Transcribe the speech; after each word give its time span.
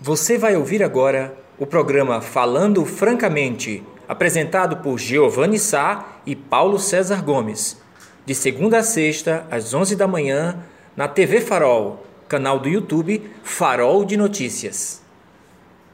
Você 0.00 0.36
vai 0.36 0.54
ouvir 0.54 0.82
agora 0.82 1.34
o 1.58 1.64
programa 1.64 2.20
Falando 2.20 2.84
Francamente, 2.84 3.82
apresentado 4.06 4.76
por 4.76 4.98
Giovanni 4.98 5.58
Sá 5.58 6.18
e 6.26 6.36
Paulo 6.36 6.78
César 6.78 7.24
Gomes, 7.24 7.80
de 8.26 8.34
segunda 8.34 8.80
a 8.80 8.82
sexta, 8.82 9.46
às 9.50 9.72
11 9.72 9.96
da 9.96 10.06
manhã, 10.06 10.58
na 10.94 11.08
TV 11.08 11.40
Farol, 11.40 12.04
canal 12.28 12.58
do 12.58 12.68
YouTube 12.68 13.30
Farol 13.42 14.04
de 14.04 14.18
Notícias. 14.18 15.00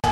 Bom 0.02 0.10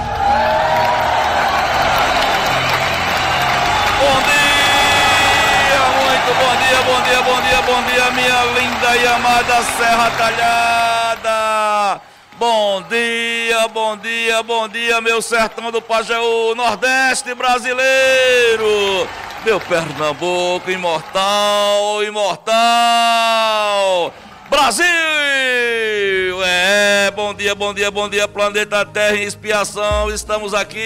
dia, 4.23 5.83
muito 5.99 6.31
bom 6.39 6.55
dia, 6.63 6.79
bom 6.87 7.03
dia, 7.03 7.23
bom 7.23 7.41
dia, 7.43 7.61
bom 7.63 7.83
dia, 7.91 8.11
minha 8.13 8.45
linda 8.55 8.97
e 8.97 9.07
amada 9.09 9.63
Serra 9.65 10.11
Talhada. 10.13 10.90
Bom 12.41 12.83
dia, 12.89 13.69
bom 13.69 13.99
dia, 13.99 14.43
bom 14.43 14.67
dia, 14.67 14.99
meu 15.03 15.21
sertão 15.21 15.71
do 15.71 15.83
Pajeú, 15.83 16.55
Nordeste 16.55 17.35
brasileiro. 17.35 19.07
Meu 19.45 19.61
Pernambuco 19.61 20.71
imortal, 20.71 22.03
imortal. 22.03 22.55
Brasil! 24.49 24.87
É, 26.43 27.13
bom 27.15 27.35
dia, 27.35 27.55
bom 27.55 27.75
dia, 27.75 27.91
bom 27.91 28.09
dia, 28.09 28.27
planeta 28.27 28.87
Terra 28.87 29.17
em 29.17 29.25
expiação, 29.25 30.11
estamos 30.11 30.55
aqui. 30.55 30.81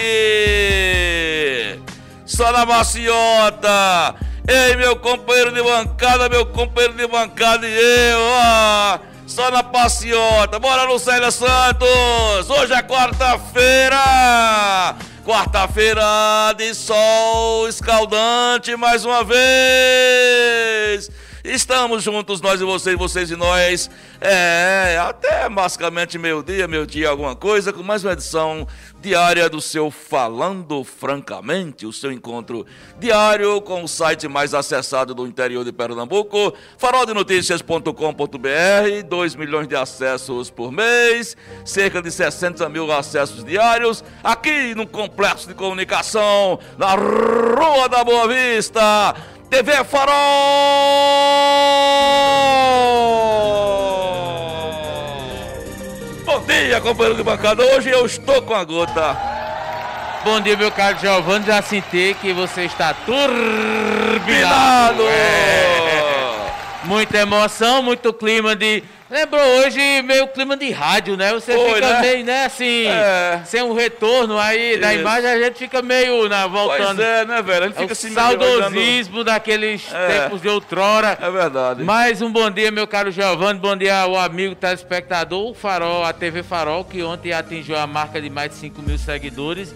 Só 2.25 2.51
na 2.51 2.65
maciota. 2.65 4.13
Ei, 4.45 4.75
meu 4.75 4.97
companheiro 4.97 5.53
de 5.53 5.63
bancada, 5.63 6.27
meu 6.27 6.45
companheiro 6.47 6.95
de 6.95 7.07
bancada 7.07 7.65
e 7.65 7.73
eu, 7.73 8.19
ó. 8.19 9.14
Só 9.27 9.49
na 9.49 9.63
paciota. 9.63 10.59
Bora, 10.59 10.83
Lucélia 10.83 11.31
Santos. 11.31 12.49
Hoje 12.49 12.73
é 12.73 12.81
quarta-feira. 12.83 13.97
Quarta-feira 15.25 16.53
de 16.55 16.75
sol 16.75 17.67
escaldante 17.67 18.75
mais 18.75 19.03
uma 19.03 19.23
vez. 19.23 21.09
Estamos 21.47 22.01
juntos, 22.01 22.41
nós 22.41 22.59
e 22.59 22.63
vocês, 22.63 22.97
vocês 22.97 23.29
e 23.29 23.35
nós. 23.35 23.87
É, 24.19 24.97
até 24.99 25.47
basicamente 25.47 26.17
meio-dia, 26.17 26.67
meio-dia, 26.67 27.07
alguma 27.07 27.35
coisa, 27.35 27.71
com 27.71 27.83
mais 27.83 28.03
uma 28.03 28.13
edição 28.13 28.67
diária 28.99 29.47
do 29.47 29.61
seu 29.61 29.91
Falando 29.91 30.83
Francamente, 30.83 31.85
o 31.85 31.93
seu 31.93 32.11
encontro 32.11 32.65
diário 32.99 33.61
com 33.61 33.83
o 33.83 33.87
site 33.87 34.27
mais 34.27 34.55
acessado 34.55 35.13
do 35.13 35.27
interior 35.27 35.63
de 35.63 35.71
Pernambuco, 35.71 36.51
faroldenoticias.com.br, 36.79 39.07
2 39.07 39.35
milhões 39.35 39.67
de 39.67 39.75
acessos 39.75 40.49
por 40.49 40.71
mês, 40.71 41.37
cerca 41.63 42.01
de 42.01 42.09
60 42.09 42.67
mil 42.69 42.91
acessos 42.91 43.43
diários, 43.43 44.03
aqui 44.23 44.73
no 44.73 44.87
Complexo 44.87 45.47
de 45.47 45.53
Comunicação, 45.53 46.57
na 46.75 46.95
Rua 46.95 47.87
da 47.87 48.03
Boa 48.03 48.27
Vista. 48.27 49.34
TV 49.49 49.83
Farol! 49.83 50.13
Bom 56.25 56.41
dia, 56.45 56.81
companheiro 56.81 57.15
de 57.17 57.23
bancada. 57.23 57.63
Hoje 57.63 57.89
eu 57.89 58.05
estou 58.05 58.41
com 58.41 58.53
a 58.53 58.63
gota. 58.63 59.17
Bom 60.23 60.41
dia, 60.41 60.57
meu 60.57 60.71
caro 60.71 60.97
Giovanni. 60.99 61.45
Já 61.45 61.61
senti 61.61 62.15
que 62.19 62.33
você 62.33 62.63
está 62.63 62.93
turbinado. 62.93 63.33
É. 65.03 65.84
Muita 66.85 67.17
emoção, 67.17 67.81
muito 67.81 68.13
clima 68.13 68.55
de. 68.55 68.83
Lembrou 69.09 69.41
hoje 69.59 69.79
meio 70.01 70.27
clima 70.27 70.57
de 70.57 70.71
rádio, 70.71 71.15
né? 71.15 71.31
Você 71.33 71.53
Foi, 71.53 71.75
fica 71.75 71.93
né? 71.93 72.01
meio, 72.01 72.25
né, 72.25 72.45
assim, 72.45 72.87
É. 72.87 73.41
sem 73.45 73.61
um 73.61 73.73
retorno 73.73 74.37
aí 74.37 74.77
da 74.77 74.91
Isso. 74.93 75.01
imagem, 75.01 75.29
a 75.29 75.39
gente 75.39 75.59
fica 75.59 75.81
meio 75.81 76.27
na, 76.27 76.47
voltando. 76.47 76.95
Pois 76.97 76.99
é, 76.99 77.23
né, 77.25 77.41
velho? 77.41 77.65
A 77.65 77.67
gente 77.67 77.83
É 77.83 77.87
fica 77.95 78.21
olhando- 78.23 78.43
saudosismo 78.43 79.23
daqueles 79.23 79.83
É. 79.93 80.07
tempos 80.21 80.41
de 80.41 80.49
outrora. 80.49 81.17
É 81.21 81.29
verdade. 81.29 81.83
Mais 81.83 82.21
um 82.21 82.31
bom 82.31 82.49
dia, 82.49 82.71
meu 82.71 82.87
caro 82.87 83.11
Giovanni. 83.11 83.59
Bom 83.59 83.75
dia 83.77 83.99
ao 84.01 84.17
amigo 84.17 84.55
telespectador, 84.55 85.51
o 85.51 85.53
Farol, 85.53 86.03
a 86.03 86.11
TV 86.11 86.41
Farol, 86.41 86.83
que 86.83 87.03
ontem 87.03 87.31
atingiu 87.31 87.77
a 87.77 87.85
marca 87.85 88.19
de 88.19 88.29
mais 88.29 88.49
de 88.51 88.57
5 88.57 88.81
mil 88.81 88.97
seguidores. 88.97 89.73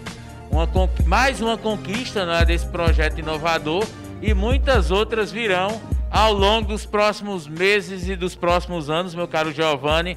Uma 0.50 0.68
mais 1.06 1.40
uma 1.40 1.56
conquista 1.56 2.26
né, 2.26 2.44
desse 2.44 2.66
projeto 2.66 3.18
inovador 3.20 3.86
e 4.20 4.34
muitas 4.34 4.90
outras 4.90 5.30
virão 5.30 5.80
ao 6.10 6.32
longo 6.32 6.68
dos 6.68 6.84
próximos 6.84 7.46
meses 7.46 8.08
e 8.08 8.16
dos 8.16 8.34
próximos 8.34 8.90
anos, 8.90 9.14
meu 9.14 9.28
caro 9.28 9.52
Giovanni. 9.52 10.16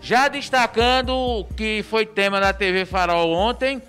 Já 0.00 0.28
destacando 0.28 1.10
o 1.14 1.44
que 1.44 1.82
foi 1.82 2.06
tema 2.06 2.40
da 2.40 2.52
TV 2.52 2.84
Farol 2.84 3.32
ontem, 3.32 3.82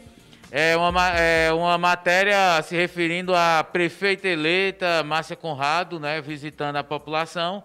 é 0.51 0.75
uma, 0.77 0.91
ma- 0.91 1.09
é 1.17 1.51
uma 1.51 1.77
matéria 1.77 2.61
se 2.63 2.75
referindo 2.75 3.35
à 3.35 3.63
prefeita 3.63 4.27
eleita 4.27 5.03
Márcia 5.03 5.35
Conrado, 5.35 5.99
né, 5.99 6.21
visitando 6.21 6.77
a 6.77 6.83
população. 6.83 7.63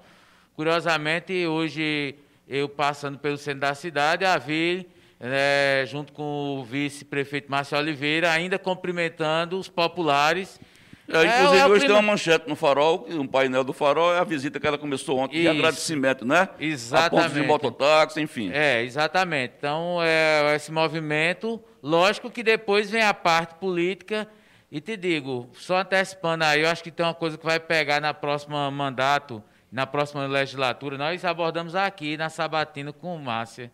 Curiosamente, 0.56 1.46
hoje 1.46 2.14
eu 2.48 2.68
passando 2.68 3.18
pelo 3.18 3.38
centro 3.38 3.60
da 3.60 3.74
cidade, 3.74 4.24
a 4.24 4.36
vi, 4.36 4.86
né, 5.18 5.86
junto 5.86 6.12
com 6.12 6.58
o 6.58 6.64
vice-prefeito 6.64 7.50
Márcio 7.50 7.78
Oliveira, 7.78 8.30
ainda 8.30 8.58
cumprimentando 8.58 9.58
os 9.58 9.68
populares. 9.68 10.60
É, 11.08 11.24
inclusive, 11.24 11.58
é 11.58 11.66
o 11.66 11.70
hoje 11.70 11.86
tem 11.86 11.94
uma 11.94 12.02
manchete 12.02 12.48
no 12.48 12.54
farol, 12.54 13.06
um 13.10 13.26
painel 13.26 13.64
do 13.64 13.72
farol, 13.72 14.14
é 14.14 14.18
a 14.18 14.24
visita 14.24 14.60
que 14.60 14.66
ela 14.66 14.78
começou 14.78 15.18
ontem, 15.18 15.38
de 15.38 15.42
Isso. 15.42 15.50
agradecimento, 15.50 16.24
né? 16.24 16.42
A 16.42 16.46
ponto 16.46 16.58
de 16.58 16.64
Exatamente. 16.66 17.46
mototáxi, 17.46 18.20
enfim. 18.20 18.50
É, 18.52 18.82
exatamente. 18.82 19.54
Então, 19.58 19.98
é, 20.02 20.54
esse 20.54 20.70
movimento, 20.70 21.62
lógico 21.82 22.30
que 22.30 22.42
depois 22.42 22.90
vem 22.90 23.02
a 23.02 23.12
parte 23.12 23.54
política. 23.56 24.28
E 24.70 24.80
te 24.80 24.96
digo, 24.96 25.50
só 25.52 25.78
antecipando 25.78 26.44
aí, 26.44 26.62
eu 26.62 26.68
acho 26.68 26.82
que 26.82 26.90
tem 26.90 27.04
uma 27.04 27.12
coisa 27.12 27.36
que 27.36 27.44
vai 27.44 27.60
pegar 27.60 28.00
na 28.00 28.14
próxima 28.14 28.70
mandato, 28.70 29.42
na 29.70 29.86
próxima 29.86 30.24
legislatura. 30.26 30.96
Nós 30.96 31.22
abordamos 31.26 31.74
aqui 31.74 32.16
na 32.16 32.30
Sabatina 32.30 32.90
com 32.90 33.18
Márcia. 33.18 33.70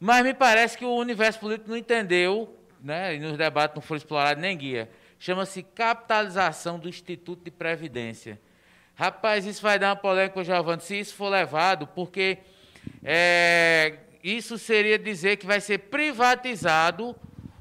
Mas 0.00 0.24
me 0.24 0.32
parece 0.32 0.78
que 0.78 0.84
o 0.84 0.94
universo 0.96 1.40
político 1.40 1.68
não 1.68 1.76
entendeu, 1.76 2.56
né? 2.82 3.14
E 3.14 3.18
nos 3.18 3.36
debates 3.36 3.74
não 3.74 3.82
foi 3.82 3.98
explorado 3.98 4.40
nem 4.40 4.56
guia. 4.56 4.88
Chama-se 5.24 5.62
capitalização 5.62 6.78
do 6.78 6.86
Instituto 6.86 7.44
de 7.46 7.50
Previdência. 7.50 8.38
Rapaz, 8.94 9.46
isso 9.46 9.62
vai 9.62 9.78
dar 9.78 9.88
uma 9.88 9.96
polêmica, 9.96 10.44
Giovanni, 10.44 10.82
se 10.82 11.00
isso 11.00 11.14
for 11.14 11.30
levado, 11.30 11.86
porque 11.86 12.36
é, 13.02 14.00
isso 14.22 14.58
seria 14.58 14.98
dizer 14.98 15.38
que 15.38 15.46
vai 15.46 15.62
ser 15.62 15.78
privatizado 15.78 17.16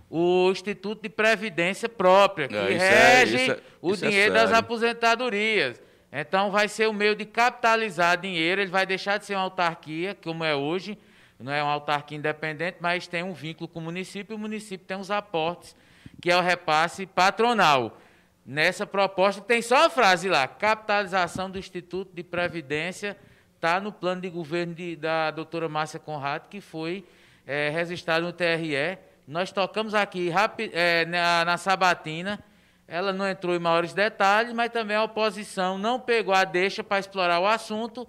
o 0.10 0.50
Instituto 0.52 1.04
de 1.04 1.08
Previdência 1.08 1.88
própria, 1.88 2.50
que 2.50 2.56
É, 2.58 2.74
é- 2.74 3.16
rege 3.20 3.36
isso 3.38 3.52
é- 3.54 3.60
o 3.82 3.94
isso 3.94 4.04
é 4.04 4.10
dinheiro 4.10 4.34
das 4.34 4.52
aposentadorias. 4.52 5.82
Então, 6.12 6.52
vai 6.52 6.68
ser 6.68 6.90
o 6.90 6.94
meio 6.94 7.16
de 7.16 7.24
capitalizar 7.24 8.18
dinheiro, 8.18 8.60
ele 8.60 8.72
vai 8.72 8.86
deixar 8.86 9.18
de 9.20 9.26
ser 9.26 9.36
uma 9.36 9.42
autarquia, 9.44 10.18
como 10.22 10.44
é 10.44 10.54
hoje, 10.54 10.98
não 11.40 11.54
é 11.54 11.64
uma 11.64 11.72
autarquia 11.72 12.18
independente, 12.18 12.80
mas 12.82 13.08
tem 13.08 13.24
um 13.24 13.32
vínculo 13.32 13.70
com 13.70 13.80
o 13.80 13.82
município, 13.82 14.34
e 14.34 14.36
o 14.36 14.38
município 14.38 14.86
tem 14.86 14.98
os 14.98 15.10
aportes, 15.10 15.74
que 16.24 16.32
é 16.32 16.38
o 16.38 16.42
repasse 16.42 17.06
patronal. 17.06 17.98
Nessa 18.46 18.88
proposta 18.88 19.42
tem 19.42 19.62
só 19.62 19.82
uma 19.82 19.90
frase 19.90 20.30
lá, 20.30 20.48
capitalização 20.48 21.50
do 21.52 21.60
Instituto 21.60 22.14
de 22.16 22.24
Previdência, 22.24 23.18
está 23.56 23.78
no 23.82 23.92
plano 23.92 24.22
de 24.22 24.30
governo 24.30 24.74
de- 24.74 24.96
da 24.96 25.32
doutora 25.32 25.68
Márcia 25.68 26.00
Conrado, 26.00 26.48
que 26.48 26.62
foi 26.62 27.04
eh, 27.46 27.70
registrado 27.74 28.26
no 28.26 28.32
TRE. 28.32 28.98
Nós 29.28 29.52
tocamos 29.52 29.94
aqui 29.94 30.30
rapi- 30.30 30.72
eh, 30.74 31.04
na, 31.08 31.44
na 31.44 31.58
Sabatina, 31.58 32.40
ela 32.88 33.12
não 33.12 33.28
entrou 33.28 33.54
em 33.54 33.60
maiores 33.60 33.92
detalhes, 33.94 34.54
mas 34.54 34.72
também 34.72 34.96
a 34.96 35.04
oposição 35.04 35.78
não 35.78 36.00
pegou 36.00 36.34
a 36.34 36.46
deixa 36.46 36.82
para 36.86 37.00
explorar 37.00 37.42
o 37.42 37.46
assunto, 37.46 38.08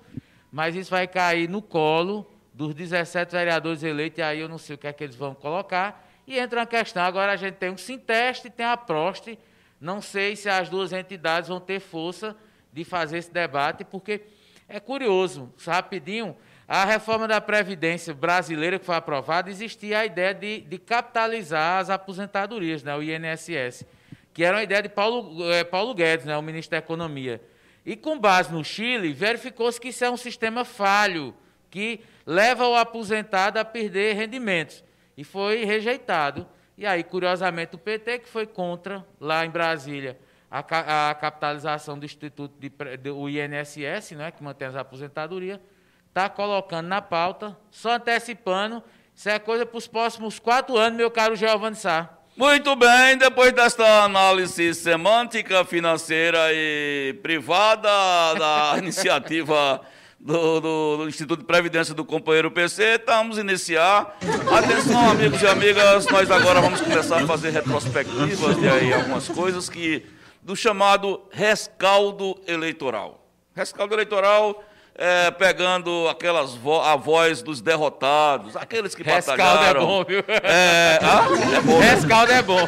mas 0.53 0.77
isso 0.77 0.89
vai 0.93 1.09
cair 1.09 1.49
no 1.49 1.61
colo 1.61 2.31
dos 2.53 2.75
17 2.77 3.33
vereadores 3.33 3.83
eleitos, 3.83 4.21
e 4.21 4.23
aí 4.23 4.39
eu 4.39 4.49
não 4.49 4.57
sei 4.59 4.77
o 4.77 4.79
que 4.79 4.87
é 4.87 4.93
que 4.93 5.03
eles 5.03 5.17
vão 5.17 5.35
colocar. 5.35 6.04
E 6.27 6.39
entra 6.39 6.61
uma 6.61 6.67
questão, 6.67 7.03
agora 7.03 7.33
a 7.33 7.37
gente 7.37 7.55
tem 7.55 7.71
um 7.71 7.77
Sinteste 7.77 8.49
e 8.49 8.51
tem 8.51 8.65
a 8.65 8.77
Proste, 8.77 9.39
não 9.81 10.01
sei 10.01 10.37
se 10.37 10.49
as 10.49 10.69
duas 10.69 10.93
entidades 10.93 11.49
vão 11.49 11.61
ter 11.61 11.81
força 11.81 12.35
de 12.73 12.85
fazer 12.85 13.19
esse 13.19 13.31
debate, 13.31 13.85
porque 13.85 14.23
é 14.69 14.81
curioso, 14.81 15.53
rapidinho, 15.67 16.35
a 16.67 16.85
reforma 16.85 17.29
da 17.29 17.41
Previdência 17.41 18.15
brasileira 18.15 18.79
que 18.79 18.87
foi 18.87 18.97
aprovada, 18.97 19.51
existia 19.51 19.99
a 19.99 20.07
ideia 20.07 20.33
de, 20.33 20.61
de 20.63 20.79
capitalizar 20.79 21.81
as 21.81 21.91
aposentadorias, 21.91 22.83
né, 22.83 22.97
o 22.97 23.03
INSS, 23.03 23.85
que 24.33 24.43
era 24.43 24.57
uma 24.57 24.63
ideia 24.63 24.83
de 24.83 24.89
Paulo, 24.89 25.53
eh, 25.53 25.63
Paulo 25.63 25.95
Guedes, 25.95 26.25
né, 26.25 26.37
o 26.37 26.43
ministro 26.43 26.71
da 26.71 26.79
Economia. 26.79 27.41
E 27.85 27.95
com 27.95 28.19
base 28.19 28.51
no 28.51 28.65
Chile, 28.65 29.13
verificou-se 29.13 29.79
que 29.79 29.89
isso 29.89 30.05
é 30.05 30.11
um 30.11 30.17
sistema 30.17 30.65
falho, 30.65 31.35
que 31.71 32.01
leva 32.27 32.67
o 32.67 32.75
aposentado 32.75 33.59
a 33.59 33.65
perder 33.65 34.15
rendimentos. 34.15 34.83
E 35.17 35.25
foi 35.25 35.65
rejeitado. 35.65 36.47
E 36.77 36.85
aí, 36.87 37.05
curiosamente, 37.05 37.77
o 37.77 37.79
PT, 37.79 38.21
que 38.21 38.29
foi 38.29 38.47
contra, 38.47 39.07
lá 39.21 39.45
em 39.47 39.51
Brasília, 39.51 40.19
a, 40.51 41.11
a 41.11 41.15
capitalização 41.15 41.99
do 41.99 42.05
Instituto 42.05 42.55
de, 42.59 42.69
do 42.99 43.29
INSS, 43.29 44.13
né, 44.13 44.31
que 44.31 44.43
mantém 44.43 44.69
as 44.69 44.77
aposentadorias, 44.77 45.61
está 46.09 46.29
colocando 46.29 46.87
na 46.87 47.03
pauta, 47.03 47.57
só 47.71 47.95
antecipando 47.95 48.83
Isso 49.15 49.29
é 49.29 49.39
coisa 49.39 49.67
para 49.67 49.79
os 49.79 49.89
próximos 49.89 50.39
quatro 50.39 50.77
anos, 50.77 50.97
meu 50.97 51.11
caro 51.11 51.35
Giovanni 51.35 51.77
Sá. 51.77 52.09
Muito 52.37 52.75
bem, 52.75 53.17
depois 53.17 53.53
desta 53.53 54.05
análise 54.05 54.75
semântica, 54.75 55.65
financeira 55.65 56.53
e 56.53 57.17
privada 57.23 57.89
da 58.37 58.75
iniciativa 58.79 59.81
do, 60.25 60.59
do, 60.59 60.97
do, 60.97 61.09
Instituto 61.09 61.41
de 61.41 61.45
Previdência 61.45 61.93
do 61.93 62.03
companheiro 62.03 62.51
PC, 62.51 62.95
estamos 62.95 63.37
iniciar. 63.37 64.17
Atenção, 64.57 65.11
amigos 65.11 65.43
e 65.43 65.47
amigas, 65.47 66.07
nós 66.07 66.31
agora 66.31 66.63
vamos 66.63 66.81
começar 66.81 67.23
a 67.23 67.27
fazer 67.27 67.51
retrospectivas 67.51 68.59
de 68.59 68.67
aí 68.67 68.95
algumas 68.95 69.29
coisas 69.29 69.69
que 69.69 70.07
do 70.43 70.57
chamado 70.57 71.21
rescaldo 71.31 72.41
eleitoral. 72.47 73.23
Rescaldo 73.55 73.93
eleitoral 73.93 74.65
é, 74.95 75.31
pegando 75.31 76.09
aquelas 76.09 76.55
vo 76.55 76.81
a 76.81 76.97
voz 76.97 77.43
dos 77.43 77.61
derrotados, 77.61 78.57
aqueles 78.57 78.95
que 78.95 79.03
Rescaldo 79.03 79.43
é 79.43 79.45
batalharam. 79.45 79.81
é 79.83 79.85
bom, 79.85 80.05
viu? 80.05 80.25
É, 80.29 80.99
ah, 81.03 81.27
é 81.55 81.61
bom. 81.61 81.81
né? 81.81 81.91
Rescaldo 81.91 82.33
é 82.33 82.43
bom. 82.43 82.67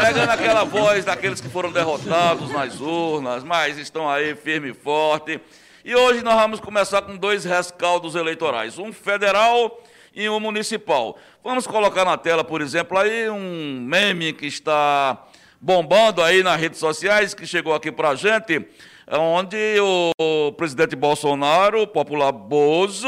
Pegando 0.00 0.30
aquela 0.30 0.64
voz 0.64 1.04
daqueles 1.04 1.38
que 1.38 1.50
foram 1.50 1.70
derrotados 1.70 2.50
nas 2.50 2.80
urnas, 2.80 3.44
mas 3.44 3.76
estão 3.76 4.08
aí 4.08 4.34
firme 4.34 4.70
e 4.70 4.74
forte. 4.74 5.38
E 5.86 5.94
hoje 5.94 6.22
nós 6.22 6.36
vamos 6.36 6.60
começar 6.60 7.02
com 7.02 7.14
dois 7.14 7.44
rescaldos 7.44 8.14
eleitorais, 8.14 8.78
um 8.78 8.90
federal 8.90 9.82
e 10.14 10.26
um 10.30 10.40
municipal. 10.40 11.18
Vamos 11.42 11.66
colocar 11.66 12.06
na 12.06 12.16
tela, 12.16 12.42
por 12.42 12.62
exemplo, 12.62 12.96
aí 12.96 13.28
um 13.28 13.82
meme 13.82 14.32
que 14.32 14.46
está 14.46 15.22
bombando 15.60 16.22
aí 16.22 16.42
nas 16.42 16.58
redes 16.58 16.78
sociais, 16.78 17.34
que 17.34 17.46
chegou 17.46 17.74
aqui 17.74 17.92
para 17.92 18.08
a 18.08 18.14
gente, 18.14 18.66
onde 19.10 19.76
o 19.78 20.52
presidente 20.52 20.96
Bolsonaro, 20.96 21.82
o 21.82 21.86
popular 21.86 22.32
Bozo, 22.32 23.06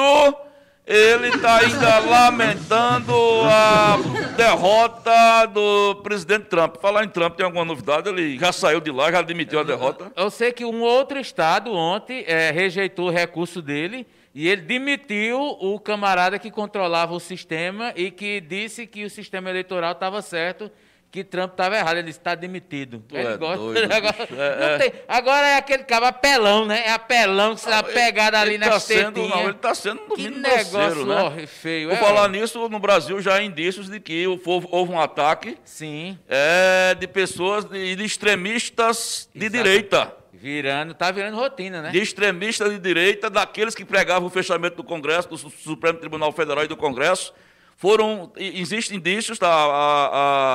ele 0.86 1.28
está 1.28 1.56
ainda 1.58 1.98
lamentando 1.98 3.12
a 3.44 3.98
derrota 4.36 5.46
do 5.46 5.96
presidente 5.96 6.44
Trump. 6.44 6.76
Falar 6.76 7.02
em 7.02 7.08
Trump, 7.08 7.34
tem 7.34 7.44
alguma 7.44 7.64
novidade? 7.64 8.08
Ele 8.08 8.38
já 8.38 8.52
saiu 8.52 8.80
de 8.80 8.92
lá, 8.92 9.10
já 9.10 9.18
admitiu 9.18 9.58
a 9.58 9.64
derrota? 9.64 10.12
Eu 10.14 10.30
sei 10.30 10.52
que 10.52 10.64
um 10.64 10.82
outro 10.82 11.18
estado 11.18 11.72
ontem 11.72 12.24
é, 12.28 12.52
rejeitou 12.52 13.08
o 13.08 13.10
recurso 13.10 13.60
dele 13.60 14.06
e 14.32 14.46
ele 14.48 14.62
demitiu 14.62 15.40
o 15.40 15.80
camarada 15.80 16.38
que 16.38 16.52
controlava 16.52 17.12
o 17.14 17.20
sistema 17.20 17.92
e 17.96 18.10
que 18.10 18.40
disse 18.40 18.86
que 18.86 19.04
o 19.04 19.10
sistema 19.10 19.50
eleitoral 19.50 19.90
estava 19.90 20.22
certo 20.22 20.70
que 21.10 21.24
Trump 21.24 21.52
estava 21.52 21.76
errado, 21.76 21.96
ele 21.96 22.10
está 22.10 22.34
demitido. 22.34 23.02
Tu 23.08 23.16
ele 23.16 23.26
é 23.28 23.36
gosta, 23.38 23.56
doido. 23.56 23.88
É, 24.36 24.74
é. 24.74 24.78
tem- 24.78 24.92
agora 25.08 25.46
é 25.46 25.56
aquele 25.56 25.84
cara 25.84 26.08
apelão, 26.08 26.66
né? 26.66 26.82
É 26.86 26.92
apelão 26.92 27.54
que 27.54 27.60
você 27.62 27.70
dá 27.70 27.82
pegada 27.82 28.38
ali 28.40 28.54
ele 28.54 28.64
tá 28.64 28.78
sendo, 28.78 29.26
não, 29.26 29.40
ele 29.42 29.50
está 29.52 29.74
sendo 29.74 30.02
no 30.08 30.14
Que 30.14 30.28
negócio 30.28 31.06
né? 31.06 31.22
horrível, 31.22 31.48
feio. 31.48 31.88
Por 31.88 31.94
é, 31.96 32.00
falar 32.00 32.28
nisso, 32.28 32.68
no 32.68 32.78
Brasil 32.78 33.20
já 33.22 33.34
há 33.36 33.42
indícios 33.42 33.88
de 33.88 33.98
que 33.98 34.26
houve, 34.26 34.66
houve 34.70 34.92
um 34.92 35.00
ataque 35.00 35.56
Sim, 35.64 36.18
é, 36.28 36.94
de 36.94 37.06
pessoas, 37.06 37.64
de, 37.64 37.96
de 37.96 38.04
extremistas 38.04 39.28
de 39.34 39.46
Exato. 39.46 39.62
direita. 39.62 40.14
virando, 40.32 40.92
tá 40.94 41.10
virando 41.10 41.36
rotina, 41.36 41.80
né? 41.82 41.90
De 41.90 41.98
extremistas 42.00 42.70
de 42.70 42.78
direita, 42.78 43.30
daqueles 43.30 43.74
que 43.74 43.84
pregavam 43.84 44.28
o 44.28 44.30
fechamento 44.30 44.76
do 44.76 44.84
Congresso, 44.84 45.28
do 45.28 45.38
Su- 45.38 45.50
Supremo 45.50 45.98
Tribunal 45.98 46.30
Federal 46.32 46.64
e 46.64 46.68
do 46.68 46.76
Congresso. 46.76 47.32
Foram, 47.78 48.32
existem 48.36 48.96
indícios, 48.98 49.38
tá? 49.38 49.48
a, 49.48 50.10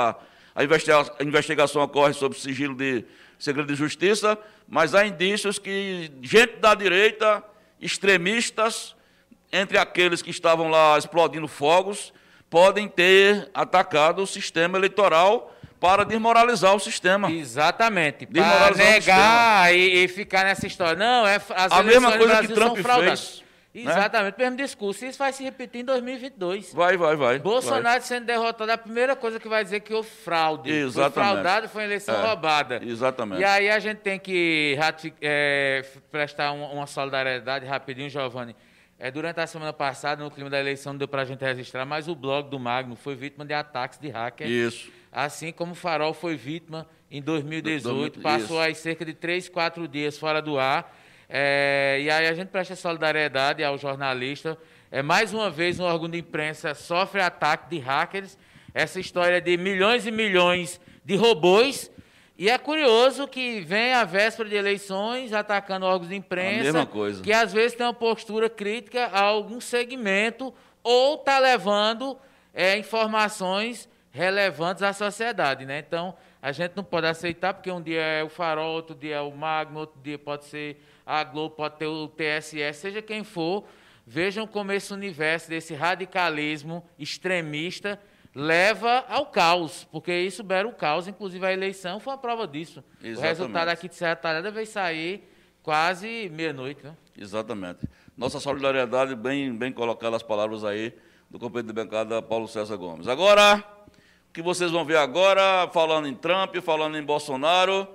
a, 0.09 0.15
a 0.55 0.63
investiga- 0.63 1.11
a 1.19 1.23
investigação 1.23 1.81
ocorre 1.81 2.13
sob 2.13 2.37
sigilo 2.37 2.75
de 2.75 3.03
segredo 3.39 3.67
de 3.67 3.75
justiça, 3.75 4.37
mas 4.67 4.93
há 4.93 5.05
indícios 5.05 5.57
que 5.57 6.11
gente 6.21 6.57
da 6.57 6.75
direita, 6.75 7.43
extremistas, 7.79 8.95
entre 9.51 9.77
aqueles 9.77 10.21
que 10.21 10.29
estavam 10.29 10.69
lá 10.69 10.97
explodindo 10.97 11.47
fogos, 11.47 12.13
podem 12.49 12.87
ter 12.87 13.49
atacado 13.53 14.21
o 14.21 14.27
sistema 14.27 14.77
eleitoral 14.77 15.55
para 15.79 16.05
desmoralizar 16.05 16.75
o 16.75 16.79
sistema. 16.79 17.31
Exatamente. 17.31 18.25
Para 18.27 18.75
negar 18.75 19.75
e, 19.75 20.03
e 20.03 20.07
ficar 20.07 20.43
nessa 20.45 20.67
história. 20.67 20.95
Não, 20.95 21.25
é, 21.27 21.35
as 21.55 21.71
A 21.71 21.81
mesma 21.83 22.17
coisa 22.17 22.41
que 22.41 22.47
Trump 22.49 22.77
são 22.77 23.01
né? 23.73 23.81
Exatamente, 23.91 24.37
mesmo 24.37 24.57
discurso. 24.57 25.05
Isso 25.05 25.17
vai 25.17 25.31
se 25.31 25.43
repetir 25.43 25.81
em 25.81 25.85
2022. 25.85 26.73
Vai, 26.73 26.97
vai, 26.97 27.15
vai. 27.15 27.15
vai. 27.15 27.39
Bolsonaro 27.39 28.03
sendo 28.03 28.25
derrotado, 28.25 28.69
é 28.69 28.73
a 28.73 28.77
primeira 28.77 29.15
coisa 29.15 29.39
que 29.39 29.47
vai 29.47 29.63
dizer 29.63 29.79
que 29.79 29.93
houve 29.93 30.09
fraude. 30.09 30.69
Foi 30.69 30.79
Exatamente. 30.79 31.13
fraudado, 31.13 31.69
foi 31.69 31.81
uma 31.81 31.87
eleição 31.87 32.15
É, 32.15 32.27
roubada. 32.27 32.81
exatamente. 32.83 33.39
E 33.41 33.43
aí 33.45 33.69
a 33.69 33.79
gente 33.79 33.99
tem 33.99 34.19
que 34.19 34.77
é, 35.21 35.85
prestar 36.11 36.51
uma, 36.51 36.67
uma 36.69 36.85
solidariedade 36.87 37.65
rapidinho, 37.65 38.09
Giovanni. 38.09 38.55
É, 38.99 39.09
durante 39.09 39.39
a 39.39 39.47
semana 39.47 39.73
passada, 39.73 40.23
no 40.23 40.29
clima 40.29 40.49
da 40.49 40.59
eleição, 40.59 40.93
não 40.93 40.97
deu 40.99 41.07
para 41.07 41.23
a 41.23 41.25
gente 41.25 41.43
registrar, 41.43 41.85
mas 41.85 42.07
o 42.07 42.13
blog 42.13 42.49
do 42.49 42.59
Magno 42.59 42.95
foi 42.95 43.15
vítima 43.15 43.43
de 43.43 43.53
ataques 43.53 43.97
de 43.97 44.09
hacker. 44.09 44.47
Isso. 44.47 44.91
Assim 45.11 45.51
como 45.51 45.71
o 45.71 45.75
Farol 45.75 46.13
foi 46.13 46.35
vítima 46.35 46.87
em 47.09 47.19
2018, 47.21 48.13
Do- 48.13 48.19
do- 48.19 48.23
passou 48.23 48.57
isso. 48.57 48.59
aí 48.59 48.75
cerca 48.75 49.03
de 49.03 49.13
3, 49.13 49.49
4 49.49 49.87
dias 49.87 50.17
fora 50.19 50.39
do 50.41 50.59
ar. 50.59 50.95
É, 51.33 51.97
e 52.01 52.09
aí 52.09 52.27
a 52.27 52.33
gente 52.33 52.49
presta 52.49 52.75
solidariedade 52.75 53.63
ao 53.63 53.77
jornalista. 53.77 54.57
É, 54.91 55.01
mais 55.01 55.33
uma 55.33 55.49
vez, 55.49 55.79
um 55.79 55.85
órgão 55.85 56.09
de 56.09 56.17
imprensa 56.17 56.73
sofre 56.73 57.21
ataque 57.21 57.69
de 57.69 57.79
hackers. 57.79 58.37
Essa 58.73 58.99
história 58.99 59.39
de 59.39 59.55
milhões 59.55 60.05
e 60.05 60.11
milhões 60.11 60.81
de 61.05 61.15
robôs. 61.15 61.89
E 62.37 62.49
é 62.49 62.57
curioso 62.57 63.27
que 63.29 63.61
vem 63.61 63.93
a 63.93 64.03
véspera 64.03 64.49
de 64.49 64.55
eleições 64.55 65.31
atacando 65.31 65.85
órgãos 65.85 66.09
de 66.09 66.15
imprensa. 66.15 66.63
Que 67.21 67.31
às 67.31 67.53
vezes 67.53 67.77
tem 67.77 67.85
uma 67.85 67.93
postura 67.93 68.49
crítica 68.49 69.05
a 69.05 69.21
algum 69.21 69.61
segmento 69.61 70.53
ou 70.83 71.15
está 71.15 71.39
levando 71.39 72.17
é, 72.53 72.77
informações 72.77 73.87
relevantes 74.11 74.83
à 74.83 74.91
sociedade, 74.91 75.65
né? 75.65 75.79
Então, 75.79 76.13
a 76.41 76.51
gente 76.51 76.73
não 76.75 76.83
pode 76.83 77.07
aceitar, 77.07 77.53
porque 77.53 77.71
um 77.71 77.81
dia 77.81 78.01
é 78.01 78.23
o 78.23 78.29
Farol, 78.29 78.73
outro 78.73 78.95
dia 78.95 79.17
é 79.17 79.21
o 79.21 79.31
Magno, 79.31 79.81
outro 79.81 79.99
dia 80.01 80.17
pode 80.17 80.45
ser 80.45 80.81
a 81.05 81.23
Globo, 81.23 81.55
pode 81.55 81.77
ter 81.77 81.85
o 81.85 82.07
TSE, 82.07 82.73
seja 82.73 83.01
quem 83.01 83.23
for, 83.23 83.65
vejam 84.05 84.47
como 84.47 84.71
esse 84.71 84.91
universo 84.93 85.49
desse 85.49 85.73
radicalismo 85.73 86.83
extremista 86.97 87.99
leva 88.33 89.05
ao 89.09 89.25
caos, 89.25 89.83
porque 89.91 90.13
isso 90.13 90.41
bera 90.41 90.67
o 90.67 90.73
caos, 90.73 91.07
inclusive 91.07 91.45
a 91.45 91.51
eleição 91.51 91.99
foi 91.99 92.13
uma 92.13 92.19
prova 92.19 92.47
disso. 92.47 92.83
O 93.01 93.05
Exatamente. 93.05 93.21
resultado 93.21 93.67
aqui 93.69 93.89
de 93.89 93.95
Serra 93.95 94.15
Talhada 94.15 94.49
veio 94.49 94.67
sair 94.67 95.29
quase 95.61 96.29
meia-noite, 96.33 96.83
né? 96.83 96.95
Exatamente. 97.17 97.87
Nossa 98.17 98.39
solidariedade, 98.39 99.15
bem, 99.15 99.53
bem 99.55 99.71
colocadas 99.71 100.17
as 100.17 100.23
palavras 100.23 100.63
aí 100.63 100.93
do 101.29 101.39
companheiro 101.39 101.67
de 101.67 101.73
bancada 101.73 102.21
Paulo 102.21 102.47
César 102.47 102.75
Gomes. 102.77 103.07
Agora, 103.07 103.63
o 103.80 103.80
que 104.33 104.41
vocês 104.41 104.71
vão 104.71 104.85
ver 104.85 104.97
agora, 104.97 105.69
falando 105.73 106.07
em 106.07 106.15
Trump, 106.15 106.55
falando 106.57 106.97
em 106.97 107.03
Bolsonaro, 107.03 107.87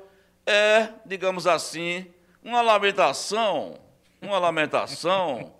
é, 0.44 0.90
digamos 1.04 1.46
assim, 1.46 2.06
uma 2.42 2.60
lamentação, 2.60 3.78
uma 4.20 4.38
lamentação, 4.38 5.54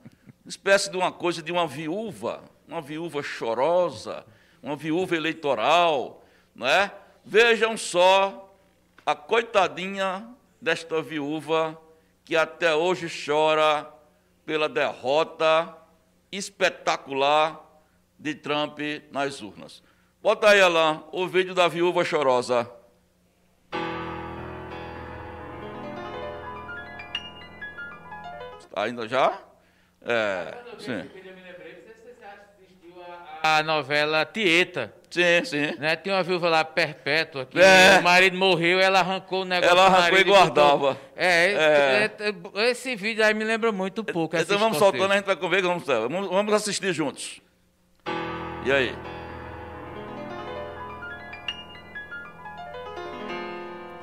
espécie 0.45 0.91
de 0.91 0.97
uma 0.97 1.11
coisa 1.11 1.43
de 1.43 1.51
uma 1.51 1.67
viúva, 1.67 2.45
uma 2.69 2.81
viúva 2.81 3.23
chorosa, 3.23 4.25
uma 4.63 4.77
viúva 4.77 5.17
eleitoral, 5.17 6.23
não 6.55 6.67
é? 6.67 6.93
Vejam 7.25 7.77
só 7.77 8.55
a 9.05 9.15
coitadinha 9.15 10.29
desta 10.61 11.01
viúva 11.01 11.81
que 12.25 12.37
até 12.37 12.75
hoje 12.75 13.09
chora 13.09 13.89
pela 14.45 14.69
derrota 14.69 15.77
espetacular 16.31 17.65
de 18.19 18.35
Trump 18.35 18.79
nas 19.11 19.41
urnas. 19.41 19.83
Bota 20.27 20.49
aí, 20.51 20.61
Alain, 20.61 21.05
o 21.13 21.29
vídeo 21.29 21.55
da 21.55 21.69
viúva 21.69 22.05
chorosa. 22.05 22.69
Ainda 28.75 29.07
já? 29.09 29.39
É, 30.05 30.53
sim. 30.81 31.09
A 33.41 33.63
novela 33.63 34.25
Tieta. 34.27 34.93
Sim, 35.09 35.45
sim. 35.45 35.77
Né? 35.79 35.95
Tinha 35.95 36.17
uma 36.17 36.25
viúva 36.25 36.49
lá 36.49 36.65
perpétua 36.65 37.47
que 37.47 37.61
É. 37.61 38.01
o 38.01 38.03
marido 38.03 38.37
morreu, 38.37 38.81
ela 38.81 38.99
arrancou 38.99 39.43
o 39.43 39.45
negócio. 39.45 39.71
Ela 39.71 39.87
arrancou 39.87 40.11
marido 40.11 40.21
e 40.21 40.25
guardava. 40.33 40.77
botou- 40.79 40.97
É, 41.15 41.53
É. 41.53 42.11
é, 42.19 42.35
é, 42.67 42.71
esse 42.73 42.97
vídeo 42.97 43.25
aí 43.25 43.33
me 43.33 43.45
lembra 43.45 43.71
muito 43.71 44.03
pouco. 44.03 44.37
Então 44.37 44.59
vamos 44.59 44.77
soltando, 44.77 45.13
a 45.13 45.17
gente 45.17 45.25
vai 45.27 45.37
ver, 45.37 45.63
vamos, 45.63 45.85
vamos, 45.87 46.29
vamos 46.29 46.53
assistir 46.53 46.93
juntos. 46.93 47.41
E 48.65 48.73
aí? 48.73 48.93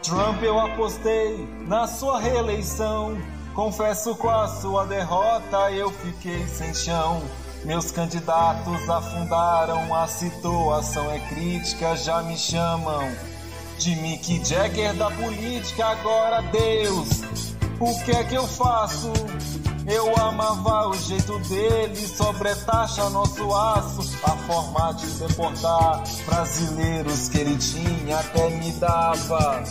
Trump, 0.04 0.44
eu 0.44 0.60
apostei 0.60 1.48
na 1.66 1.88
sua 1.88 2.20
reeleição. 2.20 3.18
Confesso 3.56 4.14
com 4.16 4.30
a 4.30 4.50
sua 4.50 4.86
derrota, 4.86 5.72
eu 5.72 5.90
fiquei 5.92 6.46
sem 6.46 6.74
chão. 6.74 7.24
Meus 7.64 7.90
candidatos 7.90 8.90
afundaram, 8.90 9.96
a 9.96 10.06
situação 10.06 11.10
é 11.10 11.20
crítica, 11.20 11.96
já 11.96 12.22
me 12.22 12.38
chamam 12.38 13.10
de 13.80 13.96
Mick 13.96 14.44
Jagger 14.44 14.94
da 14.94 15.10
política. 15.10 15.86
Agora, 15.86 16.42
Deus, 16.42 17.22
o 17.80 18.04
que 18.04 18.12
é 18.12 18.26
que 18.26 18.36
eu 18.36 18.46
faço? 18.46 19.14
Eu 19.88 20.14
amava 20.18 20.90
o 20.90 20.98
jeito 20.98 21.40
dele, 21.40 21.96
sobretaxa 21.96 23.10
nosso 23.10 23.54
aço, 23.54 24.18
a 24.24 24.32
forma 24.48 24.94
de 24.94 25.08
deportar 25.08 26.04
brasileiros 26.26 27.30
que 27.30 27.38
ele 27.38 27.58
tinha 27.58 28.20
até 28.20 28.50
me 28.50 28.72
dava 28.74 29.64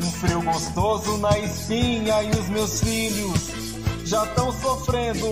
um 0.00 0.12
frio 0.12 0.42
gostoso 0.42 1.16
na 1.18 1.38
espinha 1.38 2.22
e 2.22 2.30
os 2.30 2.48
meus 2.48 2.80
filhos 2.80 3.50
já 4.04 4.24
estão 4.24 4.50
sofrendo. 4.52 5.26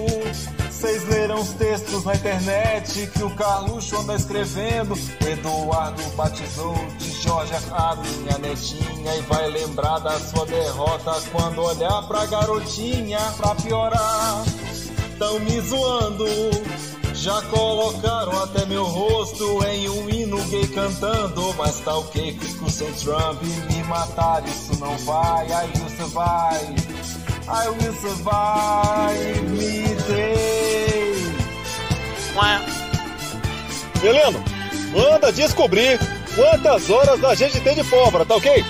Vocês 0.70 1.08
leram 1.08 1.40
os 1.40 1.48
textos 1.54 2.04
na 2.04 2.14
internet 2.14 3.06
que 3.06 3.22
o 3.22 3.30
Carluxo 3.34 3.96
anda 3.96 4.14
escrevendo. 4.14 4.94
Eduardo 5.26 6.02
batizou 6.14 6.74
de 6.98 7.10
Jorge 7.22 7.54
a 7.72 7.96
minha 7.96 8.38
netinha 8.38 9.16
e 9.16 9.22
vai 9.22 9.48
lembrar 9.48 9.98
da 10.00 10.20
sua 10.20 10.44
derrota 10.44 11.14
quando 11.32 11.62
olhar 11.62 12.06
pra 12.06 12.26
garotinha 12.26 13.18
pra 13.38 13.54
piorar. 13.54 14.44
Tão 15.18 15.40
me 15.40 15.60
zoando. 15.62 16.26
Já 17.16 17.42
colocaram 17.42 18.42
até 18.42 18.66
meu 18.66 18.84
rosto 18.84 19.64
em 19.66 19.88
um 19.88 20.08
hino 20.08 20.42
gay 20.44 20.66
cantando. 20.68 21.54
Mas 21.54 21.80
tá 21.80 21.96
ok, 21.96 22.38
fico 22.40 22.70
sem 22.70 22.92
Trump. 22.92 23.42
Me 23.42 23.82
matar, 23.84 24.44
isso 24.46 24.78
não 24.78 24.96
vai. 24.98 25.52
Aí 25.52 25.70
você 25.74 26.04
vai. 26.12 26.74
I 27.48 27.68
will 27.68 27.94
survive 27.94 29.42
me 29.50 29.94
day. 30.08 30.86
Heleno, 34.02 34.44
manda 34.92 35.32
descobrir 35.32 35.98
quantas 36.34 36.90
horas 36.90 37.24
a 37.24 37.34
gente 37.34 37.60
tem 37.60 37.74
de 37.74 37.84
pólvora, 37.84 38.26
tá 38.26 38.36
ok? 38.36 38.64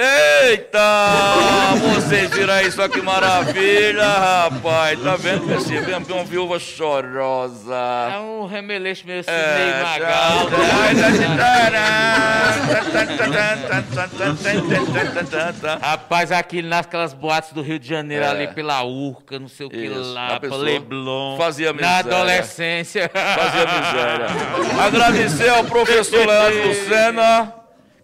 Eita! 0.00 1.74
Vocês 1.94 2.30
viram 2.30 2.60
isso 2.60 2.80
aqui, 2.80 3.00
maravilha, 3.02 4.06
rapaz. 4.06 5.02
Tá 5.02 5.16
vendo, 5.16 5.44
Messi? 5.46 5.76
Vem 5.80 5.96
uma 5.96 6.24
viúva 6.24 6.56
chorosa. 6.60 7.74
É 8.14 8.18
um 8.20 8.46
remeleixo 8.46 9.04
meio, 9.06 9.20
assim, 9.20 9.30
É, 9.30 9.56
meio 9.56 9.84
magal. 9.84 10.48
Rapaz, 15.80 16.32
aqui 16.32 16.62
naquelas 16.62 17.12
boates 17.12 17.52
do 17.52 17.62
Rio 17.62 17.78
de 17.78 17.88
Janeiro, 17.88 18.24
É. 18.24 18.28
ali 18.28 18.48
pela 18.48 18.82
Urca, 18.84 19.38
não 19.38 19.48
sei 19.48 19.66
o 19.66 19.70
que 19.70 19.76
Isso, 19.76 20.12
lá, 20.14 20.38
pensou? 20.40 20.58
Leblon. 20.58 21.36
Fazia 21.36 21.72
Na 21.72 21.74
miséria. 21.74 21.98
adolescência. 22.14 23.10
Fazia 23.12 23.66
miséria. 23.66 24.26
Agradecer 24.86 25.48
ao 25.50 25.64
professor 25.64 26.24
Leandro 26.26 26.68
Lucena, 26.68 27.54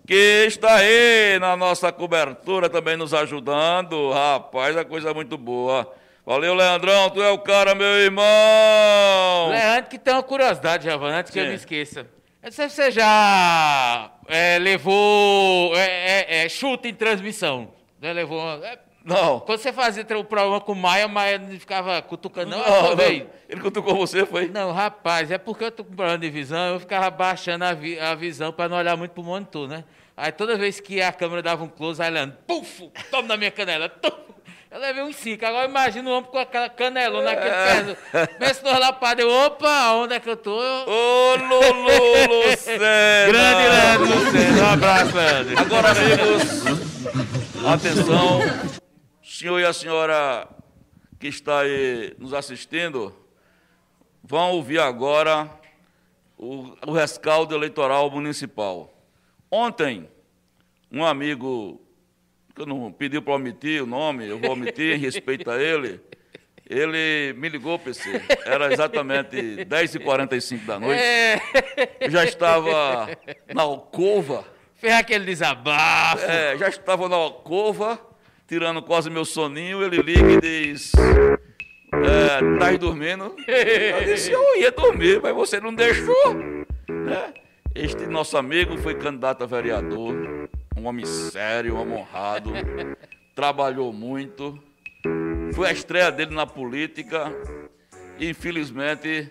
que 0.07 0.45
está 0.47 0.77
aí 0.77 1.39
na 1.41 1.57
nossa 1.57 1.91
cobertura, 1.91 2.69
também 2.69 2.97
nos 2.97 3.15
ajudando. 3.15 4.11
Rapaz, 4.11 4.77
a 4.77 4.85
coisa 4.85 5.11
é 5.11 5.15
muito 5.15 5.39
boa. 5.39 5.91
Valeu, 6.27 6.55
Leandrão, 6.55 7.11
tu 7.11 7.23
é 7.23 7.31
o 7.31 7.39
cara, 7.39 7.75
meu 7.75 7.87
irmão. 7.87 9.51
Leandro, 9.51 9.91
que 9.91 9.99
tem 9.99 10.15
uma 10.15 10.23
curiosidade, 10.23 10.85
Giovanni, 10.85 11.17
antes 11.17 11.31
que 11.31 11.39
eu 11.39 11.45
Sim. 11.45 11.51
me 11.51 11.55
esqueça. 11.57 12.01
Eu 12.01 12.47
não 12.47 12.53
sei 12.53 12.69
se 12.69 12.77
você 12.77 12.91
já 12.91 14.11
é, 14.29 14.59
levou 14.59 15.75
é, 15.77 15.87
é, 15.87 16.45
é, 16.45 16.49
chute 16.49 16.89
em 16.89 16.95
transmissão. 16.95 17.73
Já 18.03 18.13
levou. 18.13 18.43
É, 19.07 19.13
Não. 19.13 19.41
quando 19.41 19.59
você 19.59 19.73
fazia 19.73 20.03
o 20.17 20.25
programa 20.25 20.61
com 20.61 20.73
o 20.73 20.77
Maia, 20.77 21.07
o 21.07 21.11
Maia 21.11 21.39
não 21.39 21.59
ficava 21.59 22.01
cutucando, 22.03 22.51
não. 22.51 22.59
Não, 22.59 22.97
Não. 22.97 23.05
Ele 23.49 23.61
cutucou 23.61 23.95
você, 23.95 24.25
foi? 24.27 24.49
não, 24.49 24.73
rapaz, 24.73 25.31
é 25.31 25.39
porque 25.39 25.65
eu 25.65 25.71
tô 25.71 25.85
com 25.85 25.95
problema 25.95 26.19
de 26.19 26.31
visão, 26.31 26.75
eu 26.75 26.81
ficava 26.81 27.11
baixando 27.11 27.65
a, 27.65 27.73
vi- 27.75 27.99
a 28.01 28.15
visão 28.15 28.53
para 28.53 28.69
não 28.69 28.77
olhar 28.79 28.97
muito 28.97 29.11
pro 29.13 29.23
monitor, 29.23 29.69
né? 29.69 29.85
Aí 30.17 30.33
toda 30.33 30.57
vez 30.57 30.81
que 30.81 31.03
a 31.03 31.13
câmera 31.13 31.43
dava 31.43 31.65
um 31.65 31.69
close, 31.69 32.01
aí 32.03 32.11
Leandro, 32.11 32.37
puf, 32.47 32.89
toma 33.11 33.29
na 33.29 33.37
minha 33.37 33.51
canela, 33.51 33.89
tum. 33.89 34.11
Eu 34.71 34.81
levei 34.81 35.05
uns 35.05 35.15
cinco. 35.15 35.47
Agora 35.47 35.69
imagina 35.69 36.11
o 36.11 36.13
homem 36.15 36.29
com 36.29 36.37
aquela 36.39 36.69
canelona 36.69 37.31
naquele 37.33 37.93
É. 37.93 37.95
pé. 38.13 38.27
Pensa 38.27 38.63
nos 38.69 38.81
lapados, 38.81 39.23
eu, 39.25 39.31
opa, 39.31 39.93
onde 39.93 40.15
é 40.15 40.19
que 40.21 40.29
eu 40.29 40.37
tô? 40.37 40.57
Ô, 40.59 41.37
Lulu 41.37 42.51
Lucena. 42.51 42.79
Grande 43.29 43.69
Leandro 43.69 44.07
Lucena. 44.25 44.63
Um 44.63 44.73
abraço, 44.73 45.17
Leandro. 45.17 45.59
Agora, 45.61 45.91
amigos, 45.91 46.65
atenção. 47.65 48.41
O 49.35 49.37
senhor 49.37 49.59
e 49.59 49.65
a 49.65 49.73
senhora 49.73 50.49
que 51.19 51.27
está 51.27 51.63
aí 51.63 52.15
nos 52.21 52.33
assistindo, 52.33 53.13
vão 54.23 54.53
ouvir 54.53 54.79
agora 54.79 55.51
o, 56.39 56.77
o 56.87 56.93
rescaldo 56.93 57.53
eleitoral 57.53 58.09
municipal. 58.13 58.97
Ontem, 59.51 60.09
um 60.89 61.05
amigo, 61.05 61.85
que 62.55 62.63
eu 62.63 62.67
não 62.67 62.93
pediu 62.93 63.21
para 63.23 63.35
omitir 63.35 63.83
o 63.83 63.87
nome, 63.87 64.25
eu 64.25 64.39
vou 64.39 64.53
omitir 64.53 64.95
em 64.95 65.01
respeito 65.01 65.51
a 65.51 65.61
ele, 65.61 66.01
ele 66.71 67.33
me 67.37 67.49
ligou, 67.49 67.77
PC, 67.77 68.23
era 68.47 68.73
exatamente 68.73 69.37
10h45 69.37 70.65
da 70.65 70.79
noite, 70.79 71.03
É, 71.03 71.41
eu 72.03 72.11
já 72.13 72.25
estava 72.25 73.09
na 73.53 73.63
alcova, 73.63 74.47
fez 74.77 74.95
aquele 74.95 75.25
desabafo. 75.25 76.25
é, 76.25 76.57
já 76.57 76.69
estava 76.69 77.09
na 77.09 77.17
alcova, 77.17 78.14
tirando 78.47 78.83
quase 78.83 79.11
meu 79.11 79.25
soninho, 79.25 79.83
ele 79.83 79.99
liga 80.03 80.33
e 80.33 80.41
diz. 80.41 80.93
É, 81.93 82.59
tá 82.59 82.77
dormindo? 82.77 83.35
Eu 83.47 84.05
disse, 84.05 84.33
eu 84.33 84.57
ia 84.61 84.71
dormir, 84.71 85.21
mas 85.23 85.35
você 85.35 85.61
não 85.61 85.75
deixou. 85.75 86.35
né? 86.89 87.33
Este 87.75 88.07
nosso 88.07 88.37
amigo 88.37 88.77
foi 88.79 88.95
candidato 88.95 89.43
a 89.43 89.47
vereador, 89.47 90.15
um 90.77 90.87
homem 90.87 91.05
sério, 91.05 91.75
um 91.75 91.81
homem 91.81 91.99
honrado, 91.99 92.53
trabalhou 93.35 93.93
muito. 93.93 94.59
Foi 95.55 95.69
a 95.69 95.73
estreia 95.73 96.11
dele 96.11 96.35
na 96.35 96.47
política 96.47 97.33
e, 98.19 98.29
infelizmente, 98.29 99.31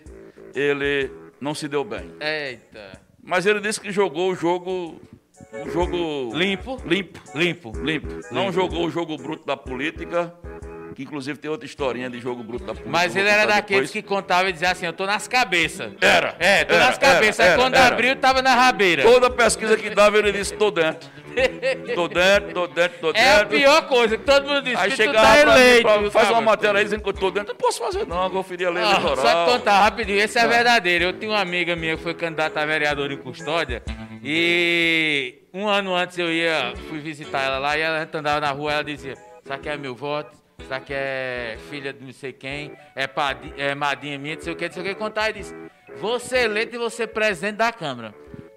ele 0.54 1.10
não 1.40 1.54
se 1.54 1.68
deu 1.68 1.84
bem. 1.84 2.10
Eita. 2.20 3.00
Mas 3.22 3.46
ele 3.46 3.60
disse 3.60 3.80
que 3.80 3.90
jogou 3.90 4.32
o 4.32 4.34
jogo. 4.34 5.00
O 5.62 5.70
jogo. 5.70 6.30
Limpo? 6.34 6.80
Limpo. 6.84 7.20
Limpo. 7.34 7.72
Limpo. 7.78 8.08
Não 8.32 8.52
jogou 8.52 8.86
o 8.86 8.90
jogo 8.90 9.16
bruto 9.16 9.46
da 9.46 9.56
política, 9.56 10.34
que 10.94 11.02
inclusive 11.04 11.38
tem 11.38 11.50
outra 11.50 11.66
historinha 11.66 12.10
de 12.10 12.18
jogo 12.20 12.42
bruto 12.42 12.64
da 12.64 12.72
política. 12.72 12.90
Mas 12.90 13.14
ele 13.14 13.28
era 13.28 13.46
daqueles 13.46 13.90
depois. 13.90 13.90
que 13.90 14.02
contava 14.02 14.48
e 14.48 14.52
dizia 14.52 14.70
assim, 14.70 14.86
eu 14.86 14.92
tô 14.92 15.06
nas 15.06 15.28
cabeças. 15.28 15.92
Era. 16.00 16.34
É, 16.38 16.64
tô 16.64 16.74
era, 16.74 16.86
nas 16.86 16.98
cabeças. 16.98 17.40
Aí 17.46 17.56
quando 17.56 17.74
era. 17.76 17.86
abriu, 17.86 18.16
tava 18.16 18.42
na 18.42 18.54
rabeira. 18.54 19.02
Toda 19.02 19.30
pesquisa 19.30 19.76
que 19.76 19.90
dava, 19.90 20.18
ele 20.18 20.32
disse: 20.32 20.54
tô 20.54 20.70
dentro. 20.70 21.08
Tô 21.96 22.06
dentro, 22.06 22.52
tô 22.54 22.66
dentro, 22.68 22.98
tô 23.00 23.12
dentro. 23.12 23.24
É 23.34 23.40
a 23.40 23.44
pior 23.46 23.88
coisa, 23.88 24.16
que 24.16 24.22
todo 24.24 24.46
mundo 24.46 24.62
diz 24.62 24.78
Aí 24.78 24.92
que 24.92 25.04
tu 25.04 25.12
tá 25.12 25.32
mim, 25.32 25.38
eleito. 25.50 25.82
pra- 25.82 26.10
faz 26.10 26.30
uma 26.30 26.40
matéria 26.40 26.78
aí 26.78 26.84
dizendo 26.84 27.02
que 27.02 27.08
eu 27.08 27.12
tô 27.12 27.30
dentro. 27.32 27.48
Não 27.54 27.56
posso 27.56 27.80
fazer, 27.80 28.06
não, 28.06 28.22
eu 28.24 28.30
conferir 28.30 28.68
a 28.68 28.70
lei 28.70 28.84
Ah, 28.84 29.00
só 29.16 29.44
te 29.46 29.50
contar 29.52 29.80
rapidinho, 29.82 30.20
esse 30.20 30.38
é 30.38 30.46
verdadeiro. 30.46 31.06
Eu 31.06 31.12
tinha 31.12 31.32
uma 31.32 31.40
amiga 31.40 31.74
minha 31.74 31.96
que 31.96 32.02
foi 32.04 32.14
candidata 32.14 32.60
a 32.60 32.64
vereadora 32.66 33.12
em 33.12 33.16
Custódia 33.16 33.82
e 34.24 35.42
um 35.52 35.68
ano 35.68 35.94
antes 35.94 36.16
eu 36.18 36.32
ia, 36.32 36.74
fui 36.88 36.98
visitar 36.98 37.42
ela 37.42 37.58
lá 37.58 37.76
e 37.76 37.82
ela 37.82 38.08
andava 38.12 38.40
na 38.40 38.50
rua 38.50 38.72
ela 38.72 38.84
dizia, 38.84 39.12
isso 39.12 39.52
aqui 39.52 39.68
é 39.68 39.76
meu 39.76 39.94
voto, 39.94 40.34
isso 40.58 40.72
aqui 40.72 40.94
é 40.94 41.58
filha 41.68 41.92
de 41.92 42.02
não 42.02 42.12
sei 42.12 42.32
quem, 42.32 42.72
é, 42.96 43.06
padi, 43.06 43.52
é 43.58 43.74
madrinha 43.74 44.18
minha, 44.18 44.36
não 44.36 44.42
sei 44.42 44.52
o 44.54 44.56
que, 44.56 44.66
não 44.66 44.72
sei 44.72 44.82
o 44.82 44.86
que, 44.86 44.94
contar 44.94 45.28
e 45.28 45.34
disse, 45.34 45.54
você 46.00 46.44
eleito 46.44 46.74
e 46.74 46.78
você 46.78 47.06
presidente 47.06 47.56
da 47.56 47.70
Câmara. 47.70 48.14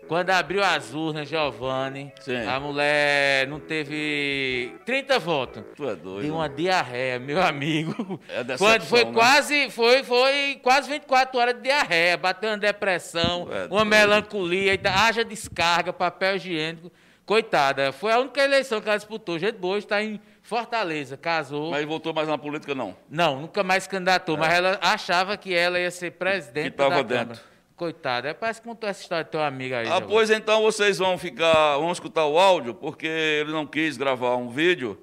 Quando 0.08 0.30
abriu 0.30 0.64
as 0.64 0.94
urnas, 0.94 1.28
Giovanni, 1.28 2.12
Sim. 2.22 2.46
a 2.48 2.60
mulher 2.60 3.48
não 3.48 3.60
teve 3.60 4.74
30 4.86 5.20
votos. 5.20 5.64
Tu 5.76 5.88
é 5.90 5.96
doido. 5.96 6.26
Deu 6.26 6.36
uma 6.36 6.48
diarreia, 6.50 7.20
meu 7.20 7.42
amigo. 7.42 8.20
É 8.30 8.44
decepção, 8.44 8.58
Quando 8.68 8.82
foi 8.84 9.04
né? 9.06 9.12
quase, 9.14 9.70
foi, 9.70 10.04
foi 10.04 10.60
quase 10.64 10.90
24 10.90 11.40
horas 11.40 11.54
de 11.56 11.62
diarreia, 11.62 12.16
bateu 12.18 12.50
uma 12.50 12.58
depressão, 12.58 13.48
É 13.52 13.62
uma 13.66 13.68
doido. 13.68 13.86
melancolia, 13.86 14.72
ainda 14.74 14.92
haja 14.94 15.24
descarga, 15.26 15.92
papel 15.92 16.36
higiênico. 16.38 16.92
Coitada, 17.26 17.92
foi 17.92 18.14
a 18.14 18.20
única 18.20 18.42
eleição 18.42 18.80
que 18.80 18.88
ela 18.88 18.98
disputou. 18.98 19.38
Gente 19.38 19.58
boa, 19.58 19.78
está 19.78 20.02
em 20.02 20.18
Fortaleza, 20.42 21.18
casou. 21.18 21.72
Mas 21.72 21.86
voltou 21.86 22.14
mais 22.14 22.26
na 22.26 22.38
política, 22.38 22.74
não. 22.74 22.96
Não, 23.10 23.42
nunca 23.42 23.64
mais 23.64 23.86
candidatou, 23.86 24.38
mas 24.38 24.54
ela 24.54 24.80
achava 24.82 25.36
que 25.36 25.54
ela 25.54 25.78
ia 25.78 25.92
ser 25.92 26.12
presidente 26.12 26.68
É. 26.68 26.72
Que 26.72 26.90
da 26.90 27.02
dentro. 27.02 27.42
Coitada, 27.78 28.30
é, 28.30 28.34
parece 28.34 28.60
que 28.60 28.68
contou 28.68 28.90
essa 28.90 29.04
história 29.04 29.24
do 29.24 29.30
teu 29.30 29.40
amigo 29.42 29.76
aí. 29.76 29.82
Ah, 29.82 29.92
Giovanni. 29.92 30.08
pois 30.12 30.32
então 30.32 30.64
vocês 30.64 30.98
vão 30.98 31.16
ficar, 31.16 31.78
vão 31.78 31.92
escutar 31.92 32.26
o 32.26 32.40
áudio, 32.40 32.74
porque 32.74 33.06
ele 33.06 33.52
não 33.52 33.68
quis 33.68 33.98
gravar 33.98 34.36
um 34.36 34.50
vídeo. 34.50 35.00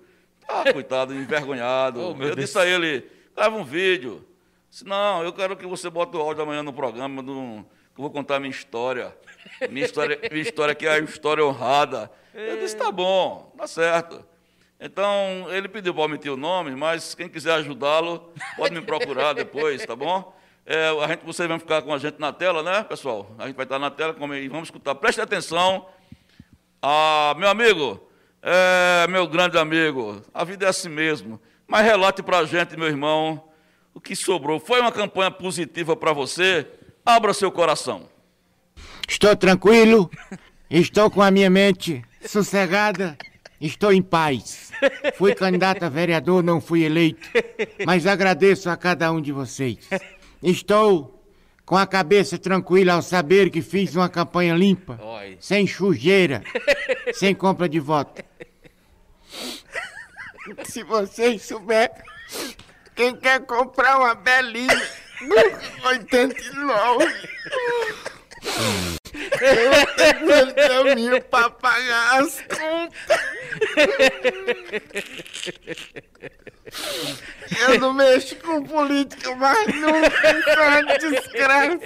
Ah, 0.49 0.65
coitado, 0.75 1.15
envergonhado. 1.15 2.01
Oh, 2.01 2.11
eu 2.11 2.15
Deus. 2.15 2.37
disse 2.37 2.59
a 2.59 2.67
ele, 2.67 3.09
grava 3.33 3.55
um 3.55 3.63
vídeo. 3.63 4.27
Disse, 4.69 4.85
não, 4.85 5.23
eu 5.23 5.33
quero 5.33 5.57
que 5.57 5.65
você 5.65 5.89
bote 5.89 6.17
o 6.17 6.21
áudio 6.21 6.43
amanhã 6.43 6.65
no 6.65 6.73
programa, 6.73 7.23
do, 7.23 7.65
que 7.95 8.01
eu 8.01 8.03
vou 8.03 8.11
contar 8.11 8.37
a 8.37 8.41
minha 8.41 8.51
história. 8.51 9.17
Minha 9.71 9.87
história, 9.87 10.19
minha 10.29 10.43
história 10.43 10.75
que 10.75 10.85
é 10.85 10.95
a 10.95 10.99
história 10.99 11.47
honrada. 11.47 12.11
Eu 12.35 12.59
disse, 12.59 12.77
tá 12.77 12.91
bom, 12.91 13.53
tá 13.57 13.69
certo. 13.69 14.27
Então, 14.81 15.47
ele 15.49 15.69
pediu 15.69 15.95
para 15.95 16.03
omitir 16.03 16.33
o 16.33 16.37
nome, 16.37 16.73
mas 16.75 17.15
quem 17.15 17.29
quiser 17.29 17.53
ajudá-lo, 17.53 18.33
pode 18.57 18.75
me 18.75 18.81
procurar 18.81 19.33
depois, 19.33 19.87
tá 19.87 19.95
bom? 19.95 20.35
É, 20.67 20.89
a 21.03 21.07
gente, 21.09 21.25
vocês 21.25 21.49
vão 21.49 21.59
ficar 21.59 21.83
com 21.83 21.93
a 21.93 21.99
gente 21.99 22.19
na 22.19 22.33
tela, 22.33 22.63
né, 22.63 22.83
pessoal? 22.85 23.35
A 23.39 23.47
gente 23.47 23.57
vai 23.57 23.65
estar 23.65 23.79
na 23.79 23.91
tela 23.91 24.15
e 24.37 24.49
vamos 24.49 24.69
escutar. 24.69 24.95
Preste 24.95 25.21
atenção. 25.21 25.87
Ah, 26.81 27.35
meu 27.37 27.49
amigo, 27.49 28.01
É, 28.47 29.07
meu 29.09 29.27
grande 29.27 29.57
amigo, 29.57 30.21
a 30.35 30.45
vida 30.45 30.67
é 30.67 30.69
assim 30.69 30.91
mesmo. 30.91 31.41
Mas 31.67 31.87
relate 31.87 32.23
pra 32.23 32.45
gente, 32.45 32.77
meu 32.77 32.87
irmão, 32.89 33.43
o 33.95 34.01
que 34.01 34.15
sobrou. 34.15 34.61
Foi 34.61 34.81
uma 34.83 34.93
campanha 34.93 35.31
positiva 35.31 35.97
para 35.97 36.13
você? 36.13 36.67
Abra 37.07 37.33
seu 37.33 37.51
coração. 37.51 38.07
Estou 39.09 39.35
tranquilo, 39.35 40.11
estou 40.69 41.11
com 41.11 41.23
a 41.23 41.31
minha 41.31 41.49
mente 41.49 42.05
sossegada, 42.27 43.17
estou 43.59 43.95
em 43.95 44.03
paz. 44.03 44.71
Fui 45.17 45.35
candidato 45.35 45.83
a 45.83 45.89
vereador, 45.89 46.43
não 46.43 46.61
fui 46.61 46.85
eleito, 46.85 47.27
mas 47.87 48.07
agradeço 48.07 48.69
a 48.69 48.77
cada 48.77 49.11
um 49.11 49.23
de 49.23 49.33
vocês. 49.33 49.79
Estou 50.45 51.25
com 51.65 51.75
a 51.75 51.87
cabeça 51.87 52.37
tranquila 52.37 52.93
ao 52.93 53.01
saber 53.01 53.49
que 53.49 53.63
fiz 53.63 53.97
uma 53.97 54.11
campanha 54.11 54.55
limpa, 54.55 55.01
Oi. 55.03 55.39
sem 55.41 55.67
sujeira, 55.67 56.43
sem 57.15 57.35
compra 57.35 57.67
de 57.67 57.81
voto. 57.81 58.23
Se 60.65 60.83
vocês 60.83 61.41
souberem, 61.41 61.97
quem 62.95 63.17
quer 63.17 63.41
comprar 63.47 63.99
uma 63.99 64.15
belinha, 64.15 64.83
89. 65.83 67.07
Eu 69.41 69.87
tenho 69.97 70.55
caminho 70.55 71.23
pra 71.25 71.51
pagar 71.51 72.21
as 72.23 72.41
contas. 72.43 73.21
Eu 77.61 77.79
não 77.79 77.93
mexo 77.93 78.37
com 78.37 78.63
política, 78.65 79.35
mas 79.37 79.67
nunca 79.75 80.31
isso 80.39 80.51
é 80.51 80.99
desgraça. 80.99 81.79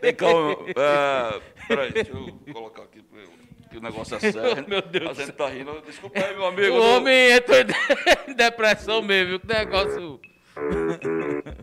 Tem 0.00 0.14
calma. 0.14 0.56
É, 0.76 1.40
peraí, 1.66 1.92
deixa 1.92 2.12
eu 2.12 2.38
colocar 2.52 2.82
aqui 2.82 3.02
pra 3.02 3.20
eu- 3.20 3.30
que 3.70 3.78
o 3.78 3.80
negócio 3.80 4.16
é 4.16 4.18
sério. 4.32 4.64
Meu 4.68 4.82
Deus 4.82 5.18
A 5.18 5.24
gente 5.24 5.32
tá 5.32 5.48
rindo. 5.48 5.80
Desculpa 5.86 6.18
aí, 6.20 6.34
meu 6.34 6.46
amigo. 6.46 6.76
O 6.76 6.96
homem 6.96 7.32
entrou 7.32 7.58
em 8.28 8.34
depressão 8.34 9.02
mesmo, 9.02 9.30
viu? 9.30 9.40
Que 9.40 9.46
negócio. 9.46 10.20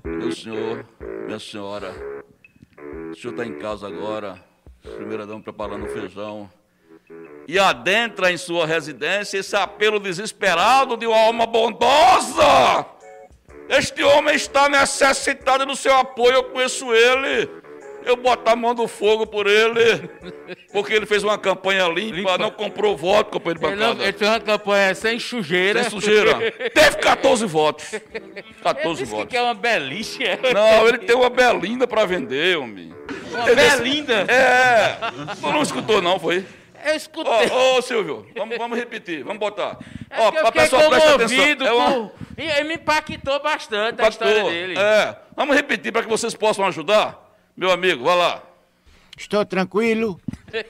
Meu 0.03 0.31
senhor, 0.31 0.85
minha 1.27 1.39
senhora, 1.39 1.93
o 3.11 3.15
senhor 3.15 3.31
está 3.31 3.45
em 3.45 3.59
casa 3.59 3.85
agora, 3.85 4.41
primeira 4.95 5.27
dama 5.27 5.41
preparando 5.41 5.85
o 5.85 5.89
feijão, 5.89 6.49
e 7.45 7.59
adentra 7.59 8.31
em 8.31 8.37
sua 8.37 8.65
residência 8.65 9.37
esse 9.37 9.53
apelo 9.53 9.99
desesperado 9.99 10.95
de 10.95 11.05
uma 11.05 11.19
alma 11.19 11.45
bondosa. 11.45 12.85
Este 13.67 14.01
homem 14.03 14.35
está 14.35 14.69
necessitado 14.69 15.65
do 15.65 15.75
seu 15.75 15.93
apoio, 15.97 16.35
eu 16.35 16.43
conheço 16.45 16.93
ele. 16.93 17.56
Eu 18.07 18.15
boto 18.15 18.49
a 18.49 18.55
mão 18.55 18.73
do 18.73 18.87
fogo 18.87 19.27
por 19.27 19.47
ele, 19.47 20.09
porque 20.71 20.93
ele 20.93 21.05
fez 21.05 21.23
uma 21.23 21.37
campanha 21.37 21.87
limpa, 21.87 22.15
Limpa. 22.15 22.37
não 22.37 22.49
comprou 22.51 22.95
voto, 22.95 23.31
companheiro 23.31 23.59
de 23.59 23.65
Ele, 23.65 23.75
bancada. 23.75 24.03
ele 24.03 24.13
fez 24.17 24.29
uma 24.31 24.39
campanha 24.39 24.95
sem 24.95 25.19
sujeira. 25.19 25.81
Sem 25.83 25.89
sujeira. 25.91 26.51
Teve 26.73 26.97
14 26.97 27.45
votos. 27.45 27.93
Ele 27.93 28.43
14 28.63 29.01
disse 29.01 29.11
que 29.11 29.17
votos. 29.17 29.29
quer 29.31 29.41
uma 29.41 29.53
beliche. 29.53 30.23
é. 30.23 30.37
Não, 30.53 30.87
ele 30.87 30.99
tem 30.99 31.15
uma 31.15 31.29
belinda 31.29 31.85
pra 31.87 32.05
vender, 32.05 32.57
homem. 32.57 32.93
Uma 33.31 33.45
belinda. 33.45 34.25
É. 34.31 34.97
Tu 35.39 35.47
não 35.51 35.61
escutou, 35.61 36.01
não, 36.01 36.19
foi? 36.19 36.45
Eu 36.85 36.95
escutei. 36.95 37.49
Ô, 37.51 37.77
ô, 37.77 37.81
Silvio, 37.81 38.25
vamos, 38.35 38.57
vamos 38.57 38.77
repetir, 38.77 39.23
vamos 39.23 39.39
botar. 39.39 39.77
É 40.09 40.21
Ó, 40.21 40.31
que 40.31 40.37
eu 40.37 40.47
a 40.47 40.51
pessoa 40.51 40.89
presta 40.89 41.11
comovido 41.13 41.65
atenção. 41.65 41.67
É 41.67 41.97
uma... 41.97 42.11
E 42.37 42.49
ele 42.59 42.63
me 42.69 42.75
impactou 42.75 43.41
bastante 43.41 44.01
a 44.01 44.07
história 44.07 44.31
Impactou. 44.33 44.51
dele. 44.51 44.75
É. 44.79 45.15
Vamos 45.35 45.55
repetir 45.55 45.91
para 45.91 46.03
que 46.03 46.07
vocês 46.09 46.33
possam 46.35 46.63
ajudar? 46.65 47.26
Meu 47.57 47.71
amigo, 47.71 48.03
vai 48.03 48.15
lá. 48.15 48.43
Estou 49.17 49.43
tranquilo, 49.43 50.21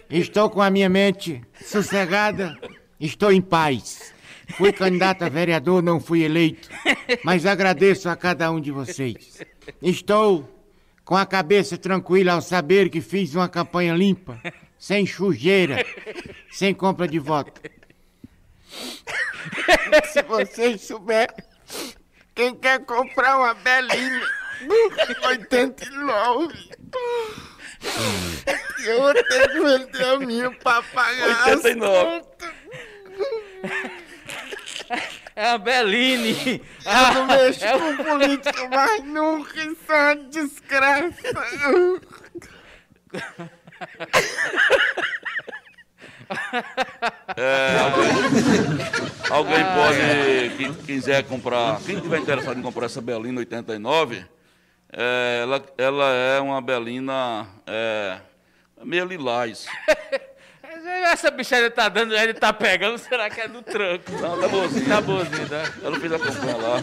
estou 0.10 0.50
com 0.50 0.62
a 0.62 0.70
minha 0.70 0.88
mente 0.88 1.44
sossegada, 1.62 2.58
estou 2.98 3.30
em 3.30 3.42
paz. 3.42 4.14
Fui 4.52 4.72
candidato 4.72 5.24
a 5.24 5.28
vereador, 5.28 5.84
não 5.84 6.00
fui 6.00 6.24
eleito, 6.24 6.70
mas 7.26 7.46
agradeço 7.46 8.08
a 8.08 8.16
cada 8.16 8.50
um 8.50 8.62
de 8.62 8.72
vocês. 8.72 9.42
Estou 9.82 10.50
com 11.04 11.18
a 11.18 11.26
cabeça 11.26 11.78
tranquila 11.78 12.32
ao 12.32 12.42
saber 12.42 12.90
que 12.90 13.02
fiz 13.02 13.36
uma 13.36 13.50
campanha 13.50 13.94
limpa, 13.94 14.42
sem 14.80 15.06
sujeira, 15.06 15.86
sem 16.50 16.74
compra 16.74 17.06
de 17.06 17.20
voto. 17.20 17.60
Se 20.06 20.24
vocês 20.24 20.84
souberem, 20.84 21.36
quem 22.34 22.56
quer 22.56 22.80
comprar 22.86 23.38
uma 23.38 23.54
belinha, 23.56 24.26
89. 25.24 26.70
Eu 28.86 29.14
tenho 29.24 29.50
que 29.50 29.60
vender 29.60 30.04
a 30.06 30.20
minha 30.20 30.52
pra 30.52 30.82
pagar 30.84 31.32
as 31.50 31.64
89. 31.64 32.22
contas. 32.22 32.50
É 35.36 35.50
a 35.52 35.58
Beline. 35.58 36.62
Eu 36.86 37.14
não 37.14 37.26
mexo 37.28 37.64
é 37.64 37.76
o- 37.76 37.80
com 37.80 38.04
política, 38.04 38.70
mas 38.70 39.04
nunca 39.04 39.64
isso 39.64 39.92
é 39.92 40.14
uma 40.14 40.16
desgraça. 40.30 41.14
É, 47.38 47.80
alguém, 47.80 48.12
alguém 49.30 49.64
pode, 49.64 50.58
quem 50.58 50.74
quiser 50.74 51.24
comprar, 51.24 51.80
quem 51.82 52.00
tiver 52.00 52.20
interessado 52.20 52.60
em 52.60 52.62
comprar 52.62 52.86
essa 52.88 53.02
Belina 53.02 53.40
89, 53.40 54.26
é, 54.92 55.40
ela, 55.44 55.64
ela 55.78 56.14
é 56.14 56.40
uma 56.40 56.62
Belina 56.62 57.48
é, 57.66 58.20
meio 58.84 59.06
lilás. 59.06 59.66
Essa 61.12 61.32
bichada 61.32 61.70
tá 61.70 61.90
dando, 61.90 62.14
ele 62.16 62.34
tá 62.34 62.54
pegando, 62.54 62.98
será 62.98 63.30
que 63.30 63.42
é 63.42 63.48
do 63.48 63.62
tranco? 63.62 64.12
Não, 64.22 64.40
tá 64.40 64.48
boazinha. 64.48 64.88
Tá 64.88 65.02
boazinho, 65.02 65.50
tá? 65.50 65.64
Ela 65.84 66.00
fez 66.00 66.14
a 66.14 66.20
campanha 66.20 66.58
lá. 66.58 66.78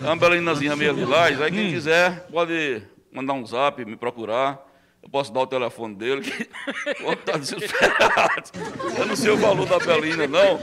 É 0.00 0.04
uma 0.04 0.16
belinazinha 0.16 0.76
meio 0.76 0.92
lilás. 0.92 1.40
Aí 1.40 1.50
quem 1.50 1.70
quiser 1.70 2.26
pode 2.30 2.82
mandar 3.12 3.32
um 3.34 3.44
zap, 3.44 3.84
me 3.84 3.96
procurar. 3.96 4.65
Eu 5.06 5.10
posso 5.10 5.32
dar 5.32 5.40
o 5.42 5.46
telefone 5.46 5.94
dele, 5.94 6.20
que 6.20 6.48
o 7.00 7.06
homem 7.06 7.16
tá 7.24 7.36
desesperado. 7.38 8.50
Eu 8.98 9.06
não 9.06 9.14
sei 9.14 9.30
o 9.30 9.36
valor 9.36 9.64
da 9.64 9.78
Belina, 9.78 10.26
não. 10.26 10.58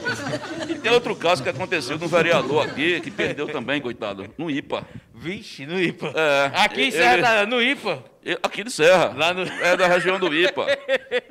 E 0.70 0.76
tem 0.76 0.92
outro 0.92 1.16
caso 1.16 1.42
que 1.42 1.48
aconteceu 1.48 1.98
de 1.98 2.04
um 2.04 2.10
vereador 2.10 2.66
aqui, 2.68 3.00
que 3.00 3.10
perdeu 3.10 3.48
também, 3.48 3.80
coitado, 3.80 4.28
no 4.38 4.52
IPA. 4.52 4.86
Vixe, 5.16 5.66
no 5.66 5.80
IPA. 5.82 6.12
É, 6.14 6.52
Aqui 6.56 6.82
em 6.82 6.84
ele- 6.88 6.92
Serra, 6.92 7.22
tá, 7.40 7.46
no 7.46 7.62
IPA. 7.62 8.04
Aqui 8.44 8.64
de 8.66 8.72
Serra. 8.72 9.14
Lá 9.16 9.34
no- 9.34 9.44
É 9.44 9.78
da 9.78 9.88
região 9.88 10.20
do 10.20 10.34
IPA. 10.36 10.66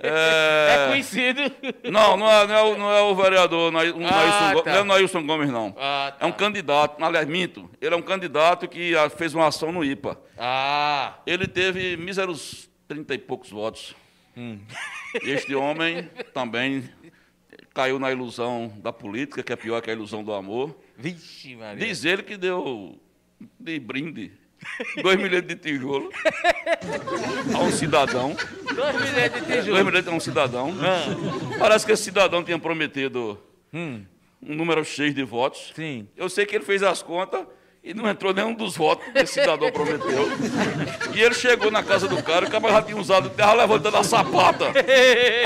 É, 0.04 0.84
É... 0.84 0.88
conhecido. 0.88 1.42
Não, 1.90 2.16
não 2.16 2.28
é, 2.30 2.46
não 2.46 2.54
é 2.54 2.62
o, 2.62 2.76
não 2.78 2.92
é 2.92 3.00
o 3.02 3.14
vereador, 3.14 3.70
não 3.70 3.80
é, 3.80 3.90
o 3.90 3.96
Ah, 4.06 4.10
Nailson 4.10 4.62
tá. 4.62 4.70
não 4.70 4.78
é 4.78 4.80
o 4.80 4.84
Nailson 4.84 5.26
Gomes, 5.26 5.50
não. 5.50 5.76
Ah, 5.78 6.12
tá. 6.18 6.24
É 6.24 6.28
um 6.28 6.32
candidato, 6.32 7.02
aliás, 7.04 7.26
minto. 7.28 7.68
Ele 7.80 7.94
é 7.94 7.96
um 7.96 8.02
candidato 8.02 8.66
que 8.66 8.96
ah, 8.96 9.08
fez 9.10 9.34
uma 9.34 9.46
ação 9.46 9.70
no 9.70 9.84
IPA. 9.84 10.18
Ah, 10.38 11.14
Ele 11.26 11.46
teve 11.46 11.96
míseros 11.96 12.68
trinta 12.92 13.14
e 13.14 13.18
poucos 13.18 13.50
votos. 13.50 13.94
Hum. 14.36 14.58
Este 15.22 15.54
homem 15.54 16.08
também 16.32 16.88
caiu 17.74 17.98
na 17.98 18.10
ilusão 18.10 18.72
da 18.82 18.92
política, 18.92 19.42
que 19.42 19.52
é 19.52 19.56
pior 19.56 19.80
que 19.82 19.90
a 19.90 19.92
ilusão 19.92 20.22
do 20.24 20.32
amor. 20.32 20.74
vixe, 20.96 21.54
Maria. 21.56 21.84
Diz 21.86 22.04
ele 22.04 22.22
que 22.22 22.36
deu 22.38 22.98
de 23.60 23.78
brinde 23.78 24.32
dois 25.02 25.16
milhões 25.18 25.46
de 25.46 25.56
tijolo 25.56 26.10
a 27.54 27.58
um 27.60 27.70
cidadão. 27.72 28.34
Dois 28.74 28.94
milhões 28.94 29.32
de 29.32 29.40
Dois 29.40 29.64
tijolos. 29.64 29.84
milhões 29.84 30.08
a 30.08 30.10
um 30.12 30.20
cidadão. 30.20 30.74
Ah, 30.80 31.58
Parece 31.58 31.84
que 31.84 31.92
esse 31.92 32.04
cidadão 32.04 32.42
tinha 32.44 32.58
prometido 32.58 33.38
hum, 33.72 34.04
um 34.40 34.54
número 34.54 34.82
X 34.84 35.14
de 35.14 35.22
votos. 35.24 35.72
sim. 35.74 36.08
Eu 36.16 36.28
sei 36.30 36.46
que 36.46 36.54
ele 36.56 36.64
fez 36.64 36.82
as 36.82 37.02
contas 37.02 37.46
e 37.84 37.92
não 37.92 38.08
entrou 38.08 38.32
nenhum 38.32 38.54
dos 38.54 38.76
votos 38.76 39.04
que 39.12 39.18
esse 39.18 39.34
cidadão 39.34 39.70
prometeu. 39.72 40.28
E 41.14 41.20
ele 41.20 41.34
chegou 41.34 41.70
na 41.70 41.82
casa 41.82 42.06
do 42.06 42.22
cara, 42.22 42.46
o 42.46 42.50
cara 42.50 42.68
já 42.70 42.82
tinha 42.82 42.96
usado, 42.96 43.28
estava 43.28 43.54
levantando 43.54 43.96
a 43.96 44.04
sapata. 44.04 44.66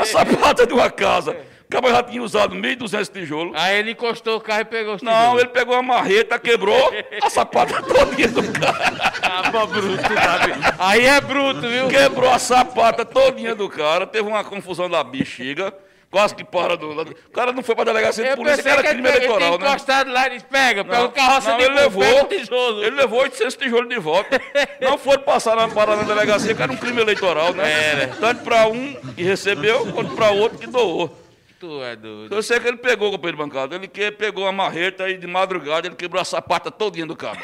A 0.01 0.05
sapata 0.05 0.67
de 0.67 0.73
uma 0.75 0.91
casa. 0.91 1.37
O 1.65 1.69
cara 1.69 1.91
já 1.91 2.03
tinha 2.05 2.23
usado 2.23 2.55
1.200 2.55 3.13
tijolos. 3.13 3.53
Aí 3.57 3.79
ele 3.81 3.91
encostou 3.91 4.37
o 4.37 4.41
carro 4.41 4.61
e 4.61 4.65
pegou 4.67 4.95
os 4.95 5.03
Não, 5.03 5.13
tijolos. 5.13 5.41
ele 5.43 5.49
pegou 5.51 5.75
uma 5.75 5.83
marreta, 5.83 6.39
quebrou 6.39 6.93
a 7.21 7.29
sapata 7.29 7.83
todinha 7.83 8.29
do 8.29 8.53
cara. 8.53 9.13
Ah, 9.21 9.51
pô, 9.51 9.67
bruto, 9.67 10.03
sabe? 10.15 10.53
Aí 10.79 11.05
é 11.07 11.21
bruto, 11.21 11.63
viu? 11.63 11.89
Quebrou 11.89 12.31
a 12.31 12.39
sapata 12.39 13.05
todinha 13.05 13.53
do 13.55 13.69
cara, 13.69 14.07
teve 14.07 14.29
uma 14.29 14.45
confusão 14.45 14.89
da 14.89 15.03
bexiga, 15.03 15.75
quase 16.11 16.35
que 16.35 16.45
para 16.45 16.77
do 16.77 16.93
lado. 16.93 17.15
O 17.27 17.31
cara 17.31 17.53
não 17.53 17.63
foi 17.63 17.75
pra 17.75 17.85
delegacia 17.85 18.31
de 18.31 18.37
polícia, 18.37 18.69
era 18.69 18.83
crime 18.83 19.09
eleitoral, 19.09 19.59
né? 19.59 19.67
encostado 19.67 20.11
lá 20.11 20.27
e 20.27 20.31
disse, 20.31 20.47
pega, 20.47 20.83
o 20.83 21.11
carroça 21.11 21.53
não, 21.53 21.61
ele 21.61 21.75
levou, 21.75 22.23
o 22.23 22.25
tijolo. 22.25 22.85
ele 22.85 22.97
levou 22.97 23.21
800 23.21 23.57
tijolos 23.57 23.89
de 23.89 23.99
volta. 23.99 24.41
Não 24.81 24.99
foram 24.99 25.23
passar 25.23 25.57
na 25.57 25.69
parada 25.69 26.03
na 26.03 26.09
delegacia, 26.09 26.55
que 26.55 26.63
era 26.63 26.71
um 26.71 26.77
crime 26.77 27.01
eleitoral, 27.01 27.53
né? 27.53 27.71
Era. 27.71 28.09
Tanto 28.09 28.43
para 28.43 28.67
um 28.67 28.95
que 29.15 29.23
recebeu, 29.23 29.93
quanto 29.93 30.15
para 30.15 30.31
outro 30.31 30.59
que 30.59 30.67
doou. 30.67 31.27
Tu 31.59 31.83
é 31.83 31.97
doido. 31.97 32.35
Eu 32.35 32.43
sei 32.43 32.61
que 32.61 32.69
ele 32.69 32.77
pegou, 32.77 33.11
companheiro 33.11 33.39
de 33.39 33.43
bancada. 33.43 33.75
Ele 33.75 33.89
que 33.89 34.11
pegou 34.13 34.47
a 34.47 34.53
marreta 34.53 35.09
e 35.09 35.17
de 35.17 35.27
madrugada 35.27 35.89
ele 35.89 35.97
quebrou 35.97 36.21
a 36.21 36.25
sapata 36.25 36.71
todinha 36.71 37.07
do 37.07 37.17
cabo. 37.17 37.41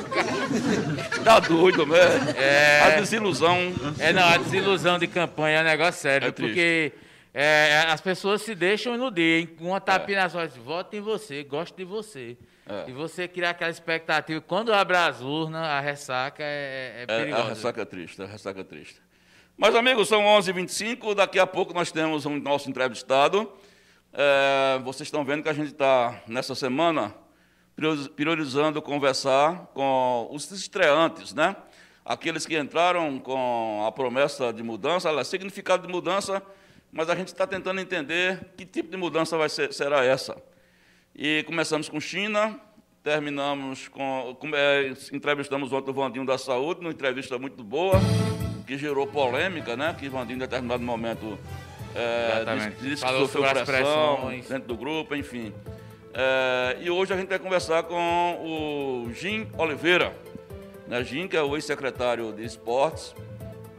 tá 1.22 1.38
doido, 1.38 1.84
né? 1.84 1.98
É. 2.36 2.80
A 2.82 2.90
desilusão. 3.00 3.74
É, 3.98 4.10
não, 4.14 4.26
a 4.26 4.38
desilusão 4.38 4.98
de 4.98 5.06
campanha 5.06 5.58
é 5.58 5.60
um 5.60 5.64
negócio 5.64 6.00
sério, 6.00 6.28
É 6.28 6.32
triste. 6.32 6.94
Porque 7.32 7.38
é, 7.38 7.84
as 7.88 8.00
pessoas 8.00 8.42
se 8.42 8.54
deixam 8.54 8.94
iludir. 8.94 9.54
Uma 9.60 9.80
tapinha 9.80 10.22
nas 10.22 10.32
costas, 10.32 10.56
voto 10.62 10.94
em 10.96 11.00
você, 11.00 11.42
gosto 11.44 11.76
de 11.76 11.84
você. 11.84 12.36
É. 12.68 12.84
E 12.88 12.92
você 12.92 13.26
criar 13.26 13.50
aquela 13.50 13.70
expectativa. 13.70 14.40
Quando 14.40 14.72
abre 14.72 14.96
as 14.96 15.20
urnas, 15.20 15.62
a 15.62 15.80
ressaca 15.80 16.42
é, 16.42 16.98
é 16.98 17.02
É, 17.02 17.06
perigosa. 17.06 17.42
a 17.42 17.48
ressaca 17.48 17.82
é 17.82 17.84
triste, 17.84 18.22
a 18.22 18.26
ressaca 18.26 18.60
é 18.60 18.64
triste. 18.64 19.00
Mas, 19.56 19.74
amigos, 19.74 20.08
são 20.08 20.22
11h25, 20.22 21.14
daqui 21.14 21.38
a 21.38 21.46
pouco 21.46 21.74
nós 21.74 21.90
temos 21.92 22.24
um 22.26 22.38
nosso 22.38 22.70
entrevistado. 22.70 23.52
É, 24.12 24.78
vocês 24.82 25.06
estão 25.06 25.24
vendo 25.24 25.42
que 25.42 25.48
a 25.48 25.52
gente 25.52 25.72
está, 25.72 26.20
nessa 26.26 26.54
semana, 26.54 27.14
priori- 27.76 28.08
priorizando 28.10 28.80
conversar 28.80 29.66
com 29.74 30.28
os 30.32 30.50
estreantes, 30.50 31.34
né? 31.34 31.54
Aqueles 32.04 32.46
que 32.46 32.58
entraram 32.58 33.18
com 33.18 33.84
a 33.86 33.92
promessa 33.92 34.52
de 34.52 34.62
mudança, 34.62 35.08
ela, 35.08 35.22
significado 35.24 35.86
de 35.86 35.92
mudança, 35.92 36.42
mas 36.92 37.08
a 37.08 37.14
gente 37.14 37.28
está 37.28 37.46
tentando 37.46 37.80
entender 37.80 38.52
que 38.56 38.64
tipo 38.66 38.90
de 38.90 38.96
mudança 38.96 39.36
vai 39.36 39.48
ser, 39.48 39.72
será 39.72 40.04
essa. 40.04 40.36
E 41.14 41.42
começamos 41.44 41.88
com 41.88 42.00
China, 42.00 42.58
terminamos 43.02 43.88
com. 43.88 44.36
com 44.38 44.50
é, 44.54 44.92
entrevistamos 45.12 45.72
ontem 45.72 45.90
o 45.90 45.94
Vandinho 45.94 46.26
da 46.26 46.38
Saúde, 46.38 46.80
numa 46.80 46.92
entrevista 46.92 47.38
muito 47.38 47.62
boa, 47.62 47.98
que 48.66 48.76
gerou 48.76 49.06
polêmica, 49.06 49.76
né? 49.76 49.94
Que 49.98 50.08
Vandinho, 50.08 50.36
em 50.36 50.40
determinado 50.40 50.82
momento, 50.82 51.38
é, 51.94 52.44
disse, 52.54 52.70
disse 52.82 53.02
que 53.02 53.10
Falou 53.10 53.26
sofreu 53.26 53.64
pressão 53.64 54.30
dentro 54.48 54.68
do 54.68 54.76
grupo, 54.76 55.14
enfim. 55.14 55.52
É, 56.12 56.78
e 56.80 56.90
hoje 56.90 57.12
a 57.12 57.16
gente 57.16 57.28
vai 57.28 57.38
conversar 57.38 57.84
com 57.84 59.04
o 59.06 59.12
Jim 59.14 59.48
Oliveira. 59.56 60.16
Né? 60.86 61.04
Jim, 61.04 61.28
que 61.28 61.36
é 61.36 61.42
o 61.42 61.54
ex-secretário 61.56 62.32
de 62.32 62.44
esportes. 62.44 63.14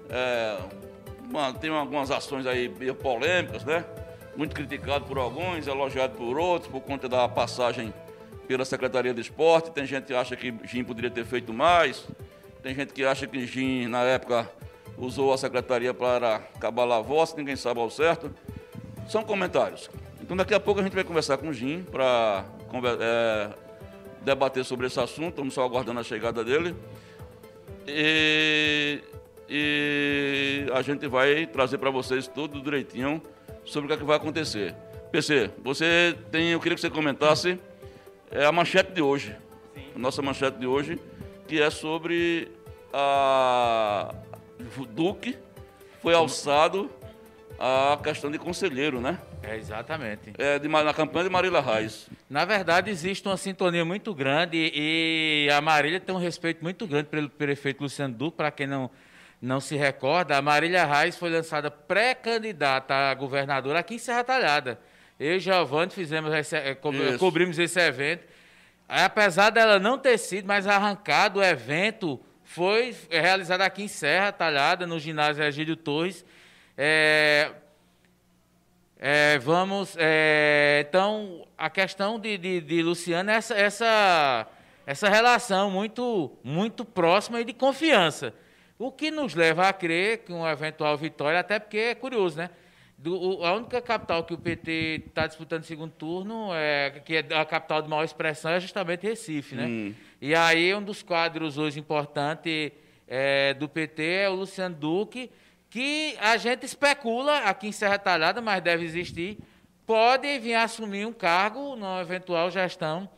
É, 0.10 0.58
uma- 1.32 1.54
tem 1.54 1.70
algumas 1.70 2.12
ações 2.12 2.46
aí 2.46 2.70
polêmicas, 2.94 3.64
né? 3.64 3.86
Muito 4.36 4.56
criticado 4.56 5.06
por 5.06 5.18
alguns, 5.18 5.68
elogiado 5.68 6.16
por 6.16 6.38
outros, 6.38 6.72
por 6.72 6.82
conta 6.82 7.10
da 7.10 7.28
passagem 7.28 7.94
pela 8.48 8.64
Secretaria 8.66 9.14
de 9.14 9.22
Esporte. 9.22 9.72
Tem 9.72 9.86
gente 9.86 10.06
que 10.06 10.14
acha 10.14 10.36
que 10.36 10.54
Jim 10.64 10.84
poderia 10.84 11.10
ter 11.10 11.26
feito 11.26 11.54
mais. 11.54 12.06
Tem 12.62 12.76
gente 12.76 12.94
que 12.94 13.04
acha 13.04 13.26
que 13.26 13.46
Jim, 13.46 13.88
na 13.88 14.04
época, 14.04 14.50
usou 14.98 15.34
a 15.34 15.38
secretaria 15.38 15.94
para 15.94 16.36
acabar 16.56 16.90
a 16.92 17.02
voz, 17.02 17.34
ninguém 17.36 17.56
sabe 17.56 17.80
ao 17.80 17.90
certo. 17.90 18.34
São 19.08 19.24
comentários. 19.24 19.90
Então, 20.22 20.38
daqui 20.38 20.54
a 20.54 20.60
pouco 20.60 20.80
a 20.80 20.84
gente 20.84 20.94
vai 20.94 21.04
conversar 21.04 21.38
com 21.38 21.50
o 21.50 21.54
Jim 21.54 21.84
para 21.92 22.46
debater 24.22 24.64
sobre 24.64 24.88
esse 24.88 25.00
assunto. 25.00 25.30
Estamos 25.30 25.54
só 25.54 25.64
aguardando 25.64 26.00
a 26.00 26.04
chegada 26.04 26.44
dele. 26.44 26.76
E, 27.88 29.02
e 29.54 30.66
a 30.74 30.82
gente 30.82 31.06
vai 31.10 31.46
trazer 31.46 31.78
para 31.78 31.90
vocês 31.90 32.26
tudo 32.26 32.62
direitinho 32.62 33.22
sobre 33.66 33.94
o 33.94 33.98
que, 33.98 34.02
é 34.02 34.06
vai 34.06 34.16
acontecer. 34.16 34.74
PC, 35.12 35.52
você 35.62 36.18
tem, 36.32 36.52
eu 36.52 36.60
queria 36.62 36.76
que 36.76 36.82
você 36.82 36.90
comentasse 36.90 37.60
é, 38.32 38.46
a 38.46 38.52
manchete 38.54 38.94
de 38.94 39.02
hoje. 39.02 39.36
A 39.94 40.00
nossa 40.00 40.22
manchete 40.22 40.58
de 40.58 40.66
hoje, 40.66 40.98
que 41.50 41.62
é 41.62 41.70
sobre 41.70 42.50
a 42.94 44.16
o 44.78 44.86
Duque 44.86 45.38
foi 46.02 46.14
alçado 46.14 46.90
a 47.60 48.00
questão 48.02 48.32
de 48.32 48.40
conselheiro, 48.40 49.02
né? 49.02 49.20
É, 49.44 49.58
exatamente. 49.58 50.32
É, 50.38 50.58
de, 50.58 50.68
na 50.70 50.94
campanha 50.94 51.26
de 51.26 51.30
Marília 51.30 51.60
Reis. 51.60 52.08
Na 52.30 52.46
verdade, 52.46 52.90
existe 52.90 53.28
uma 53.28 53.36
sintonia 53.36 53.84
muito 53.84 54.14
grande 54.14 54.72
e 54.74 55.50
a 55.52 55.60
Marília 55.60 56.00
tem 56.00 56.16
um 56.16 56.20
respeito 56.20 56.64
muito 56.64 56.88
grande 56.88 57.10
pelo 57.10 57.30
prefeito 57.30 57.84
Luciano 57.84 58.14
Duque, 58.14 58.38
para 58.38 58.50
quem 58.50 58.66
não, 58.66 58.90
não 59.42 59.60
se 59.60 59.76
recorda, 59.76 60.38
a 60.38 60.42
Marília 60.42 60.86
Reis 60.86 61.18
foi 61.18 61.30
lançada 61.32 61.72
pré-candidata 61.72 62.94
a 62.94 63.14
governadora 63.16 63.80
aqui 63.80 63.96
em 63.96 63.98
Serra 63.98 64.24
Talhada. 64.24 64.80
Eu 65.20 65.36
e 65.36 65.40
Giovanni 65.40 65.92
fizemos 65.92 66.34
esse, 66.34 66.56
eh, 66.56 66.76
co- 66.76 66.92
Isso. 66.94 67.18
cobrimos 67.18 67.58
esse 67.58 67.80
evento. 67.80 68.24
Apesar 68.88 69.50
dela 69.50 69.80
não 69.80 69.98
ter 69.98 70.18
sido, 70.18 70.46
mas 70.48 70.68
arrancado 70.68 71.40
o 71.40 71.44
evento 71.44 72.20
foi 72.44 72.96
realizado 73.10 73.62
aqui 73.62 73.84
em 73.84 73.88
Serra 73.88 74.32
Talhada, 74.32 74.86
no 74.86 75.00
ginásio 75.00 75.44
Egílio 75.44 75.76
Torres. 75.76 76.24
É, 76.78 77.52
é, 79.00 79.40
vamos. 79.40 79.96
é, 79.98 80.86
então, 80.88 81.48
a 81.58 81.70
questão 81.70 82.20
de, 82.20 82.38
de, 82.38 82.62
de 82.62 82.84
Luciano 82.84 83.32
é 83.32 83.36
essa, 83.36 83.56
essa, 83.56 84.48
essa 84.86 85.10
relação 85.10 85.72
muito, 85.72 86.32
muito 86.44 86.84
próxima 86.86 87.42
e 87.42 87.46
de 87.46 87.54
confiança. 87.54 88.34
O 88.82 88.92
que 88.92 89.12
nos 89.12 89.36
leva 89.36 89.68
a 89.68 89.74
crer 89.74 90.20
que 90.20 90.32
uma 90.34 90.52
eventual 90.52 90.98
vitória, 90.98 91.40
até 91.40 91.60
porque 91.60 91.78
é 91.78 91.96
curioso, 91.96 92.38
né? 92.38 92.50
Do- 92.98 93.40
o- 93.40 93.46
a 93.46 93.54
única 93.54 93.82
capital 93.82 94.24
que 94.24 94.34
o 94.34 94.38
PT 94.38 95.04
está 95.08 95.26
disputando 95.28 95.64
segundo 95.64 95.92
turno, 95.92 96.50
é, 96.54 97.02
que 97.04 97.16
é 97.18 97.26
a 97.36 97.46
capital 97.46 97.82
de 97.82 97.90
maior 97.90 98.04
expressão, 98.04 98.52
é 98.52 98.60
justamente 98.60 99.04
Recife, 99.08 99.56
né? 99.56 99.66
E 100.22 100.34
aí, 100.36 100.74
um 100.74 100.84
dos 100.84 101.02
quadros 101.04 101.58
hoje 101.58 101.80
importantes 101.80 102.72
é, 103.08 103.54
do 103.56 103.68
PT 103.68 104.04
é 104.04 104.30
o 104.30 104.36
Luciano 104.36 104.76
Duque, 104.76 105.30
que 105.70 106.16
a 106.20 106.38
gente 106.38 106.66
especula 106.66 107.40
aqui 107.40 107.68
em 107.68 107.72
Serra 107.72 107.98
Talhada, 108.00 108.40
mas 108.42 108.62
deve 108.62 108.86
existir, 108.86 109.38
pode 109.86 110.40
vir 110.40 110.54
assumir 110.56 111.06
um 111.06 111.12
cargo 111.14 111.76
na 111.76 112.02
eventual 112.02 112.50
gestão 112.50 113.10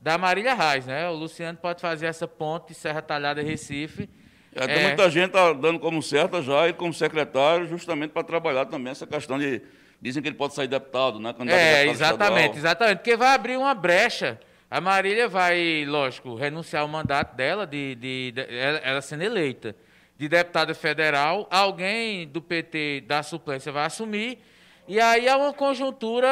da 0.00 0.16
Marília 0.16 0.54
Reis, 0.54 0.86
né? 0.86 1.08
O 1.08 1.14
Luciano 1.14 1.58
pode 1.58 1.80
fazer 1.80 2.06
essa 2.06 2.26
ponte 2.26 2.74
Serra 2.74 3.02
Talhada 3.02 3.42
Recife. 3.42 4.08
É, 4.54 4.66
tem 4.66 4.76
É. 4.76 4.86
muita 4.88 5.08
gente 5.10 5.30
tá 5.30 5.52
dando 5.52 5.78
como 5.78 6.02
certa 6.02 6.42
já 6.42 6.64
ele 6.64 6.74
como 6.74 6.92
secretário, 6.92 7.66
justamente 7.66 8.10
para 8.10 8.22
trabalhar 8.22 8.66
também 8.66 8.90
essa 8.90 9.06
questão 9.06 9.38
de. 9.38 9.62
Dizem 10.00 10.20
que 10.22 10.28
ele 10.28 10.36
pode 10.36 10.54
sair 10.54 10.66
deputado, 10.66 11.20
né? 11.20 11.32
Candidato 11.32 11.58
É, 11.60 11.86
exatamente, 11.86 12.56
estadual. 12.56 12.56
exatamente. 12.58 12.98
Porque 12.98 13.16
vai 13.16 13.28
abrir 13.34 13.56
uma 13.56 13.72
brecha. 13.72 14.38
A 14.70 14.80
Marília 14.80 15.28
vai, 15.28 15.84
lógico, 15.86 16.34
renunciar 16.34 16.82
ao 16.82 16.88
mandato 16.88 17.36
dela, 17.36 17.66
de, 17.66 17.94
de- 17.94 18.32
de- 18.32 18.46
ela, 18.58 18.78
ela 18.78 19.00
sendo 19.00 19.22
eleita 19.22 19.76
de 20.18 20.28
deputada 20.28 20.74
federal. 20.74 21.46
Alguém 21.50 22.26
do 22.26 22.42
PT 22.42 23.04
da 23.06 23.22
suplência 23.22 23.70
vai 23.70 23.84
assumir. 23.86 24.38
E 24.88 24.98
aí 25.00 25.28
há 25.28 25.36
uma 25.36 25.52
conjuntura 25.52 26.28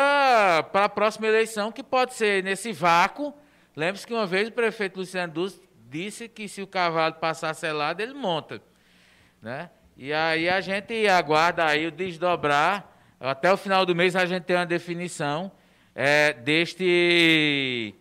para 0.73 0.87
a 0.87 0.89
próxima 0.89 1.27
eleição 1.29 1.71
que 1.71 1.83
pode 1.83 2.15
ser 2.15 2.43
nesse 2.43 2.73
vácuo. 2.73 3.33
Lembre-se 3.77 4.07
que 4.07 4.13
uma 4.13 4.27
vez 4.27 4.49
o 4.49 4.53
prefeito 4.53 4.99
Luciano 4.99 5.33
Duz 5.33 5.61
disse 5.91 6.29
que 6.29 6.49
se 6.49 6.63
o 6.63 6.67
cavalo 6.67 7.15
passar 7.15 7.53
selado, 7.55 8.01
ele 8.01 8.15
monta 8.15 8.63
né? 9.43 9.71
E 9.97 10.13
aí 10.13 10.49
a 10.49 10.61
gente 10.61 11.07
aguarda 11.09 11.65
aí 11.65 11.87
o 11.87 11.91
desdobrar. 11.91 12.91
Até 13.19 13.53
o 13.53 13.57
final 13.57 13.85
do 13.85 13.95
mês 13.95 14.17
a 14.17 14.25
gente 14.25 14.45
tem 14.45 14.57
uma 14.57 14.67
definição 14.67 15.51
é, 15.95 16.33
deste 16.33 17.95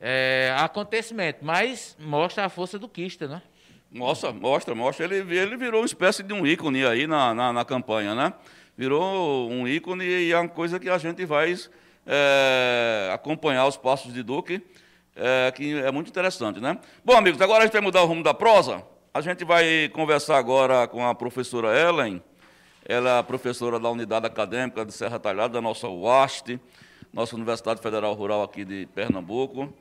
é, 0.00 0.54
acontecimento. 0.58 1.38
Mas 1.42 1.96
mostra 1.98 2.44
a 2.44 2.48
força 2.48 2.78
do 2.78 2.88
Quista, 2.88 3.26
né? 3.26 3.42
Mostra, 3.90 4.32
mostra, 4.32 4.74
mostra. 4.74 5.04
Ele, 5.04 5.36
ele 5.36 5.56
virou 5.56 5.80
uma 5.80 5.86
espécie 5.86 6.22
de 6.22 6.32
um 6.32 6.46
ícone 6.46 6.84
aí 6.86 7.06
na, 7.06 7.34
na, 7.34 7.52
na 7.52 7.64
campanha, 7.64 8.14
né? 8.14 8.32
Virou 8.76 9.50
um 9.50 9.66
ícone 9.66 10.04
e 10.04 10.32
é 10.32 10.38
uma 10.38 10.48
coisa 10.48 10.78
que 10.78 10.88
a 10.88 10.98
gente 10.98 11.24
vai 11.24 11.52
é, 12.06 13.10
acompanhar 13.12 13.66
os 13.66 13.76
passos 13.76 14.12
de 14.12 14.22
Duque, 14.22 14.62
é, 15.20 15.52
que 15.52 15.74
é 15.78 15.90
muito 15.92 16.08
interessante, 16.08 16.60
né? 16.60 16.78
Bom, 17.04 17.16
amigos, 17.16 17.40
agora 17.40 17.60
a 17.60 17.66
gente 17.66 17.72
vai 17.72 17.82
mudar 17.82 18.02
o 18.02 18.06
rumo 18.06 18.22
da 18.22 18.32
prosa. 18.34 18.82
A 19.12 19.20
gente 19.20 19.44
vai 19.44 19.88
conversar 19.92 20.38
agora 20.38 20.86
com 20.88 21.06
a 21.06 21.14
professora 21.14 21.78
Ellen. 21.78 22.22
Ela 22.88 23.18
é 23.18 23.22
professora 23.22 23.78
da 23.78 23.90
Unidade 23.90 24.26
Acadêmica 24.26 24.84
de 24.84 24.92
Serra 24.92 25.18
Talhada, 25.18 25.54
da 25.54 25.60
nossa 25.60 25.88
UAST, 25.88 26.58
nossa 27.12 27.36
Universidade 27.36 27.80
Federal 27.82 28.14
Rural 28.14 28.42
aqui 28.42 28.64
de 28.64 28.86
Pernambuco. 28.94 29.72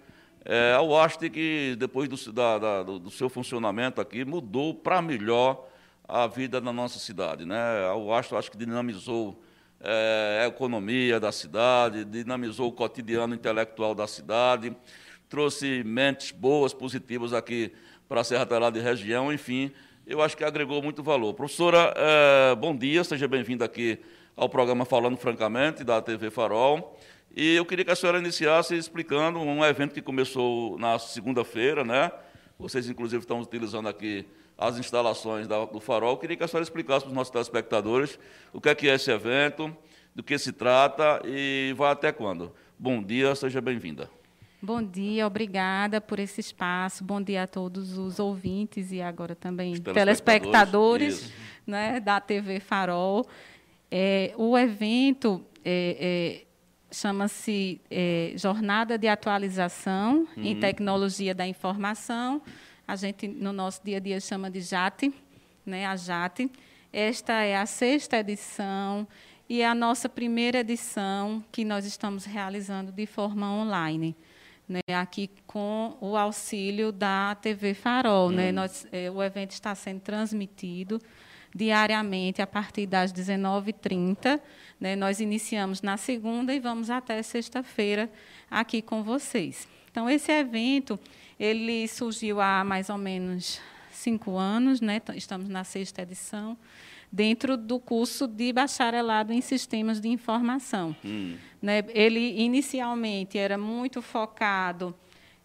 É, 0.44 0.74
a 0.76 0.82
UAST 0.82 1.30
que, 1.30 1.76
depois 1.78 2.10
do, 2.10 2.34
da- 2.34 2.58
da- 2.58 2.84
do- 2.84 3.10
seu 3.12 3.30
funcionamento 3.30 4.02
aqui, 4.02 4.26
mudou 4.26 4.74
para 4.74 5.02
melhor 5.02 5.66
a 6.08 6.28
vida 6.28 6.60
na 6.60 6.74
nossa 6.74 6.98
cidade. 7.00 7.46
Né? 7.46 7.58
A 7.90 7.96
UAST, 7.96 8.34
acho 8.36 8.52
que 8.52 8.58
dinamizou 8.58 9.40
é, 9.82 10.42
a 10.44 10.48
economia 10.48 11.20
da 11.20 11.32
cidade, 11.32 12.04
dinamizou 12.04 12.68
o 12.68 12.72
cotidiano 12.72 13.34
intelectual 13.36 13.94
da 13.96 14.08
cidade, 14.08 14.76
trouxe 15.30 15.84
mentes 15.84 16.32
boas, 16.32 16.74
positivas 16.74 17.34
aqui 17.34 17.72
para 18.08 18.22
a 18.22 18.24
Serra 18.24 18.46
Talhada 18.46 18.78
e 18.80 18.82
região, 18.82 19.32
enfim, 19.32 19.72
eu 20.08 20.22
acho 20.22 20.36
que 20.36 20.44
agregou 20.44 20.82
muito 20.82 21.04
valor. 21.04 21.36
Professora, 21.36 21.94
eh, 21.96 22.56
bom 22.56 22.76
dia, 22.76 23.04
seja 23.04 23.28
bem-vinda 23.28 23.64
aqui 23.64 24.00
ao 24.36 24.50
programa 24.50 24.86
Falando 24.86 25.16
Francamente, 25.18 25.84
da 25.84 26.02
TV 26.02 26.32
Farol. 26.32 26.98
E 27.36 27.56
eu 27.56 27.64
queria 27.64 27.86
que 27.86 27.92
a 27.92 27.96
senhora 27.96 28.18
iniciasse 28.18 28.76
explicando 28.76 29.38
um 29.38 29.64
evento 29.64 29.94
que 29.94 30.02
começou 30.02 30.80
na 30.80 30.98
segunda-feira, 30.98 31.84
né? 31.84 32.12
Vocês, 32.58 32.90
inclusive, 32.90 33.22
estão 33.22 33.40
utilizando 33.40 33.88
aqui 33.88 34.26
as 34.58 34.80
instalações 34.80 35.48
da- 35.48 35.64
do 35.66 35.80
Farol. 35.80 36.12
Eu 36.14 36.18
queria 36.18 36.36
que 36.36 36.44
a 36.44 36.48
senhora 36.48 36.64
explicasse 36.64 37.02
para 37.06 37.10
os 37.12 37.16
nossos 37.16 37.32
telespectadores 37.32 38.18
o 38.52 38.60
que 38.60 38.70
é 38.70 38.74
que 38.74 38.90
é 38.90 38.96
esse 38.96 39.12
evento, 39.12 39.76
do 40.16 40.24
que 40.24 40.40
se 40.40 40.52
trata 40.52 41.22
e 41.24 41.72
vai 41.78 41.92
até 41.92 42.12
quando. 42.12 42.52
Bom 42.80 43.04
dia, 43.04 43.36
seja 43.36 43.62
bem-vinda. 43.62 44.10
Bom 44.62 44.84
dia, 44.84 45.26
obrigada 45.26 46.02
por 46.02 46.20
esse 46.20 46.42
espaço. 46.42 47.02
Bom 47.02 47.22
dia 47.22 47.44
a 47.44 47.48
todos 47.48 47.98
os 47.98 48.20
ouvintes 48.20 48.92
e 48.92 49.02
agora 49.02 49.34
também 49.34 49.72
Os 49.72 49.80
telespectadores, 49.80 51.22
telespectadores 51.22 51.34
né, 51.66 52.00
da 52.02 52.20
TV 52.20 52.60
Farol. 52.60 53.26
É, 53.90 54.34
o 54.36 54.58
evento 54.58 55.42
é, 55.64 56.44
é, 56.44 56.46
chama-se 56.94 57.80
é, 57.90 58.34
Jornada 58.36 58.98
de 58.98 59.08
Atualização 59.08 60.28
uhum. 60.36 60.44
em 60.44 60.60
Tecnologia 60.60 61.34
da 61.34 61.48
Informação. 61.48 62.42
A 62.86 62.98
gente, 62.98 63.30
no 63.30 63.54
nosso 63.54 63.82
dia 63.82 63.96
a 63.96 64.00
dia, 64.02 64.20
chama 64.20 64.52
de 64.52 64.60
JAT, 64.60 65.14
né, 65.66 65.86
a 65.86 65.96
JAT. 65.96 66.52
Esta 66.92 67.44
é 67.44 67.56
a 67.56 67.66
sexta 67.66 68.18
edição 68.18 69.08
e 69.48 69.62
é 69.62 69.68
a 69.68 69.74
nossa 69.74 70.10
primeira 70.10 70.60
edição 70.60 71.42
que 71.50 71.64
nós 71.64 71.86
estamos 71.86 72.26
realizando 72.26 72.92
de 72.92 73.06
forma 73.06 73.50
online. 73.50 74.18
Né, 74.70 74.82
aqui 74.96 75.32
com 75.48 75.98
o 76.00 76.16
auxílio 76.16 76.92
da 76.92 77.34
TV 77.42 77.74
Farol. 77.74 78.30
Né? 78.30 78.50
Uhum. 78.50 78.54
Nós, 78.54 78.86
é, 78.92 79.10
o 79.10 79.24
evento 79.24 79.50
está 79.50 79.74
sendo 79.74 80.00
transmitido 80.00 81.02
diariamente 81.56 82.40
a 82.40 82.46
partir 82.46 82.86
das 82.86 83.12
19h30. 83.12 84.40
Né? 84.80 84.96
Nós 84.96 85.20
iniciamos 85.20 85.82
na 85.82 85.98
segunda 85.98 86.54
e 86.54 86.60
vamos 86.60 86.92
até 86.92 87.20
sexta-feira 87.24 88.12
aqui 88.48 88.80
com 88.80 89.02
vocês. 89.02 89.68
Então, 89.90 90.08
esse 90.08 90.32
evento 90.32 91.00
ele 91.40 91.88
surgiu 91.88 92.40
há 92.40 92.64
mais 92.64 92.92
ou 92.92 92.98
menos 92.98 93.60
cinco 93.92 94.38
anos, 94.38 94.82
né? 94.82 95.02
estamos 95.16 95.50
na 95.50 95.64
sexta 95.64 96.04
edição, 96.04 96.56
dentro 97.12 97.58
do 97.58 97.80
curso 97.80 98.28
de 98.28 98.54
bacharelado 98.54 99.34
em 99.34 99.42
sistemas 99.42 100.00
de 100.00 100.08
informação. 100.08 100.96
Hum. 101.04 101.36
Né? 101.62 101.84
Ele 101.90 102.40
inicialmente 102.40 103.38
era 103.38 103.58
muito 103.58 104.02
focado 104.02 104.96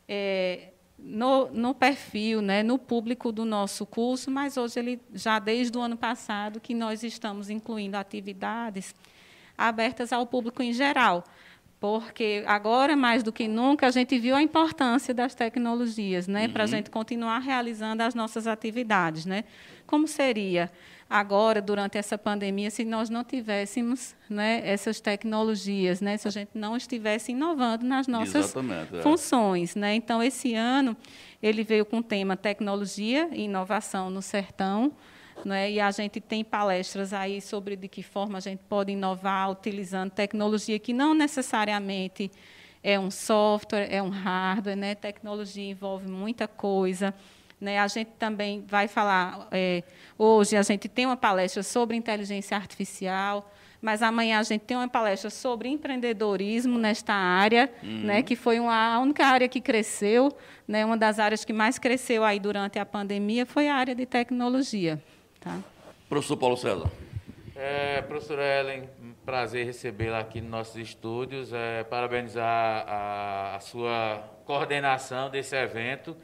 é, 0.07 0.69
no, 0.99 1.51
no, 1.51 1.75
perfil, 1.75 2.41
né, 2.41 2.63
no 2.63 2.79
público 2.79 3.33
do 3.33 3.45
nosso 3.45 3.87
curso, 3.87 4.31
mas 4.31 4.57
hoje 4.57 4.79
ele 4.79 5.01
já 5.13 5.39
desde 5.39 5.77
o 5.77 5.81
ano 5.81 5.97
passado 5.97 6.61
que 6.61 6.75
nós 6.75 7.03
estamos 7.03 7.51
incluindo 7.51 7.97
atividades 7.97 8.95
abertas 9.57 10.13
ao 10.13 10.27
público 10.27 10.63
em 10.63 10.73
geral, 10.73 11.25
porque 11.81 12.43
agora 12.47 12.97
mais 12.97 13.23
do 13.23 13.33
que 13.33 13.47
nunca 13.47 13.87
a 13.87 13.91
gente 13.91 14.19
viu 14.19 14.35
a 14.35 14.43
importância 14.43 15.13
das 15.13 15.35
tecnologias, 15.35 16.27
né, 16.27 16.47
uhum. 16.47 16.53
para 16.53 16.65
a 16.65 16.67
gente 16.67 16.91
continuar 16.91 17.39
realizando 17.39 18.03
as 18.03 18.15
nossas 18.15 18.47
atividades, 18.47 19.27
né? 19.27 19.45
Como 19.87 20.09
seria 20.09 20.71
agora 21.09 21.61
durante 21.61 21.99
essa 21.99 22.17
pandemia 22.17 22.71
se 22.71 22.85
nós 22.85 23.11
não 23.11 23.23
tivéssemos 23.23 24.15
né, 24.29 24.63
essas 24.65 25.01
tecnologias, 25.01 26.01
né, 26.01 26.17
se 26.17 26.27
a 26.27 26.31
gente 26.31 26.51
não 26.55 26.77
estivesse 26.77 27.33
inovando 27.33 27.85
nas 27.85 28.07
nossas 28.07 28.55
é. 28.57 29.03
funções, 29.03 29.75
né? 29.75 29.95
Então 29.95 30.23
esse 30.23 30.55
ano 30.55 30.97
ele 31.43 31.63
veio 31.63 31.85
com 31.85 31.99
o 31.99 32.03
tema 32.03 32.37
tecnologia 32.37 33.29
e 33.33 33.43
inovação 33.43 34.09
no 34.11 34.23
sertão, 34.23 34.93
né? 35.45 35.71
E 35.71 35.81
a 35.81 35.91
gente 35.91 36.21
tem 36.21 36.43
palestras 36.45 37.13
aí 37.13 37.41
sobre 37.41 37.77
de 37.77 37.89
que 37.89 38.03
forma 38.03 38.39
a 38.39 38.41
gente 38.41 38.61
pode 38.69 38.93
inovar 38.93 39.51
utilizando 39.51 40.11
tecnologia 40.11 40.79
que 40.79 40.93
não 40.93 41.15
necessariamente 41.15 42.31
é 42.83 43.01
um 43.01 43.11
software, 43.11 43.89
é 43.91 44.03
um 44.03 44.11
hardware, 44.11 44.77
né? 44.77 44.95
Tecnologia 44.95 45.65
envolve 45.65 46.07
muita 46.07 46.47
coisa. 46.47 47.15
Né? 47.65 47.79
A 47.79 47.89
gente 47.89 48.11
também 48.19 48.63
vai 48.69 48.87
falar, 48.87 49.49
é, 49.51 49.83
hoje 50.19 50.55
a 50.55 50.63
gente 50.63 50.87
tem 50.87 51.07
uma 51.07 51.17
palestra 51.17 51.63
sobre 51.63 51.97
inteligência 51.97 52.55
artificial, 52.55 53.51
mas 53.81 54.03
amanhã 54.03 54.39
a 54.39 54.43
gente 54.43 54.61
tem 54.61 54.77
uma 54.77 54.87
palestra 54.87 55.31
sobre 55.31 55.71
empreendedorismo 55.71 56.79
nesta 56.79 57.15
área, 57.15 57.73
uhum. 57.83 58.03
né, 58.05 58.23
que 58.23 58.37
foi 58.37 58.61
uma, 58.61 58.97
a 58.97 59.01
única 59.01 59.25
área 59.25 59.49
que 59.49 59.63
cresceu, 59.63 60.31
né, 60.69 60.85
uma 60.85 60.97
das 60.97 61.19
áreas 61.19 61.43
que 61.43 61.55
mais 61.55 61.79
cresceu 61.79 62.23
aí 62.23 62.39
durante 62.39 62.79
a 62.79 62.85
pandemia 62.85 63.47
foi 63.47 63.67
a 63.67 63.75
área 63.75 63.95
de 63.95 64.05
tecnologia. 64.05 65.03
Tá? 65.41 65.59
Professor 66.07 66.37
Paulo 66.37 66.59
César. 66.59 66.91
É, 67.57 68.03
professora 68.03 68.43
Ellen, 68.43 68.91
prazer 69.25 69.65
recebê-la 69.65 70.19
aqui 70.19 70.41
nos 70.41 70.51
nossos 70.51 70.77
estúdios, 70.77 71.51
é, 71.53 71.83
parabenizar 71.85 72.85
a, 72.87 73.57
a 73.57 73.61
sua 73.61 74.23
coordenação 74.45 75.31
desse 75.31 75.57
evento 75.57 76.15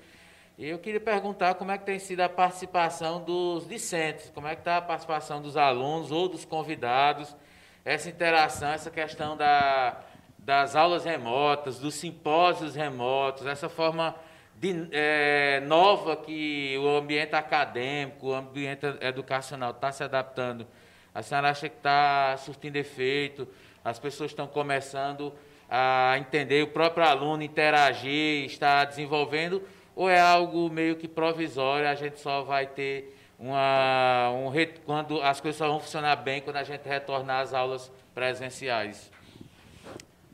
eu 0.68 0.79
queria 0.79 1.01
perguntar 1.01 1.55
como 1.55 1.73
é 1.73 1.79
que 1.79 1.87
tem 1.87 1.99
sido 1.99 2.20
a 2.20 2.29
participação 2.29 3.23
dos 3.23 3.66
discentes, 3.66 4.31
como 4.35 4.46
é 4.46 4.55
que 4.55 4.61
está 4.61 4.77
a 4.77 4.83
participação 4.83 5.40
dos 5.40 5.57
alunos 5.57 6.11
ou 6.11 6.29
dos 6.29 6.44
convidados, 6.44 7.35
essa 7.83 8.11
interação, 8.11 8.68
essa 8.68 8.90
questão 8.90 9.38
da, 9.38 9.99
das 10.38 10.77
aulas 10.77 11.07
remotas, 11.07 11.79
dos 11.79 11.94
simpósios 11.94 12.75
remotos, 12.75 13.46
essa 13.46 13.70
forma 13.70 14.14
de, 14.55 14.87
é, 14.92 15.61
nova 15.61 16.14
que 16.14 16.77
o 16.79 16.88
ambiente 16.88 17.35
acadêmico, 17.35 18.27
o 18.29 18.35
ambiente 18.35 18.85
educacional 19.01 19.70
está 19.70 19.90
se 19.90 20.05
adaptando. 20.05 20.66
A 21.14 21.23
senhora 21.23 21.49
acha 21.49 21.70
que 21.70 21.77
está 21.77 22.37
surtindo 22.37 22.77
efeito, 22.77 23.49
as 23.83 23.99
pessoas 23.99 24.31
estão 24.31 24.46
começando 24.46 25.33
a 25.70 26.16
entender, 26.18 26.62
o 26.62 26.68
próprio 26.68 27.05
aluno 27.05 27.42
interagir, 27.42 28.44
está 28.44 28.85
desenvolvendo 28.85 29.62
ou 30.00 30.08
é 30.08 30.18
algo 30.18 30.70
meio 30.70 30.96
que 30.96 31.06
provisório, 31.06 31.86
a 31.86 31.94
gente 31.94 32.18
só 32.18 32.40
vai 32.42 32.66
ter 32.66 33.14
uma. 33.38 34.30
Um, 34.30 34.50
quando 34.86 35.20
as 35.20 35.42
coisas 35.42 35.58
só 35.58 35.68
vão 35.68 35.78
funcionar 35.78 36.16
bem 36.16 36.40
quando 36.40 36.56
a 36.56 36.64
gente 36.64 36.88
retornar 36.88 37.42
às 37.42 37.52
aulas 37.52 37.92
presenciais? 38.14 39.12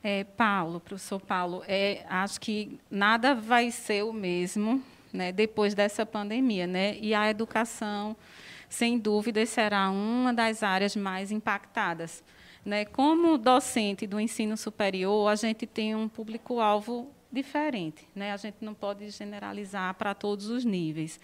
É, 0.04 0.22
Paulo, 0.22 0.78
professor 0.78 1.20
Paulo, 1.20 1.64
é, 1.66 2.04
acho 2.08 2.40
que 2.40 2.78
nada 2.88 3.34
vai 3.34 3.72
ser 3.72 4.04
o 4.04 4.12
mesmo 4.12 4.80
né, 5.12 5.32
depois 5.32 5.74
dessa 5.74 6.06
pandemia. 6.06 6.68
Né? 6.68 6.96
E 7.00 7.12
a 7.12 7.28
educação, 7.28 8.16
sem 8.68 8.96
dúvida, 8.96 9.44
será 9.46 9.90
uma 9.90 10.32
das 10.32 10.62
áreas 10.62 10.94
mais 10.94 11.32
impactadas. 11.32 12.22
Né? 12.64 12.84
Como 12.84 13.36
docente 13.36 14.06
do 14.06 14.20
ensino 14.20 14.56
superior, 14.56 15.28
a 15.28 15.34
gente 15.34 15.66
tem 15.66 15.92
um 15.96 16.08
público-alvo 16.08 17.15
diferente. 17.32 18.06
Né? 18.14 18.32
A 18.32 18.36
gente 18.36 18.58
não 18.60 18.74
pode 18.74 19.08
generalizar 19.10 19.94
para 19.94 20.14
todos 20.14 20.48
os 20.48 20.64
níveis. 20.64 21.20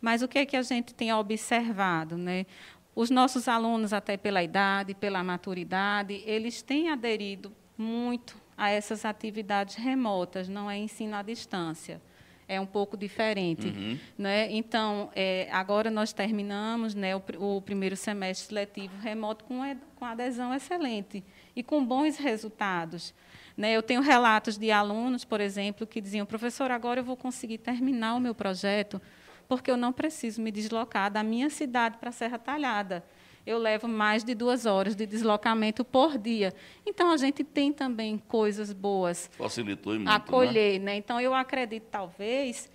Mas 0.00 0.22
o 0.22 0.28
que 0.28 0.38
é 0.38 0.46
que 0.46 0.56
a 0.56 0.62
gente 0.62 0.94
tem 0.94 1.12
observado? 1.12 2.16
Né? 2.16 2.46
Os 2.94 3.10
nossos 3.10 3.48
alunos, 3.48 3.92
até 3.92 4.16
pela 4.16 4.42
idade, 4.42 4.94
pela 4.94 5.22
maturidade, 5.22 6.22
eles 6.26 6.62
têm 6.62 6.90
aderido 6.90 7.52
muito 7.76 8.36
a 8.56 8.70
essas 8.70 9.04
atividades 9.04 9.76
remotas, 9.76 10.48
não 10.48 10.68
é 10.68 10.76
ensino 10.76 11.14
à 11.14 11.22
distância. 11.22 12.02
É 12.48 12.60
um 12.60 12.66
pouco 12.66 12.96
diferente. 12.96 13.68
Uhum. 13.68 13.98
Né? 14.16 14.50
Então, 14.50 15.10
é, 15.14 15.48
agora 15.52 15.90
nós 15.90 16.12
terminamos 16.12 16.94
né, 16.94 17.14
o, 17.14 17.22
o, 17.38 17.62
primeiro 17.62 17.94
semestre 17.94 18.54
letivo 18.54 18.96
remoto 19.00 19.44
com, 19.44 19.60
com 19.94 20.04
adesão 20.04 20.52
excelente 20.52 21.22
e 21.54 21.62
com 21.62 21.84
bons 21.84 22.16
resultados. 22.16 23.14
Né, 23.58 23.72
eu 23.72 23.82
tenho 23.82 24.00
relatos 24.00 24.56
de 24.56 24.70
alunos, 24.70 25.24
por 25.24 25.40
exemplo, 25.40 25.84
que 25.84 26.00
diziam: 26.00 26.24
professor, 26.24 26.70
agora 26.70 27.00
eu 27.00 27.04
vou 27.04 27.16
conseguir 27.16 27.58
terminar 27.58 28.14
o 28.14 28.20
meu 28.20 28.32
projeto 28.32 29.02
porque 29.48 29.70
eu 29.70 29.76
não 29.76 29.92
preciso 29.92 30.40
me 30.40 30.52
deslocar 30.52 31.10
da 31.10 31.24
minha 31.24 31.50
cidade 31.50 31.96
para 31.96 32.10
a 32.10 32.12
Serra 32.12 32.38
Talhada. 32.38 33.02
Eu 33.46 33.58
levo 33.58 33.88
mais 33.88 34.22
de 34.22 34.34
duas 34.34 34.66
horas 34.66 34.94
de 34.94 35.06
deslocamento 35.06 35.82
por 35.82 36.18
dia. 36.18 36.54
Então, 36.86 37.10
a 37.10 37.16
gente 37.16 37.42
tem 37.42 37.72
também 37.72 38.18
coisas 38.28 38.74
boas. 38.74 39.30
Facilitou 39.38 39.94
muito. 39.94 40.08
Acolher. 40.08 40.78
Né? 40.78 40.84
Né? 40.84 40.96
Então, 40.96 41.18
eu 41.18 41.34
acredito, 41.34 41.86
talvez, 41.90 42.70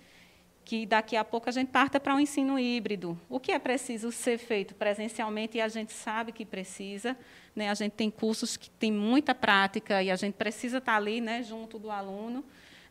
que 0.64 0.86
daqui 0.86 1.14
a 1.14 1.24
pouco 1.24 1.48
a 1.48 1.52
gente 1.52 1.68
parta 1.68 2.00
para 2.00 2.14
um 2.14 2.20
ensino 2.20 2.58
híbrido. 2.58 3.18
O 3.28 3.38
que 3.38 3.52
é 3.52 3.58
preciso 3.58 4.10
ser 4.10 4.38
feito 4.38 4.74
presencialmente, 4.74 5.58
e 5.58 5.60
a 5.60 5.68
gente 5.68 5.92
sabe 5.92 6.32
que 6.32 6.44
precisa, 6.44 7.16
né? 7.54 7.68
a 7.68 7.74
gente 7.74 7.92
tem 7.92 8.10
cursos 8.10 8.56
que 8.56 8.70
tem 8.70 8.90
muita 8.90 9.34
prática 9.34 10.02
e 10.02 10.10
a 10.10 10.16
gente 10.16 10.34
precisa 10.34 10.78
estar 10.78 10.96
ali 10.96 11.20
né, 11.20 11.42
junto 11.42 11.78
do 11.78 11.90
aluno, 11.90 12.42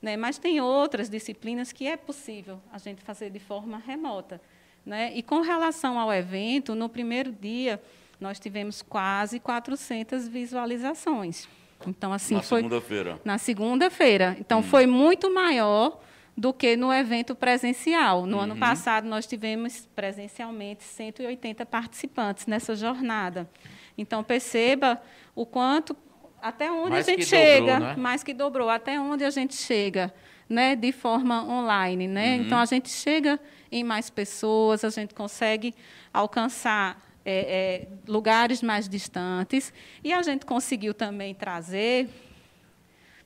né? 0.01 0.15
mas 0.15 0.37
tem 0.37 0.61
outras 0.61 1.09
disciplinas 1.09 1.71
que 1.71 1.87
é 1.87 1.97
possível 1.97 2.61
a 2.71 2.77
gente 2.77 3.01
fazer 3.01 3.31
de 3.31 3.39
forma 3.39 3.79
remota. 3.79 4.39
Né? 4.85 5.11
E 5.15 5.23
com 5.23 5.41
relação 5.41 5.97
ao 5.97 6.13
evento, 6.13 6.75
no 6.75 6.87
primeiro 6.87 7.31
dia, 7.31 7.81
nós 8.19 8.39
tivemos 8.39 8.81
quase 8.81 9.39
400 9.39 10.27
visualizações. 10.27 11.47
Então, 11.87 12.13
assim, 12.13 12.35
na 12.35 12.41
foi. 12.41 12.59
segunda-feira. 12.59 13.21
Na 13.25 13.37
segunda-feira. 13.37 14.37
Então, 14.39 14.59
hum. 14.59 14.63
foi 14.63 14.85
muito 14.85 15.33
maior 15.33 15.99
do 16.35 16.51
que 16.51 16.75
no 16.75 16.91
evento 16.91 17.35
presencial. 17.35 18.25
No 18.25 18.37
uhum. 18.37 18.43
ano 18.43 18.57
passado, 18.57 19.07
nós 19.07 19.25
tivemos 19.27 19.87
presencialmente 19.95 20.83
180 20.83 21.65
participantes 21.65 22.47
nessa 22.47 22.75
jornada. 22.75 23.49
Então, 23.97 24.23
perceba 24.23 25.01
o 25.35 25.45
quanto, 25.45 25.95
até 26.41 26.71
onde 26.71 26.91
mais 26.91 27.07
a 27.07 27.11
gente 27.11 27.25
chega, 27.25 27.73
dobrou, 27.73 27.89
né? 27.89 27.95
mais 27.95 28.23
que 28.23 28.33
dobrou, 28.33 28.69
até 28.69 28.99
onde 28.99 29.23
a 29.23 29.29
gente 29.29 29.55
chega, 29.55 30.13
né, 30.49 30.75
de 30.75 30.91
forma 30.91 31.43
online. 31.43 32.07
Né? 32.07 32.35
Uhum. 32.35 32.43
Então, 32.43 32.57
a 32.57 32.65
gente 32.65 32.89
chega 32.89 33.39
em 33.71 33.83
mais 33.83 34.09
pessoas, 34.09 34.83
a 34.83 34.89
gente 34.89 35.13
consegue 35.13 35.75
alcançar 36.11 36.99
é, 37.23 37.85
é, 37.85 38.11
lugares 38.11 38.61
mais 38.63 38.89
distantes, 38.89 39.71
e 40.03 40.11
a 40.11 40.21
gente 40.23 40.45
conseguiu 40.45 40.93
também 40.95 41.33
trazer 41.35 42.09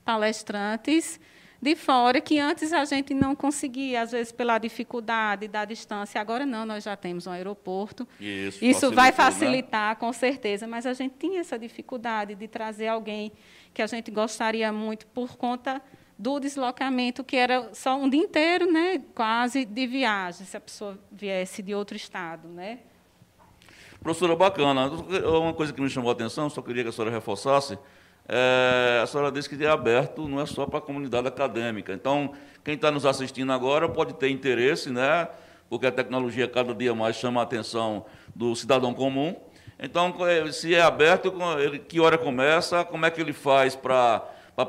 palestrantes 0.04 1.18
de 1.60 1.74
fora 1.74 2.20
que 2.20 2.38
antes 2.38 2.72
a 2.72 2.84
gente 2.84 3.12
não 3.12 3.34
conseguia, 3.34 4.02
às 4.02 4.12
vezes 4.12 4.32
pela 4.32 4.58
dificuldade 4.58 5.48
da 5.48 5.64
distância. 5.64 6.20
Agora 6.20 6.46
não, 6.46 6.64
nós 6.64 6.84
já 6.84 6.96
temos 6.96 7.26
um 7.26 7.30
aeroporto. 7.30 8.06
Isso, 8.20 8.64
Isso 8.64 8.92
vai 8.92 9.10
né? 9.10 9.12
facilitar, 9.12 9.96
com 9.96 10.12
certeza, 10.12 10.66
mas 10.66 10.86
a 10.86 10.92
gente 10.92 11.14
tinha 11.18 11.40
essa 11.40 11.58
dificuldade 11.58 12.34
de 12.34 12.46
trazer 12.46 12.88
alguém 12.88 13.32
que 13.74 13.82
a 13.82 13.86
gente 13.86 14.10
gostaria 14.10 14.72
muito 14.72 15.06
por 15.08 15.36
conta 15.36 15.82
do 16.18 16.40
deslocamento, 16.40 17.22
que 17.22 17.36
era 17.36 17.72
só 17.72 17.96
um 17.96 18.08
dia 18.08 18.20
inteiro, 18.20 18.70
né, 18.70 19.00
quase 19.14 19.64
de 19.64 19.86
viagem, 19.86 20.44
se 20.44 20.56
a 20.56 20.60
pessoa 20.60 20.98
viesse 21.12 21.62
de 21.62 21.74
outro 21.74 21.96
estado, 21.96 22.48
né? 22.48 22.80
Professora, 24.00 24.34
bacana. 24.34 24.88
Uma 24.88 25.54
coisa 25.54 25.72
que 25.72 25.80
me 25.80 25.90
chamou 25.90 26.10
a 26.10 26.12
atenção, 26.12 26.48
só 26.48 26.62
queria 26.62 26.82
que 26.84 26.88
a 26.88 26.92
senhora 26.92 27.10
reforçasse, 27.10 27.78
é, 28.28 29.00
a 29.02 29.06
senhora 29.06 29.32
disse 29.32 29.48
que 29.48 29.64
é 29.64 29.68
aberto, 29.68 30.28
não 30.28 30.40
é 30.40 30.46
só 30.46 30.66
para 30.66 30.78
a 30.78 30.82
comunidade 30.82 31.26
acadêmica. 31.26 31.92
Então, 31.92 32.32
quem 32.62 32.74
está 32.74 32.90
nos 32.90 33.06
assistindo 33.06 33.52
agora 33.52 33.88
pode 33.88 34.14
ter 34.14 34.28
interesse, 34.28 34.90
né? 34.90 35.28
porque 35.68 35.86
a 35.86 35.92
tecnologia 35.92 36.48
cada 36.48 36.74
dia 36.74 36.94
mais 36.94 37.16
chama 37.16 37.40
a 37.40 37.44
atenção 37.44 38.06
do 38.34 38.54
cidadão 38.56 38.94
comum. 38.94 39.36
Então, 39.78 40.14
é, 40.26 40.50
se 40.50 40.74
é 40.74 40.80
aberto, 40.80 41.32
ele- 41.58 41.78
que 41.78 42.00
hora 42.00 42.18
começa, 42.18 42.84
como 42.84 43.06
é 43.06 43.10
que 43.10 43.20
ele 43.20 43.32
faz 43.32 43.76
para 43.76 44.20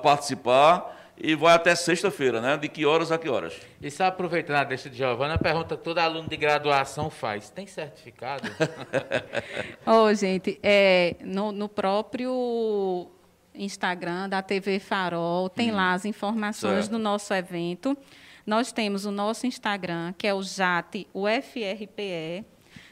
participar, 0.03 0.97
e 1.17 1.35
vai 1.35 1.53
até 1.53 1.73
sexta-feira, 1.75 2.39
né? 2.39 2.57
De 2.57 2.69
que 2.69 2.85
horas 2.85 3.11
a 3.11 3.17
que 3.17 3.27
horas? 3.27 3.53
E 3.81 3.89
só 3.91 4.05
aproveitando 4.05 4.57
a 4.57 4.63
deixa 4.63 4.89
de 4.89 4.97
Giovana, 4.97 5.33
a 5.33 5.37
pergunta 5.37 5.75
que 5.75 5.83
todo 5.83 5.97
aluno 5.97 6.29
de 6.29 6.37
graduação 6.37 7.09
faz: 7.09 7.49
tem 7.49 7.65
certificado? 7.65 8.49
Ô, 9.85 10.13
gente, 10.13 10.59
é, 10.63 11.15
no, 11.21 11.51
no 11.51 11.67
próprio 11.67 13.09
Instagram 13.53 14.29
da 14.29 14.41
TV 14.41 14.79
Farol, 14.79 15.49
tem 15.49 15.71
lá 15.71 15.93
as 15.93 16.05
informações 16.05 16.85
Certo. 16.85 16.91
do 16.91 16.99
nosso 16.99 17.33
evento. 17.33 17.97
Nós 18.45 18.71
temos 18.71 19.05
o 19.05 19.11
nosso 19.11 19.45
Instagram, 19.45 20.13
que 20.17 20.25
é 20.25 20.33
o 20.33 20.41
JAT 20.41 21.07
UFRPE. 21.13 22.45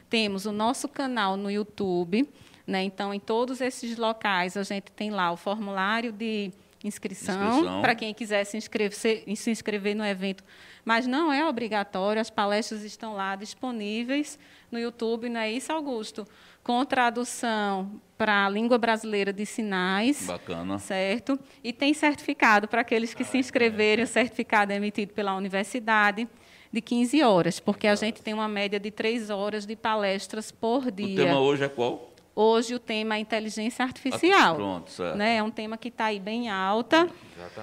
Temos 0.08 0.46
o 0.46 0.52
nosso 0.52 0.88
canal 0.88 1.36
no 1.36 1.50
YouTube. 1.50 2.28
Né? 2.66 2.82
Então, 2.82 3.14
em 3.14 3.20
todos 3.20 3.60
esses 3.60 3.96
locais, 3.96 4.56
a 4.56 4.62
gente 4.62 4.92
tem 4.92 5.10
lá 5.10 5.32
o 5.32 5.36
formulário 5.36 6.12
de 6.12 6.52
inscrição, 6.84 7.48
Inscrição. 7.48 7.80
para 7.80 7.94
quem 7.94 8.14
quiser 8.14 8.44
se 8.44 8.56
inscrever, 8.56 8.94
se, 8.94 9.24
se 9.36 9.50
inscrever 9.50 9.96
no 9.96 10.04
evento. 10.04 10.44
Mas 10.84 11.06
não 11.06 11.32
é 11.32 11.46
obrigatório, 11.46 12.20
as 12.20 12.30
palestras 12.30 12.84
estão 12.84 13.14
lá 13.14 13.34
disponíveis 13.36 14.38
no 14.70 14.78
YouTube, 14.78 15.28
não 15.28 15.40
é 15.40 15.50
isso, 15.50 15.72
Augusto? 15.72 16.26
Com 16.68 16.84
tradução 16.84 17.98
para 18.18 18.44
a 18.44 18.48
língua 18.50 18.76
brasileira 18.76 19.32
de 19.32 19.46
sinais. 19.46 20.26
Bacana. 20.26 20.78
Certo? 20.78 21.40
E 21.64 21.72
tem 21.72 21.94
certificado 21.94 22.68
para 22.68 22.82
aqueles 22.82 23.14
que 23.14 23.24
se 23.24 23.38
inscreverem, 23.38 24.04
o 24.04 24.06
certificado 24.06 24.70
é 24.70 24.76
emitido 24.76 25.14
pela 25.14 25.34
universidade 25.34 26.28
de 26.70 26.80
15 26.82 27.22
horas, 27.22 27.58
porque 27.58 27.86
a 27.86 27.94
gente 27.94 28.20
tem 28.20 28.34
uma 28.34 28.48
média 28.48 28.78
de 28.78 28.90
3 28.90 29.30
horas 29.30 29.64
de 29.64 29.74
palestras 29.74 30.52
por 30.52 30.88
O 30.88 30.90
dia. 30.90 31.24
tema 31.24 31.40
hoje 31.40 31.64
é 31.64 31.70
qual? 31.70 32.12
Hoje 32.36 32.74
o 32.74 32.78
tema 32.78 33.16
é 33.16 33.18
inteligência 33.18 33.82
artificial. 33.82 34.52
Ah, 34.52 34.54
pronto, 34.54 34.90
certo. 34.90 35.16
Né? 35.16 35.36
É 35.36 35.42
um 35.42 35.50
tema 35.50 35.78
que 35.78 35.88
está 35.88 36.04
aí 36.04 36.20
bem 36.20 36.50
alta, 36.50 37.08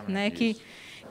né? 0.07 0.31
que, 0.31 0.59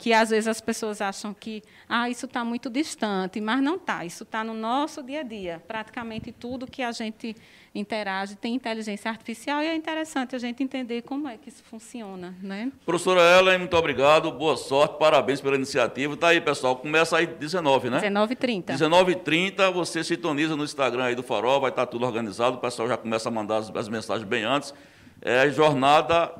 que 0.00 0.12
às 0.12 0.30
vezes 0.30 0.48
as 0.48 0.60
pessoas 0.60 1.00
acham 1.00 1.32
que 1.32 1.62
ah, 1.88 2.10
isso 2.10 2.26
está 2.26 2.44
muito 2.44 2.68
distante, 2.68 3.40
mas 3.40 3.62
não 3.62 3.76
está. 3.76 4.04
Isso 4.04 4.24
está 4.24 4.42
no 4.42 4.52
nosso 4.52 5.00
dia 5.00 5.20
a 5.20 5.22
dia. 5.22 5.62
Praticamente 5.68 6.32
tudo 6.32 6.66
que 6.66 6.82
a 6.82 6.90
gente 6.90 7.36
interage 7.74 8.36
tem 8.36 8.54
inteligência 8.54 9.10
artificial 9.10 9.60
e 9.62 9.66
é 9.66 9.74
interessante 9.74 10.36
a 10.36 10.38
gente 10.38 10.62
entender 10.62 11.02
como 11.02 11.26
é 11.26 11.36
que 11.36 11.48
isso 11.48 11.62
funciona. 11.64 12.34
Né? 12.40 12.70
Professora 12.86 13.20
Ellen, 13.20 13.58
muito 13.58 13.76
obrigado, 13.76 14.30
boa 14.30 14.56
sorte, 14.56 14.96
parabéns 14.98 15.40
pela 15.40 15.56
iniciativa. 15.56 16.16
Tá 16.16 16.28
aí, 16.28 16.40
pessoal, 16.40 16.76
começa 16.76 17.16
aí 17.16 17.26
19, 17.26 17.90
né? 17.90 18.00
19h30. 18.00 18.66
19h30, 18.66 19.72
você 19.72 20.04
sintoniza 20.04 20.54
no 20.54 20.62
Instagram 20.62 21.04
aí 21.04 21.14
do 21.14 21.22
Farol, 21.22 21.60
vai 21.60 21.70
estar 21.70 21.86
tudo 21.86 22.06
organizado, 22.06 22.56
o 22.56 22.60
pessoal 22.60 22.86
já 22.88 22.96
começa 22.96 23.28
a 23.28 23.32
mandar 23.32 23.56
as, 23.56 23.74
as 23.74 23.88
mensagens 23.88 24.28
bem 24.28 24.44
antes. 24.44 24.72
É 25.20 25.50
jornada, 25.50 26.32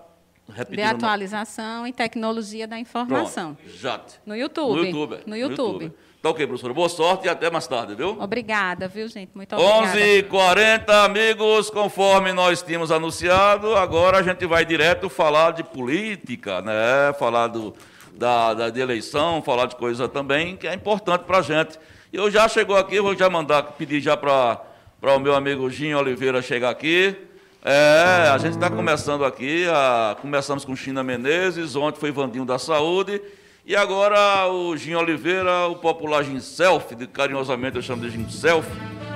De 0.49 0.55
repetindo... 0.55 0.85
atualização 0.85 1.87
e 1.87 1.93
tecnologia 1.93 2.69
da 2.69 2.79
informação. 2.79 3.55
Pronto, 3.55 3.77
já. 3.77 4.01
No 4.25 4.37
YouTube. 4.37 4.77
No 4.77 4.85
YouTube. 4.85 5.23
No 5.27 5.37
YouTube. 5.37 5.93
Tá 6.25 6.31
ok, 6.31 6.47
professora. 6.47 6.73
Boa 6.73 6.89
sorte 6.89 7.27
e 7.27 7.29
até 7.29 7.51
mais 7.51 7.67
tarde, 7.67 7.95
viu? 7.95 8.17
Obrigada, 8.19 8.89
viu, 8.89 9.07
gente? 9.09 9.33
Muito 9.35 9.55
obrigada. 9.55 9.99
11h40, 9.99 11.05
amigos, 11.05 11.69
conforme 11.69 12.33
nós 12.33 12.63
tínhamos 12.63 12.91
anunciado, 12.91 13.77
agora 13.77 14.17
a 14.17 14.23
gente 14.23 14.47
vai 14.47 14.65
direto 14.65 15.11
falar 15.11 15.51
de 15.51 15.63
política, 15.63 16.63
né? 16.63 17.13
Falar 17.19 17.49
do, 17.49 17.75
da, 18.15 18.55
da, 18.55 18.71
de 18.71 18.81
eleição, 18.81 19.43
falar 19.43 19.67
de 19.67 19.77
coisa 19.77 20.09
também 20.09 20.57
que 20.57 20.67
é 20.67 20.73
importante 20.73 21.25
para 21.25 21.41
a 21.41 21.43
gente. 21.43 21.79
E 22.11 22.17
eu 22.17 22.31
já 22.31 22.49
chegou 22.49 22.75
aqui, 22.79 22.99
vou 23.03 23.15
já 23.15 23.29
mandar, 23.29 23.63
pedir 23.63 24.01
já 24.01 24.17
para 24.17 24.63
o 25.03 25.19
meu 25.19 25.35
amigo 25.35 25.69
Ginho 25.69 25.99
Oliveira 25.99 26.41
chegar 26.41 26.71
aqui. 26.71 27.15
É, 27.63 28.31
a 28.33 28.39
gente 28.39 28.55
está 28.55 28.71
começando 28.71 29.27
aqui, 29.27 29.67
a- 29.69 30.17
começamos 30.23 30.65
com 30.65 30.75
China 30.75 31.05
Menezes, 31.05 31.77
ontem 31.77 32.01
foi 32.01 32.11
Vandinho 32.11 32.47
da 32.47 32.59
Saúde, 32.59 33.21
e 33.67 33.75
agora 33.75 34.47
o 34.49 34.77
Ginho 34.77 34.99
Oliveira, 34.99 35.67
o 35.69 35.77
popular 35.77 36.23
Ginself, 36.23 36.95
de- 36.95 37.07
carinhosamente 37.07 37.77
eu 37.77 37.83
chamo 37.83 38.03
de 38.03 38.11
Ginself, 38.11 38.69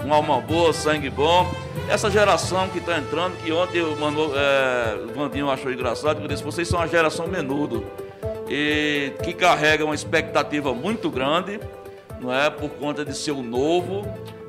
uma 0.04 0.16
alma 0.16 0.40
boa, 0.40 0.72
sangue 0.72 1.10
bom. 1.10 1.46
Essa 1.88 2.10
geração 2.10 2.68
que 2.68 2.78
está 2.78 2.98
entrando, 2.98 3.36
que 3.42 3.52
ontem 3.52 3.82
o, 3.82 3.96
Manu, 3.98 4.32
é, 4.34 5.04
o 5.04 5.14
Vandinho 5.14 5.50
achou 5.50 5.70
engraçado, 5.72 6.16
porque 6.16 6.32
disse, 6.32 6.44
vocês 6.44 6.66
são 6.66 6.80
a 6.80 6.86
geração 6.86 7.26
menudo, 7.26 7.84
e 8.48 9.12
que 9.22 9.34
carrega 9.34 9.84
uma 9.84 9.94
expectativa 9.94 10.72
muito 10.72 11.10
grande, 11.10 11.60
não 12.20 12.32
é, 12.32 12.48
por 12.48 12.70
conta 12.70 13.04
de 13.04 13.14
ser 13.16 13.32
o 13.32 13.42
novo, 13.42 14.06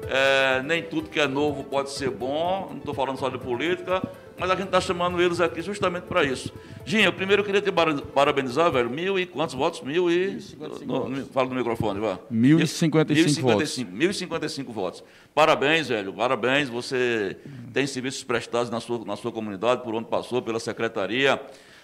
é, 0.09 0.61
nem 0.63 0.81
tudo 0.81 1.09
que 1.09 1.19
é 1.19 1.27
novo 1.27 1.63
pode 1.63 1.91
ser 1.91 2.09
bom, 2.09 2.67
não 2.71 2.77
estou 2.77 2.93
falando 2.93 3.17
só 3.17 3.29
de 3.29 3.37
política, 3.37 4.01
mas 4.39 4.49
a 4.49 4.55
gente 4.55 4.65
está 4.67 4.79
chamando 4.81 5.21
eles 5.21 5.39
aqui 5.41 5.61
justamente 5.61 6.03
para 6.03 6.23
isso. 6.23 6.51
Ginho, 6.85 7.05
eu 7.05 7.13
primeiro 7.13 7.43
queria 7.43 7.61
te 7.61 7.71
para- 7.71 7.93
parabenizar, 8.01 8.71
velho. 8.71 8.89
Mil 8.89 9.19
e 9.19 9.25
quantos 9.25 9.53
votos? 9.55 9.81
Mil 9.81 10.09
e. 10.09 10.39
No, 10.85 11.09
no- 11.09 11.25
fala 11.27 11.49
no 11.49 11.55
microfone, 11.55 11.99
vá. 11.99 12.17
1055 12.31 13.41
votos. 13.41 13.77
1055 13.77 14.71
votos. 14.73 15.03
Parabéns, 15.35 15.89
velho. 15.89 16.13
Parabéns. 16.13 16.69
Você 16.69 17.37
tem 17.73 17.85
serviços 17.85 18.23
prestados 18.23 18.69
na 18.69 18.79
sua, 18.79 19.03
na 19.05 19.15
sua 19.15 19.31
comunidade, 19.31 19.83
por 19.83 19.93
onde 19.93 20.07
passou, 20.07 20.41
pela 20.41 20.59
secretaria. 20.59 21.39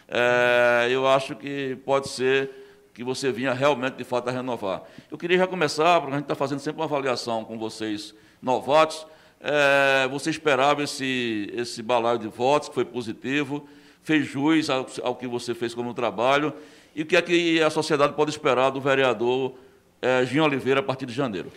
É, 0.07 0.87
eu 0.89 1.07
acho 1.07 1.35
que 1.35 1.77
pode 1.85 2.07
ser 2.09 2.49
que 2.93 3.03
você 3.03 3.31
vinha 3.31 3.53
realmente, 3.53 3.95
de 3.95 4.03
fato, 4.03 4.29
a 4.29 4.31
renovar. 4.31 4.83
Eu 5.11 5.17
queria 5.17 5.37
já 5.37 5.47
começar, 5.47 5.99
porque 5.99 6.13
a 6.13 6.17
gente 6.17 6.25
está 6.25 6.35
fazendo 6.35 6.59
sempre 6.59 6.79
uma 6.79 6.85
avaliação 6.85 7.43
com 7.43 7.57
vocês, 7.57 8.13
novatos. 8.41 9.05
É, 9.47 10.07
você 10.07 10.31
esperava 10.31 10.81
esse, 10.81 11.51
esse 11.53 11.83
balaio 11.83 12.17
de 12.17 12.27
votos, 12.27 12.67
que 12.67 12.73
foi 12.73 12.83
positivo, 12.83 13.67
fez 14.01 14.25
jus 14.25 14.71
ao, 14.71 14.87
ao 15.03 15.15
que 15.15 15.27
você 15.27 15.53
fez 15.53 15.71
como 15.75 15.93
trabalho, 15.93 16.51
e 16.95 17.03
o 17.03 17.05
que 17.05 17.15
é 17.15 17.21
que 17.21 17.61
a 17.61 17.69
sociedade 17.69 18.13
pode 18.13 18.31
esperar 18.31 18.71
do 18.71 18.81
vereador 18.81 19.53
é, 20.01 20.25
Ginho 20.25 20.43
Oliveira 20.43 20.79
a 20.79 20.83
partir 20.83 21.05
de 21.05 21.13
janeiro? 21.13 21.51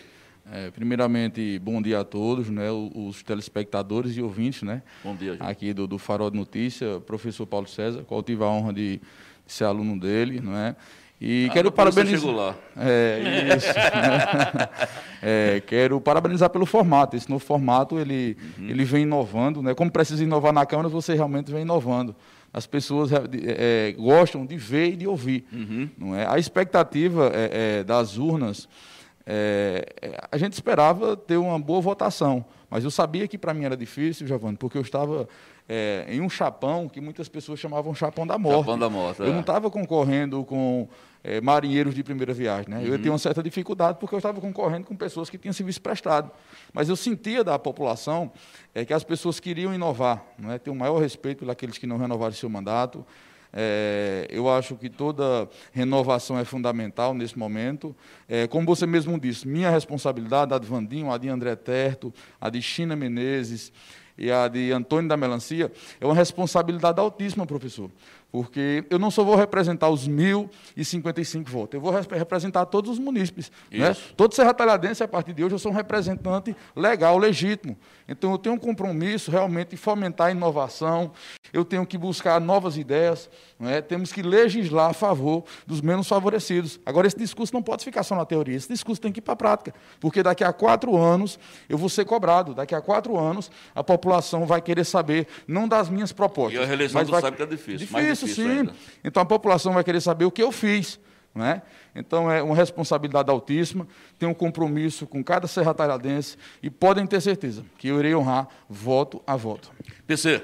É, 0.51 0.69
primeiramente, 0.69 1.57
bom 1.57 1.81
dia 1.81 2.01
a 2.01 2.03
todos, 2.03 2.47
né, 2.49 2.69
os 2.71 3.23
telespectadores 3.23 4.15
e 4.15 4.21
ouvintes, 4.21 4.61
né, 4.61 4.83
Bom 5.03 5.15
dia, 5.15 5.37
aqui 5.39 5.73
do, 5.73 5.87
do 5.87 5.97
Farol 5.97 6.29
de 6.29 6.37
Notícia, 6.37 6.99
professor 6.99 7.47
Paulo 7.47 7.67
César, 7.67 8.03
qual 8.03 8.21
tive 8.21 8.43
a 8.43 8.47
honra 8.47 8.71
de, 8.71 8.97
de 8.97 9.51
ser 9.51 9.63
aluno 9.63 9.99
dele, 9.99 10.39
não 10.39 10.55
é? 10.55 10.75
E 11.21 11.47
Ah, 11.49 11.53
quero 11.53 11.71
parabenizar. 11.71 12.55
É, 12.77 13.53
isso. 13.57 13.67
É, 15.21 15.61
quero 15.67 15.99
parabenizar 15.99 16.49
pelo 16.49 16.65
formato. 16.65 17.17
Esse 17.17 17.29
novo 17.29 17.43
formato 17.43 17.99
ele, 17.99 18.37
Uhum. 18.57 18.69
ele 18.69 18.85
vem 18.85 19.03
inovando, 19.03 19.61
né? 19.61 19.73
Como 19.73 19.91
precisa 19.91 20.23
inovar 20.23 20.53
na 20.53 20.65
Câmara, 20.65 20.87
você 20.87 21.13
realmente 21.13 21.51
vem 21.51 21.63
inovando. 21.63 22.15
As 22.53 22.65
pessoas 22.65 23.11
é, 23.11 23.19
de- 23.27 23.43
é, 23.45 23.91
gostam 23.97 24.45
de 24.45 24.55
ver 24.55 24.93
e 24.93 24.95
de 24.95 25.07
ouvir. 25.07 25.45
Uhum. 25.51 25.89
Não 25.97 26.15
é? 26.15 26.25
A 26.25 26.39
expectativa 26.39 27.29
é, 27.33 27.79
é, 27.79 27.83
das 27.83 28.17
urnas, 28.17 28.69
é, 29.25 29.85
é, 30.01 30.17
a 30.31 30.37
gente 30.37 30.53
esperava 30.53 31.17
ter 31.17 31.35
uma 31.35 31.59
boa 31.59 31.81
votação, 31.81 32.45
mas 32.69 32.85
eu 32.85 32.89
sabia 32.91 33.27
que 33.27 33.37
para 33.37 33.53
mim 33.53 33.65
era 33.65 33.75
difícil, 33.75 34.25
Giovanni, 34.25 34.55
porque 34.57 34.77
eu 34.77 34.81
estava 34.81 35.27
é, 35.67 36.05
em 36.07 36.21
um 36.21 36.29
chapão 36.29 36.87
que 36.87 37.01
muitas 37.01 37.27
pessoas 37.27 37.59
chamavam 37.59 37.93
chapão 37.93 38.25
da 38.25 38.37
morte. 38.37 38.59
Chapão 38.59 38.79
da 38.79 38.89
morte, 38.89 39.19
Eu 39.19 39.27
é. 39.27 39.31
não 39.31 39.41
estava 39.41 39.69
concorrendo 39.69 40.43
com 40.45 40.87
é, 41.23 41.41
marinheiros 41.41 41.93
de 41.93 42.03
primeira 42.03 42.33
viagem. 42.33 42.69
Né? 42.69 42.83
Eu 42.85 42.97
tinha 42.97 43.11
uma 43.11 43.17
certa 43.17 43.43
dificuldade 43.43 43.97
porque 43.99 44.15
eu 44.15 44.19
estava 44.19 44.39
concorrendo 44.39 44.85
com 44.85 44.95
pessoas 44.95 45.29
que 45.29 45.37
tinham 45.37 45.53
serviço 45.53 45.81
prestado. 45.81 46.31
Mas 46.73 46.89
eu 46.89 46.95
sentia 46.95 47.43
da 47.43 47.57
população 47.59 48.31
é, 48.73 48.85
que 48.85 48.93
as 48.93 49.03
pessoas 49.03 49.39
queriam 49.39 49.73
inovar, 49.73 50.23
não 50.37 50.51
é? 50.51 50.57
ter 50.57 50.69
um 50.69 50.75
maior 50.75 50.99
respeito 50.99 51.45
pelos 51.45 51.77
que 51.77 51.87
não 51.87 51.97
renovaram 51.97 52.33
seu 52.33 52.49
mandato. 52.49 53.05
É, 53.51 54.27
eu 54.29 54.49
acho 54.49 54.75
que 54.75 54.89
toda 54.89 55.49
renovação 55.71 56.37
é 56.37 56.45
fundamental 56.45 57.13
nesse 57.13 57.37
momento. 57.37 57.95
É, 58.27 58.47
como 58.47 58.65
você 58.65 58.85
mesmo 58.85 59.19
disse, 59.19 59.47
minha 59.47 59.69
responsabilidade, 59.69 60.53
a 60.53 60.59
de 60.59 60.67
Vandinho, 60.67 61.11
a 61.11 61.17
de 61.17 61.29
André 61.29 61.55
Terto, 61.55 62.13
a 62.39 62.49
de 62.49 62.61
China 62.61 62.95
Menezes 62.95 63.71
e 64.17 64.31
a 64.31 64.47
de 64.47 64.71
Antônio 64.71 65.07
da 65.07 65.17
Melancia, 65.17 65.71
é 65.99 66.05
uma 66.05 66.13
responsabilidade 66.13 66.99
altíssima, 66.99 67.45
professor. 67.45 67.89
Porque 68.31 68.85
eu 68.89 68.99
não 68.99 69.09
só 69.09 69.23
vou 69.23 69.35
representar 69.35 69.89
os 69.89 70.07
1.055 70.77 71.47
votos, 71.49 71.73
eu 71.75 71.81
vou 71.81 71.91
res- 71.91 72.05
representar 72.07 72.65
todos 72.67 72.91
os 72.91 72.99
munícipes. 72.99 73.51
Né? 73.71 73.95
Todo 74.15 74.33
Serra 74.35 74.53
Talhadense, 74.53 75.03
a 75.03 75.07
partir 75.07 75.33
de 75.33 75.43
hoje, 75.43 75.55
eu 75.55 75.59
sou 75.59 75.71
um 75.71 75.75
representante 75.75 76.55
legal, 76.75 77.17
legítimo. 77.17 77.77
Então, 78.07 78.31
eu 78.31 78.37
tenho 78.37 78.55
um 78.55 78.59
compromisso 78.59 79.31
realmente 79.31 79.69
de 79.69 79.77
fomentar 79.77 80.27
a 80.27 80.31
inovação, 80.31 81.11
eu 81.51 81.65
tenho 81.65 81.85
que 81.85 81.97
buscar 81.97 82.39
novas 82.39 82.77
ideias, 82.77 83.29
não 83.59 83.69
é? 83.69 83.81
temos 83.81 84.11
que 84.11 84.21
legislar 84.21 84.89
a 84.91 84.93
favor 84.93 85.43
dos 85.65 85.81
menos 85.81 86.07
favorecidos. 86.07 86.79
Agora, 86.85 87.07
esse 87.07 87.17
discurso 87.17 87.53
não 87.53 87.61
pode 87.63 87.83
ficar 87.83 88.03
só 88.03 88.15
na 88.15 88.25
teoria, 88.25 88.55
esse 88.55 88.67
discurso 88.71 89.01
tem 89.01 89.11
que 89.11 89.19
ir 89.19 89.21
para 89.21 89.33
a 89.33 89.37
prática, 89.37 89.73
porque 89.99 90.21
daqui 90.23 90.43
a 90.43 90.53
quatro 90.53 90.95
anos 90.97 91.39
eu 91.67 91.77
vou 91.77 91.89
ser 91.89 92.05
cobrado, 92.05 92.53
daqui 92.53 92.73
a 92.75 92.81
quatro 92.81 93.17
anos 93.17 93.49
a 93.73 93.83
população 93.83 94.45
vai 94.45 94.61
querer 94.61 94.83
saber, 94.85 95.27
não 95.47 95.67
das 95.67 95.89
minhas 95.89 96.11
propostas. 96.11 96.59
E 96.59 96.63
a 96.63 96.65
reeleição 96.65 96.99
mas 96.99 97.07
tu 97.07 97.11
vai... 97.11 97.21
sabe 97.21 97.37
que 97.37 97.43
é 97.43 97.45
difícil, 97.45 97.87
Difícil, 97.87 98.18
difícil 98.25 98.45
sim. 98.51 98.57
ainda. 98.59 98.73
Então 99.03 99.21
a 99.21 99.25
população 99.25 99.73
vai 99.73 99.83
querer 99.83 100.01
saber 100.01 100.25
o 100.25 100.31
que 100.31 100.41
eu 100.43 100.51
fiz. 100.51 100.99
Não 101.33 101.45
é? 101.45 101.61
Então 101.95 102.29
é 102.31 102.41
uma 102.41 102.55
responsabilidade 102.55 103.29
altíssima, 103.29 103.87
tenho 104.17 104.31
um 104.31 104.35
compromisso 104.35 105.05
com 105.05 105.23
cada 105.23 105.47
serra 105.47 105.73
talhadense 105.73 106.37
e 106.61 106.69
podem 106.69 107.05
ter 107.05 107.21
certeza 107.21 107.63
que 107.77 107.87
eu 107.87 107.99
irei 107.99 108.15
honrar 108.15 108.47
voto 108.69 109.21
a 109.27 109.35
voto. 109.35 109.71
PC, 110.07 110.41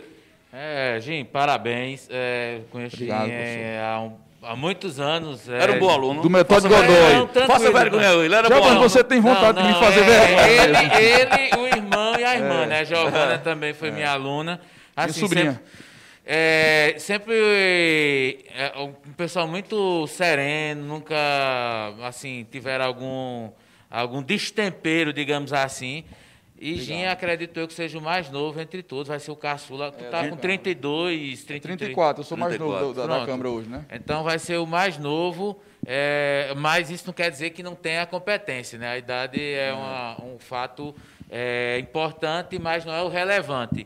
É, 0.53 0.99
Jim, 1.01 1.25
parabéns. 1.25 2.07
É, 2.09 2.61
conheço 2.71 2.95
Jim 2.95 3.05
Obrigado, 3.11 3.29
é, 3.29 3.81
há, 3.83 3.99
um- 3.99 4.13
há 4.41 4.55
muitos 4.55 4.99
anos. 5.01 5.49
é, 5.49 5.59
era 5.59 5.73
um 5.73 5.79
bom 5.79 5.89
aluno. 5.89 6.21
Do 6.21 6.29
Metódio 6.29 6.69
Faça 6.69 6.81
Godoy. 6.85 7.13
Não, 7.15 7.45
Faça 7.47 7.71
vergonha, 7.73 8.11
não. 8.13 8.23
ele 8.23 8.35
era 8.35 8.47
Já 8.47 8.59
bom 8.59 8.65
aluno. 8.65 8.79
você 8.89 9.03
tem 9.03 9.19
vontade 9.19 9.61
de 9.61 9.67
me 9.67 9.73
fazer 9.73 9.99
é, 10.01 10.03
vergonha. 10.03 11.01
Ele, 11.01 11.35
ele, 11.43 11.61
o 11.61 11.67
irmão 11.67 12.17
e 12.19 12.23
a 12.23 12.35
irmã, 12.35 12.65
né? 12.67 12.85
Giovana 12.85 13.37
também 13.39 13.73
foi 13.73 13.91
minha 13.91 14.11
aluna. 14.11 14.61
Assim, 14.95 15.19
sobrinha? 15.19 15.53
Sempre, 15.53 15.65
é, 16.25 16.95
sempre 16.97 17.33
é, 18.55 18.73
um 18.79 18.91
pessoal 19.15 19.47
muito 19.47 20.07
sereno, 20.07 20.83
nunca 20.85 21.15
assim 22.03 22.45
tiveram 22.51 22.85
algum 22.85 23.49
algum 23.89 24.21
destempero, 24.21 25.13
digamos 25.13 25.53
assim. 25.53 26.03
E 26.57 26.75
Jim, 26.77 27.03
acredito 27.05 27.59
eu 27.59 27.67
que 27.67 27.73
seja 27.73 27.97
o 27.99 28.01
mais 28.01 28.29
novo 28.29 28.59
entre 28.61 28.81
todos, 28.81 29.09
vai 29.09 29.19
ser 29.19 29.29
o 29.29 29.35
caçula. 29.35 29.91
Tu 29.91 30.03
tá 30.05 30.27
com 30.29 30.37
32, 30.37 31.43
33. 31.43 31.77
34, 31.77 32.21
eu 32.21 32.25
sou 32.25 32.37
mais 32.37 32.57
novo 32.57 32.71
34. 32.77 32.93
da, 33.07 33.13
da- 33.13 33.19
da. 33.19 33.25
Câmara 33.25 33.49
hoje, 33.49 33.69
né? 33.69 33.85
Então 33.91 34.23
vai 34.23 34.39
ser 34.39 34.57
o 34.57 34.65
mais 34.65 34.97
novo, 34.97 35.61
é, 35.85 36.53
mas 36.55 36.89
isso 36.89 37.03
não 37.07 37.13
quer 37.13 37.29
dizer 37.29 37.49
que 37.51 37.61
não 37.61 37.75
tenha 37.75 38.05
competência, 38.05 38.79
né? 38.79 38.87
A 38.89 38.97
idade 38.97 39.39
é 39.41 39.73
uma- 39.73 40.21
um 40.23 40.39
fato 40.39 40.95
é, 41.29 41.77
importante, 41.79 42.57
mas 42.57 42.85
não 42.85 42.93
é 42.93 43.01
o 43.03 43.09
relevante. 43.09 43.85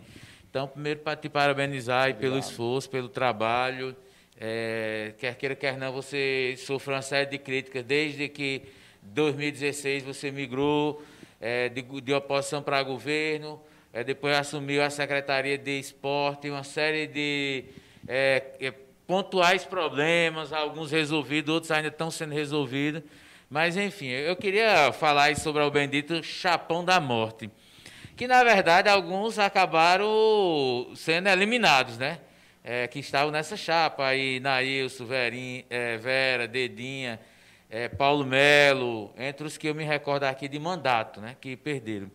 Então, 0.49 0.67
primeiro 0.67 1.01
para 1.01 1.15
te 1.15 1.29
parabenizar 1.29 2.05
aí 2.05 2.13
pelo 2.13 2.37
esforço, 2.37 2.89
pelo 2.89 3.07
trabalho. 3.07 3.95
É, 4.39 5.13
quer 5.17 5.35
queira, 5.35 5.55
quer 5.55 5.77
não, 5.77 5.91
você 5.91 6.55
sofreu 6.57 6.95
uma 6.95 7.01
série 7.01 7.29
de 7.29 7.37
críticas 7.37 7.83
desde 7.83 8.27
que 8.29 8.63
2016 9.03 10.03
você 10.03 10.31
migrou 10.31 11.03
é, 11.39 11.69
de, 11.69 11.81
de 11.81 12.13
oposição 12.13 12.61
para 12.61 12.81
governo, 12.83 13.61
é, 13.93 14.03
depois 14.03 14.35
assumiu 14.35 14.83
a 14.83 14.89
Secretaria 14.89 15.57
de 15.57 15.79
Esporte, 15.79 16.49
uma 16.49 16.63
série 16.63 17.07
de 17.07 17.65
é, 18.07 18.43
é, 18.59 18.73
pontuais 19.05 19.65
problemas, 19.65 20.53
alguns 20.53 20.91
resolvidos, 20.91 21.53
outros 21.53 21.71
ainda 21.71 21.87
estão 21.89 22.09
sendo 22.09 22.33
resolvidos. 22.33 23.03
Mas, 23.49 23.75
enfim, 23.75 24.07
eu 24.07 24.35
queria 24.35 24.91
falar 24.93 25.35
sobre 25.35 25.63
o 25.63 25.71
bendito 25.71 26.21
Chapão 26.23 26.85
da 26.85 26.99
Morte, 26.99 27.49
que, 28.19 28.27
na 28.27 28.43
verdade, 28.43 28.89
alguns 28.89 29.39
acabaram 29.39 30.91
sendo 30.93 31.29
eliminados, 31.29 31.97
né? 31.97 32.19
É, 32.61 32.85
que 32.85 32.99
estavam 32.99 33.31
nessa 33.31 33.55
chapa 33.55 34.05
aí, 34.05 34.41
Nailson, 34.41 35.05
Verim, 35.05 35.63
é, 35.69 35.95
Vera, 35.95 36.45
Dedinha, 36.45 37.17
é, 37.69 37.87
Paulo 37.87 38.25
Melo, 38.25 39.13
entre 39.17 39.47
os 39.47 39.57
que 39.57 39.69
eu 39.69 39.73
me 39.73 39.85
recordo 39.85 40.25
aqui 40.25 40.49
de 40.49 40.59
mandato, 40.59 41.21
né? 41.21 41.37
Que 41.39 41.55
perderam. 41.55 42.11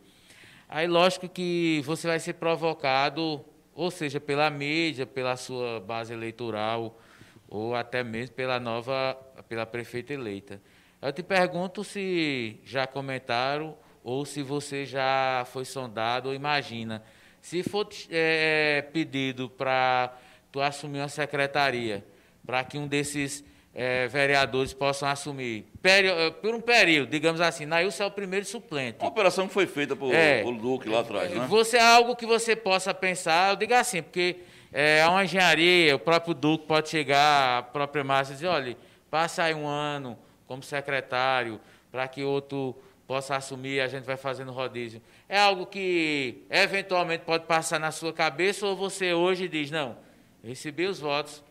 Aí, 0.68 0.86
lógico 0.86 1.26
que 1.26 1.80
você 1.86 2.07
vai 2.07 2.20
ser 2.20 2.34
provocado, 2.34 3.42
ou 3.74 3.90
seja, 3.90 4.20
pela 4.20 4.50
mídia, 4.50 5.07
pela 5.07 5.38
sua 5.38 5.80
base 5.80 6.12
eleitoral, 6.12 7.00
ou 7.48 7.74
até 7.74 8.05
mesmo 8.05 8.34
pela 8.36 8.61
nova, 8.61 9.14
pela 9.48 9.64
prefeita 9.64 10.12
eleita. 10.12 10.61
Eu 11.00 11.14
te 11.14 11.22
pergunto 11.22 11.82
se 11.82 12.61
já 12.62 12.86
comentaram 12.86 13.74
ou 14.05 14.26
se 14.26 14.42
você 14.42 14.84
já 14.84 15.46
foi 15.50 15.64
sondado 15.64 16.28
ou 16.28 16.34
imagina. 16.34 17.02
Se 17.40 17.62
for 17.62 17.88
eh, 18.11 18.84
pedido 18.92 19.48
para 19.48 20.14
tu 20.52 20.61
assumir 20.61 20.98
uma 21.00 21.09
secretaria, 21.09 22.05
para 22.46 22.62
que 22.64 22.76
um 22.76 22.86
desses 22.86 23.42
eh, 23.74 24.07
vereadores 24.09 24.74
possam 24.74 25.09
assumir, 25.09 25.66
eh, 25.82 26.30
por 26.30 26.55
um 26.55 26.61
período, 26.61 27.11
digamos 27.11 27.40
assim, 27.40 27.64
Nailson 27.64 28.05
é 28.05 28.07
o 28.07 28.11
primeiro 28.11 28.44
suplente. 28.44 28.98
Uma 29.00 29.09
operação 29.09 29.48
que 29.48 29.55
foi 29.55 29.66
feita 29.66 29.96
por, 29.96 30.14
É. 30.14 30.42
por 30.42 30.55
Duque 30.55 30.88
lá 30.88 31.00
atrás, 31.00 31.30
né? 31.30 31.46
Você 31.48 31.78
é 31.78 31.82
algo 31.82 32.14
que 32.14 32.26
você 32.26 32.55
possa 32.55 32.92
pensar, 32.92 33.52
eu 33.52 33.57
digo 33.57 33.74
assim, 33.74 34.02
porque 34.02 34.36
é 34.72 34.98
é 34.98 35.09
uma 35.09 35.24
engenharia, 35.24 35.96
o 35.96 35.98
próprio 35.98 36.34
Duque 36.34 36.66
pode 36.66 36.88
chegar, 36.90 37.59
a 37.59 37.62
própria 37.62 38.05
Márcia 38.05 38.32
e 38.32 38.34
dizer, 38.36 38.48
olha, 38.48 38.76
passa 39.11 39.44
aí 39.44 39.55
um 39.55 39.66
ano 39.66 40.18
como 40.46 40.62
secretário, 40.62 41.61
para 41.90 42.07
que 42.09 42.22
outro 42.24 42.74
possa 43.07 43.36
assumir, 43.36 43.80
a 43.80 43.88
gente 43.88 44.05
vai 44.05 44.16
fazendo 44.16 44.52
rodízio. 44.52 45.00
É 45.28 45.38
algo 45.38 45.66
que 45.66 46.42
eventualmente 46.50 47.24
pode 47.24 47.46
passar 47.46 47.78
na 47.78 47.90
sua 47.90 48.12
cabeça, 48.12 48.66
ou 48.66 48.76
você 48.76 49.12
hoje 49.12 49.48
diz, 49.48 49.70
não, 49.70 49.96
recebi 50.42 50.86
os 50.86 50.98
votos, 50.98 51.42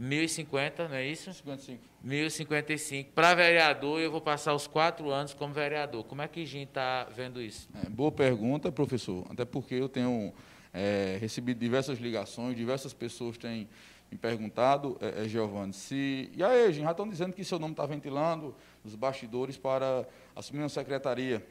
1.050, 0.00 0.88
não 0.88 0.96
é 0.96 1.06
isso? 1.06 1.32
55. 1.32 1.82
1.055. 2.06 3.06
Para 3.14 3.34
vereador, 3.34 4.00
eu 4.00 4.10
vou 4.10 4.20
passar 4.20 4.54
os 4.54 4.66
quatro 4.66 5.10
anos 5.10 5.34
como 5.34 5.52
vereador. 5.52 6.04
Como 6.04 6.22
é 6.22 6.28
que 6.28 6.46
Jim 6.46 6.62
está 6.62 7.04
vendo 7.04 7.42
isso? 7.42 7.68
É, 7.84 7.88
boa 7.88 8.12
pergunta, 8.12 8.70
professor. 8.70 9.26
Até 9.28 9.44
porque 9.44 9.74
eu 9.74 9.88
tenho 9.88 10.32
é, 10.72 11.18
recebido 11.20 11.58
diversas 11.58 11.98
ligações, 11.98 12.56
diversas 12.56 12.92
pessoas 12.92 13.36
têm 13.36 13.68
me 14.10 14.16
perguntado, 14.16 14.96
é, 15.00 15.24
é, 15.24 15.28
Giovanni, 15.28 15.72
se. 15.72 16.30
E 16.34 16.42
aí, 16.42 16.72
gente, 16.72 16.84
já 16.84 16.92
estão 16.92 17.08
dizendo 17.08 17.32
que 17.32 17.44
seu 17.44 17.58
nome 17.58 17.72
está 17.72 17.84
ventilando 17.84 18.54
nos 18.88 18.94
bastidores 18.94 19.58
para 19.58 20.08
assumir 20.34 20.62
uma 20.62 20.68
secretaria. 20.68 21.46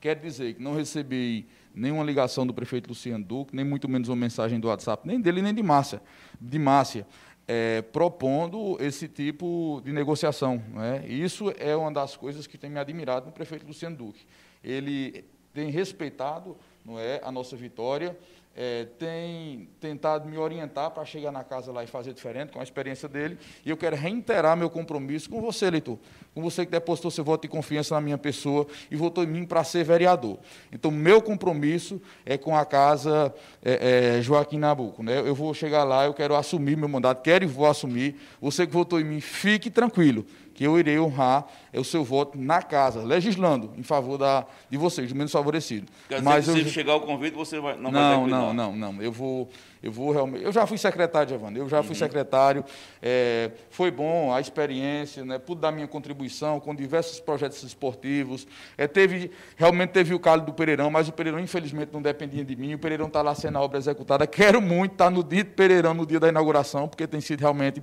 Quer 0.00 0.16
dizer 0.16 0.54
que 0.54 0.62
não 0.62 0.74
recebi 0.74 1.48
nenhuma 1.74 2.04
ligação 2.04 2.46
do 2.46 2.52
prefeito 2.52 2.88
Luciano 2.88 3.24
Duque, 3.24 3.56
nem 3.56 3.64
muito 3.64 3.88
menos 3.88 4.08
uma 4.08 4.16
mensagem 4.16 4.60
do 4.60 4.68
WhatsApp, 4.68 5.06
nem 5.06 5.18
dele, 5.18 5.40
nem 5.40 5.54
de 5.54 5.62
Márcia, 5.62 6.02
de 6.38 6.58
Márcia 6.58 7.06
é, 7.48 7.80
propondo 7.80 8.76
esse 8.80 9.08
tipo 9.08 9.80
de 9.82 9.92
negociação. 9.92 10.62
Né? 10.68 11.06
Isso 11.08 11.52
é 11.58 11.74
uma 11.74 11.90
das 11.90 12.16
coisas 12.16 12.46
que 12.46 12.58
tem 12.58 12.68
me 12.68 12.78
admirado 12.78 13.26
no 13.26 13.32
prefeito 13.32 13.66
Luciano 13.66 13.96
Duque. 13.96 14.26
Ele 14.62 15.24
tem 15.54 15.70
respeitado 15.70 16.56
não 16.84 16.98
é, 16.98 17.18
a 17.24 17.32
nossa 17.32 17.56
vitória, 17.56 18.16
é, 18.56 18.86
tem 18.98 19.68
tentado 19.80 20.28
me 20.28 20.38
orientar 20.38 20.90
para 20.90 21.04
chegar 21.04 21.32
na 21.32 21.42
casa 21.42 21.72
lá 21.72 21.82
e 21.82 21.86
fazer 21.86 22.12
diferente, 22.12 22.52
com 22.52 22.60
a 22.60 22.62
experiência 22.62 23.08
dele, 23.08 23.38
e 23.64 23.70
eu 23.70 23.76
quero 23.76 23.96
reiterar 23.96 24.56
meu 24.56 24.70
compromisso 24.70 25.28
com 25.28 25.40
você, 25.40 25.66
eleitor, 25.66 25.98
com 26.34 26.42
você 26.42 26.64
que 26.64 26.70
depositou 26.70 27.10
seu 27.10 27.24
voto 27.24 27.42
de 27.42 27.48
confiança 27.48 27.94
na 27.94 28.00
minha 28.00 28.18
pessoa 28.18 28.66
e 28.90 28.96
votou 28.96 29.24
em 29.24 29.26
mim 29.26 29.44
para 29.44 29.64
ser 29.64 29.84
vereador. 29.84 30.38
Então, 30.72 30.90
meu 30.90 31.20
compromisso 31.20 32.00
é 32.24 32.38
com 32.38 32.56
a 32.56 32.64
casa 32.64 33.34
é, 33.62 34.16
é, 34.18 34.22
Joaquim 34.22 34.58
Nabuco. 34.58 35.02
Né? 35.02 35.18
Eu 35.18 35.34
vou 35.34 35.52
chegar 35.54 35.84
lá, 35.84 36.04
eu 36.04 36.14
quero 36.14 36.34
assumir 36.34 36.76
meu 36.76 36.88
mandato, 36.88 37.22
quero 37.22 37.44
e 37.44 37.46
vou 37.46 37.66
assumir. 37.66 38.16
Você 38.40 38.66
que 38.66 38.72
votou 38.72 39.00
em 39.00 39.04
mim, 39.04 39.20
fique 39.20 39.70
tranquilo, 39.70 40.24
que 40.54 40.64
eu 40.64 40.78
irei 40.78 40.98
honrar 40.98 41.46
o 41.74 41.82
seu 41.84 42.04
voto 42.04 42.38
na 42.38 42.62
casa, 42.62 43.02
legislando 43.02 43.72
em 43.76 43.82
favor 43.82 44.16
da, 44.16 44.46
de 44.70 44.76
vocês, 44.78 45.08
do 45.10 45.14
menos 45.16 45.32
favorecido. 45.32 45.86
Quer 46.08 46.16
dizer 46.18 46.24
Mas 46.24 46.46
eu- 46.48 46.54
se 46.54 46.70
chegar 46.70 46.94
o 46.94 47.00
convite, 47.00 47.34
você 47.34 47.58
vai, 47.60 47.76
não, 47.76 47.90
vai 47.90 48.00
não, 48.00 48.08
ter 48.20 48.24
que 48.24 48.30
não, 48.30 48.40
cuidar. 48.46 48.54
não, 48.54 48.76
não. 48.76 49.02
Eu 49.02 49.10
vou, 49.10 49.48
eu 49.82 49.90
vou 49.90 50.12
realmente. 50.12 50.44
Eu 50.44 50.52
já 50.52 50.66
fui 50.66 50.78
secretário, 50.78 51.28
Giovanni. 51.30 51.58
Eu 51.58 51.68
já 51.68 51.82
fui 51.82 51.94
secretário. 51.96 52.64
é, 53.02 53.50
foi 53.70 53.90
bom 53.90 54.32
a 54.32 54.40
experiência, 54.40 55.24
né? 55.24 55.38
Pude 55.38 55.60
dar 55.60 55.72
minha 55.72 55.88
contribuição 55.88 56.60
com 56.60 56.74
diversos 56.74 57.18
projetos 57.18 57.62
esportivos. 57.64 58.46
É, 58.78 58.86
teve, 58.86 59.30
realmente 59.56 59.90
teve 59.90 60.14
o 60.14 60.20
Cálido 60.20 60.46
do 60.46 60.52
Pereirão, 60.54 60.90
mas 60.90 61.08
o 61.08 61.12
Pereirão, 61.12 61.40
infelizmente, 61.40 61.90
não 61.92 62.00
dependia 62.00 62.44
de 62.44 62.54
mim. 62.54 62.74
O 62.74 62.78
Pereirão 62.78 63.08
está 63.08 63.20
lá 63.22 63.34
sendo 63.34 63.58
a 63.58 63.60
obra 63.60 63.78
executada. 63.78 64.26
Quero 64.26 64.62
muito 64.62 64.92
estar 64.92 65.10
no 65.10 65.24
dia 65.24 65.42
de 65.42 65.50
Pereirão, 65.50 65.92
no 65.94 66.06
dia 66.06 66.20
da 66.20 66.28
inauguração, 66.28 66.86
porque 66.86 67.06
tem 67.06 67.20
sido 67.20 67.40
realmente. 67.40 67.82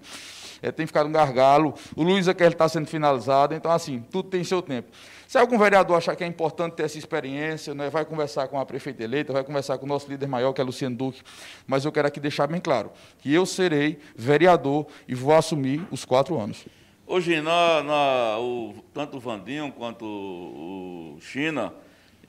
É, 0.61 0.71
tem 0.71 0.85
ficado 0.85 1.07
um 1.07 1.11
gargalo. 1.11 1.73
O 1.95 2.03
Luiz 2.03 2.27
Aquele 2.27 2.51
está 2.53 2.67
sendo 2.69 2.87
finalizado. 2.87 3.53
Então, 3.55 3.71
assim, 3.71 4.03
tudo 4.11 4.29
tem 4.29 4.43
seu 4.43 4.61
tempo. 4.61 4.89
Se 5.27 5.37
algum 5.37 5.57
vereador 5.57 5.97
achar 5.97 6.15
que 6.15 6.23
é 6.23 6.27
importante 6.27 6.73
ter 6.73 6.83
essa 6.83 6.97
experiência, 6.97 7.73
né, 7.73 7.89
vai 7.89 8.03
conversar 8.03 8.47
com 8.49 8.59
a 8.59 8.65
prefeita 8.65 9.01
eleita, 9.03 9.31
vai 9.31 9.43
conversar 9.43 9.77
com 9.77 9.85
o 9.85 9.87
nosso 9.89 10.09
líder 10.09 10.27
maior, 10.27 10.51
que 10.51 10.59
é 10.59 10.63
Luciano 10.63 10.95
Duque, 10.95 11.21
mas 11.65 11.85
eu 11.85 11.91
quero 11.91 12.07
aqui 12.07 12.19
deixar 12.19 12.47
bem 12.47 12.59
claro 12.59 12.91
que 13.19 13.33
eu 13.33 13.45
serei 13.45 13.97
vereador 14.15 14.85
e 15.07 15.15
vou 15.15 15.33
assumir 15.33 15.81
os 15.89 16.03
quatro 16.03 16.37
anos. 16.37 16.65
Hoje, 17.07 17.39
na, 17.41 17.81
na- 17.83 18.39
o- 18.39 18.73
tanto 18.93 19.17
o 19.17 19.19
Vandinho 19.21 19.71
quanto 19.71 20.05
o 20.05 21.17
China 21.21 21.73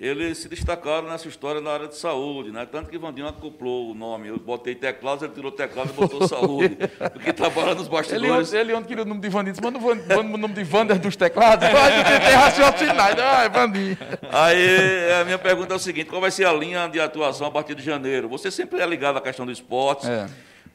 eles 0.04 0.38
se 0.38 0.48
destacaram 0.48 1.08
nessa 1.08 1.28
história 1.28 1.60
na 1.60 1.70
área 1.70 1.86
de 1.86 1.96
saúde, 1.96 2.50
né? 2.50 2.66
Tanto 2.66 2.90
que 2.90 2.98
Vandinho 2.98 3.28
acoplou 3.28 3.92
o 3.92 3.94
nome. 3.94 4.26
Eu 4.28 4.36
botei 4.36 4.74
teclado, 4.74 5.24
ele 5.24 5.32
tirou 5.32 5.52
teclado 5.52 5.90
e 5.90 5.92
botou 5.92 6.26
saúde. 6.26 6.76
Porque 7.12 7.32
trabalha 7.32 7.74
nos 7.74 7.82
Ele 7.86 7.90
bastidores. 7.90 8.48
ontem, 8.48 8.58
ele 8.60 8.74
ontem 8.74 8.88
queria 8.88 9.04
o 9.04 9.06
nome 9.06 9.20
de 9.20 9.28
Vandinho, 9.28 9.52
disse, 9.52 9.62
manda 9.62 9.78
o 9.78 10.36
nome 10.36 10.54
de 10.54 10.64
Vander 10.64 10.98
dos 10.98 11.14
teclados. 11.14 11.68
Vai, 11.70 12.02
tem 12.20 12.34
raciocinado. 12.34 13.20
Ah, 13.22 13.44
é 13.44 13.48
Vandinho. 13.48 13.96
Aí 14.32 15.12
a 15.20 15.24
minha 15.24 15.38
pergunta 15.38 15.72
é 15.72 15.76
o 15.76 15.78
seguinte: 15.78 16.06
qual 16.10 16.20
vai 16.20 16.32
ser 16.32 16.46
a 16.46 16.52
linha 16.52 16.88
de 16.88 16.98
atuação 17.00 17.46
a 17.46 17.50
partir 17.52 17.76
de 17.76 17.82
janeiro? 17.84 18.28
Você 18.28 18.50
sempre 18.50 18.80
é 18.80 18.86
ligado 18.86 19.18
à 19.18 19.20
questão 19.20 19.46
do 19.46 19.52
esporte, 19.52 20.06
É. 20.08 20.26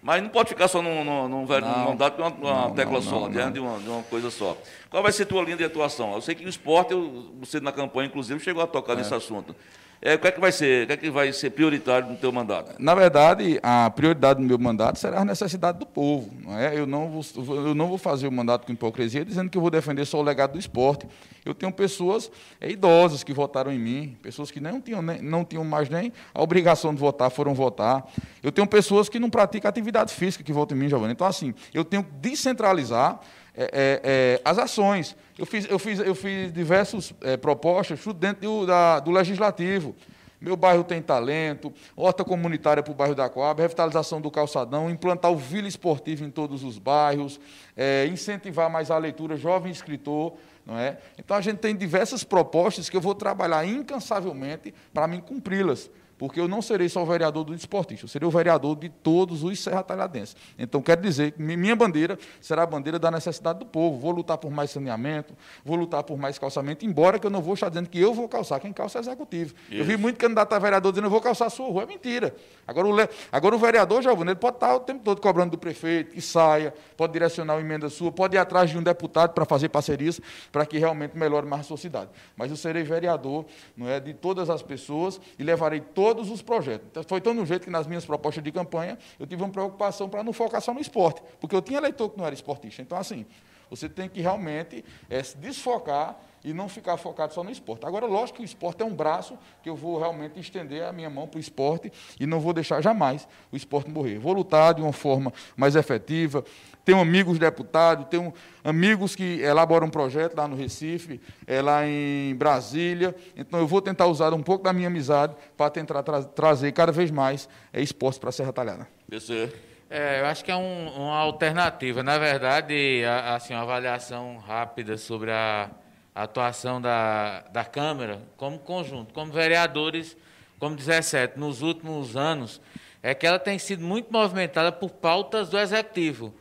mas 0.08 0.24
não 0.24 0.30
pode 0.30 0.48
ficar 0.48 0.70
só 0.70 0.82
num, 0.82 1.04
num, 1.04 1.28
num, 1.28 1.46
velho- 1.46 1.66
Não. 1.66 1.90
num 1.90 1.96
de 1.98 2.22
uma, 2.22 2.30
uma 2.30 2.62
Não, 2.70 2.74
tecla 2.74 2.94
não, 2.94 3.02
só, 3.02 3.28
diante. 3.28 3.56
De, 3.56 3.60
uma, 3.60 3.78
de 3.78 3.90
uma 3.90 4.02
coisa 4.04 4.32
só. 4.32 4.58
Qual 4.90 5.04
vai 5.04 5.12
ser 5.12 5.24
a 5.24 5.26
tua 5.26 5.42
linha 5.44 5.58
de 5.58 5.66
atuação? 5.66 6.14
Eu 6.14 6.22
sei 6.22 6.34
que 6.34 6.46
o 6.46 6.48
esporte, 6.48 6.94
eu- 6.94 7.34
você 7.42 7.60
na 7.60 7.74
campanha, 7.74 8.08
inclusive, 8.08 8.40
chegou 8.40 8.64
a 8.64 8.68
tocar 8.68 8.96
nesse 8.96 9.14
assunto. 9.14 9.54
É, 10.00 10.14
o 10.14 10.20
que 10.20 10.28
é 10.28 10.32
que 10.32 10.40
vai 10.40 10.52
ser? 10.52 10.84
O 10.84 10.88
que 10.88 10.94
é 10.94 10.98
que 10.98 11.10
vai 11.10 11.34
ser 11.34 11.50
prioritário 11.50 12.08
no 12.08 12.16
teu 12.16 12.32
mandato? 12.32 12.76
Na 12.78 12.94
verdade, 12.94 13.60
a 13.64 13.90
prioridade 13.90 14.40
do 14.40 14.46
meu 14.46 14.58
mandato 14.60 15.00
será 15.00 15.22
a 15.22 15.26
necessidade 15.26 15.80
do 15.80 15.86
povo. 15.88 16.30
Não 16.44 16.58
é? 16.58 16.78
eu, 16.78 16.86
não 16.86 17.10
vou, 17.10 17.56
eu 17.68 17.74
não 17.74 17.88
vou 17.88 17.98
fazer 17.98 18.28
o 18.28 18.32
mandato 18.32 18.66
com 18.66 18.72
hipocrisia 18.72 19.26
dizendo 19.26 19.50
que 19.50 19.58
eu 19.58 19.62
vou 19.62 19.72
defender 19.72 20.06
só 20.06 20.20
o 20.20 20.22
legado 20.22 20.54
do 20.54 20.60
esporte. 20.60 21.08
Eu 21.44 21.56
tenho 21.56 21.72
pessoas 21.72 22.30
é, 22.62 22.70
idosas 22.70 23.24
que 23.24 23.34
votaram 23.34 23.72
em 23.72 23.80
mim, 23.80 24.18
pessoas 24.22 24.52
que 24.52 24.60
não 24.60 24.80
tinham, 24.80 25.02
nem- 25.02 25.22
não 25.22 25.44
tinham 25.44 25.64
mais 25.64 25.90
nem 25.90 26.14
a 26.34 26.44
obrigação 26.44 26.94
de 26.94 27.00
votar, 27.00 27.32
foram 27.32 27.56
votar. 27.56 28.06
Eu 28.44 28.52
tenho 28.52 28.68
pessoas 28.68 29.10
que 29.10 29.18
não 29.18 29.30
praticam 29.32 29.68
atividade 29.68 30.14
física 30.14 30.44
que 30.44 30.54
votam 30.54 30.78
em 30.78 30.82
mim, 30.82 30.90
Giovanni. 30.90 31.14
Então, 31.14 31.26
assim, 31.26 31.56
eu 31.74 31.84
tenho 31.84 32.04
que 32.04 32.12
descentralizar 32.20 33.20
é, 33.58 33.64
é, 33.64 34.02
é, 34.04 34.42
as 34.46 34.58
ações. 34.60 35.16
Eu 35.38 35.46
fiz, 35.46 35.70
eu 35.70 35.80
fiz, 35.80 36.00
eu 36.00 36.16
fiz 36.16 36.54
diversas 36.54 37.14
é, 37.22 37.36
propostas 37.36 38.00
dentro 38.16 38.42
do, 38.42 38.66
da- 38.66 39.00
do 39.00 39.12
legislativo. 39.12 39.96
Meu 40.40 40.56
bairro 40.56 40.84
tem 40.84 41.02
talento, 41.02 41.74
horta 41.96 42.24
comunitária 42.24 42.84
para 42.84 42.92
o 42.92 42.96
bairro 42.96 43.16
da 43.16 43.28
Coab, 43.28 43.60
revitalização 43.60 44.22
do 44.22 44.30
calçadão, 44.30 44.88
implantar 44.88 45.32
o 45.32 45.36
vila 45.36 45.68
esportivo 45.68 46.24
em 46.24 46.30
todos 46.30 46.64
os 46.64 46.78
bairros, 46.78 47.40
é, 47.76 48.06
incentivar 48.06 48.70
mais 48.70 48.92
a 48.92 48.98
leitura, 49.00 49.36
jovem 49.36 49.72
escritor. 49.72 50.34
Não 50.64 50.78
é? 50.78 50.98
Então 51.18 51.36
a 51.36 51.42
gente 51.42 51.58
tem 51.58 51.76
diversas 51.76 52.24
propostas 52.24 52.88
que 52.90 52.96
eu 52.96 53.02
vou 53.02 53.16
trabalhar 53.16 53.66
incansavelmente 53.66 54.74
para 54.94 55.08
mim 55.08 55.20
cumpri-las. 55.22 55.90
Porque 56.18 56.40
eu 56.40 56.48
não 56.48 56.62
serei 56.62 56.90
só 56.90 57.04
o 57.04 57.06
vereador 57.06 57.44
do 57.44 57.54
esportista, 57.54 58.06
eu 58.06 58.10
serei 58.10 58.28
o 58.28 58.32
vereador 58.32 58.76
de 58.76 58.90
todos 58.90 59.44
os 59.44 59.60
serratalhadenses. 59.62 60.36
Então, 60.58 60.82
quero 60.82 61.02
dizer 61.02 61.32
que 61.34 61.42
mi- 61.42 61.56
minha 61.56 61.76
bandeira 61.76 62.18
será 62.42 62.64
a 62.64 62.66
bandeira 62.66 62.98
da 62.98 63.12
necessidade 63.12 63.60
do 63.60 63.66
povo. 63.66 64.00
Vou 64.00 64.12
lutar 64.12 64.38
por 64.38 64.50
mais 64.50 64.72
saneamento, 64.72 65.36
vou 65.64 65.76
lutar 65.76 66.02
por 66.04 66.18
mais 66.18 66.40
calçamento, 66.40 66.84
embora 66.86 67.20
que 67.20 67.28
eu 67.28 67.30
não 67.30 67.42
vou 67.42 67.54
estar 67.54 67.70
dizendo 67.70 67.88
que 67.88 68.00
eu 68.00 68.14
vou 68.16 68.28
calçar, 68.28 68.60
quem 68.60 68.74
calça 68.74 68.98
é 68.98 69.02
executivo. 69.02 69.54
Eu 69.70 69.86
vi 69.86 69.96
muito 69.96 70.18
candidato 70.18 70.52
a 70.54 70.60
vereador 70.60 70.92
dizendo 70.92 71.06
eu 71.06 71.12
vou 71.12 71.22
calçar 71.22 71.46
a 71.46 71.50
sua 71.52 71.68
rua. 71.68 71.84
É 71.84 71.86
mentira. 71.86 72.36
Agora 72.68 72.88
o, 72.88 72.96
le- 72.96 73.10
agora, 73.32 73.56
o 73.56 73.60
vereador, 73.60 74.02
Giovanni, 74.02 74.32
ele 74.32 74.40
pode 74.40 74.56
estar 74.58 74.76
o 74.76 74.80
tempo 74.80 75.04
todo 75.04 75.22
cobrando 75.22 75.52
do 75.52 75.58
prefeito, 75.58 76.12
que 76.16 76.22
saia, 76.22 76.74
pode 76.98 77.14
direcionar 77.14 77.54
uma 77.54 77.62
emenda 77.62 77.90
sua, 77.90 78.12
pode 78.12 78.36
ir 78.36 78.40
atrás 78.40 78.70
de 78.72 78.78
um 78.78 78.82
deputado 78.82 79.34
para 79.34 79.46
fazer 79.46 79.70
parcerias, 79.70 80.20
para 80.52 80.66
que 80.66 80.80
realmente 80.80 81.16
melhore 81.16 81.46
mais 81.46 81.62
a 81.62 81.64
sua 81.66 81.78
cidade. 81.78 82.10
Mas 82.36 82.50
eu 82.50 82.58
serei 82.58 82.82
vereador 82.82 83.46
não 83.76 83.88
é, 83.88 84.00
de 84.00 84.14
todas 84.16 84.50
as 84.50 84.64
pessoas 84.64 85.22
e 85.38 85.44
levarei 85.44 85.80
todos 85.80 86.07
os 86.16 86.42
projetos. 86.42 86.88
Então, 86.90 87.04
foi 87.04 87.22
tão 87.22 87.34
no 87.34 87.46
jeito 87.46 87.64
que 87.64 87.70
nas 87.70 87.88
minhas 87.88 88.06
propostas 88.06 88.44
de 88.44 88.52
campanha 88.52 88.98
eu 89.20 89.26
tive 89.26 89.42
uma 89.44 89.52
preocupação 89.52 90.10
para 90.10 90.24
não 90.24 90.34
focar 90.34 90.62
só 90.62 90.74
no 90.74 90.80
esporte, 90.80 91.22
porque 91.40 91.56
eu 91.56 91.62
tinha 91.62 91.80
eleitor 91.80 92.10
que 92.10 92.18
não 92.18 92.26
era 92.26 92.34
esportista. 92.34 92.82
Então, 92.82 92.98
assim, 92.98 93.26
você 93.70 93.90
tem 93.90 94.08
que 94.08 94.22
realmente 94.22 94.84
é, 95.10 95.22
se 95.22 95.38
desfocar 95.38 96.18
e 96.44 96.54
não 96.54 96.70
ficar 96.70 96.98
focado 96.98 97.34
só 97.34 97.44
no 97.44 97.50
esporte. 97.52 97.86
Agora, 97.86 98.06
lógico 98.06 98.38
que 98.38 98.44
o 98.44 98.46
esporte 98.46 98.82
é 98.82 98.86
um 98.86 98.94
braço 98.94 99.38
que 99.62 99.70
eu 99.70 99.76
vou 99.76 100.00
realmente 100.00 100.40
estender 100.40 100.84
a 100.84 100.92
minha 100.94 101.10
mão 101.10 101.28
para 101.28 101.38
o 101.38 101.42
esporte 101.42 101.92
e 102.20 102.26
não 102.26 102.40
vou 102.40 102.54
deixar 102.54 102.82
jamais 102.82 103.28
o 103.52 103.56
esporte 103.58 103.90
morrer. 103.90 104.18
Vou 104.20 104.34
lutar 104.34 104.74
de 104.74 104.82
uma 104.82 104.94
forma 104.94 105.34
mais 105.56 105.76
efetiva. 105.76 106.44
Tenho 106.86 107.02
amigos 107.02 107.38
deputados, 107.38 108.06
tenho 108.08 108.34
amigos 108.64 109.14
que 109.14 109.42
elaboram 109.42 109.88
um 109.88 109.90
projeto 109.90 110.38
lá 110.38 110.48
no 110.48 110.56
Recife, 110.56 111.20
é, 111.46 111.62
lá 111.62 111.86
em 111.86 112.34
Brasília. 112.36 113.14
Então, 113.36 113.60
eu 113.60 113.68
vou 113.68 113.82
tentar 113.82 114.06
usar 114.08 114.34
um 114.34 114.42
pouco 114.42 114.64
da 114.64 114.72
minha 114.72 114.88
amizade 114.88 115.36
para 115.58 115.70
tentar 115.70 116.02
tra 116.02 116.24
trazer 116.24 116.72
cada 116.72 116.92
vez 116.94 117.12
mais 117.12 117.50
é, 117.74 117.82
esporte 117.82 118.20
para 118.22 118.30
a 118.30 118.32
Serra 118.32 118.54
Talhada. 118.54 118.88
PC. 119.10 119.52
É, 119.90 120.22
eu 120.22 120.26
acho 120.28 120.44
que 120.46 120.52
é 120.52 120.56
um- 120.56 120.90
uma 120.98 121.18
alternativa. 121.18 122.04
Na 122.04 122.18
verdade, 122.18 123.04
a- 123.06 123.36
assim, 123.36 123.54
uma 123.54 123.64
avaliação 123.64 124.38
rápida 124.38 124.98
sobre 124.98 125.32
a, 125.32 125.70
a 126.18 126.24
atuação 126.24 126.82
da, 126.82 127.42
da 127.52 127.64
Câmara 127.64 128.20
como 128.38 128.58
conjunto, 128.58 129.14
como 129.14 129.32
vereadores, 129.32 130.18
como 130.60 130.76
17, 130.76 131.38
nos 131.38 131.62
últimos 131.62 132.18
anos, 132.18 132.60
é 133.04 133.14
que 133.14 133.28
ela 133.28 133.38
tem 133.38 133.60
sido 133.60 133.84
muito 133.86 134.12
movimentada 134.12 134.72
por 134.72 134.90
pautas 134.90 135.48
do 135.50 135.60
Executivo. 135.60 136.34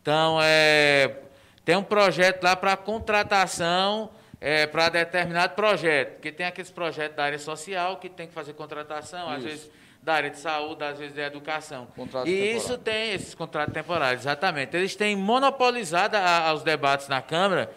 Então, 0.00 0.38
é, 0.40 1.16
tem 1.64 1.74
um 1.76 1.82
projeto 1.82 2.44
lá 2.44 2.54
para 2.54 2.76
contratação 2.76 4.10
é, 4.40 4.66
para 4.66 4.88
determinado 4.90 5.54
projeto, 5.54 6.12
porque 6.12 6.30
tem 6.30 6.46
aqueles 6.46 6.70
projetos 6.70 7.16
da 7.16 7.24
área 7.24 7.38
social 7.38 7.96
que 7.96 8.08
tem 8.08 8.28
que 8.28 8.34
fazer 8.34 8.52
contratação, 8.52 9.28
às 9.28 9.42
vezes 9.42 9.70
da 10.02 10.14
área 10.14 10.28
de 10.30 10.38
saúde, 10.38 10.84
às 10.84 10.98
vezes 10.98 11.16
da 11.16 11.22
educação. 11.22 11.86
Contratos 11.96 12.30
e 12.30 12.34
temporários. 12.34 12.62
isso 12.64 12.78
tem 12.78 13.12
esses 13.14 13.34
contratos 13.34 13.72
temporários, 13.74 14.20
exatamente. 14.22 14.76
Eles 14.76 14.94
têm 14.94 15.16
monopolizado 15.16 16.16
a- 16.18 16.52
os 16.52 16.62
debates 16.62 17.08
na 17.08 17.22
Câmara 17.22 17.72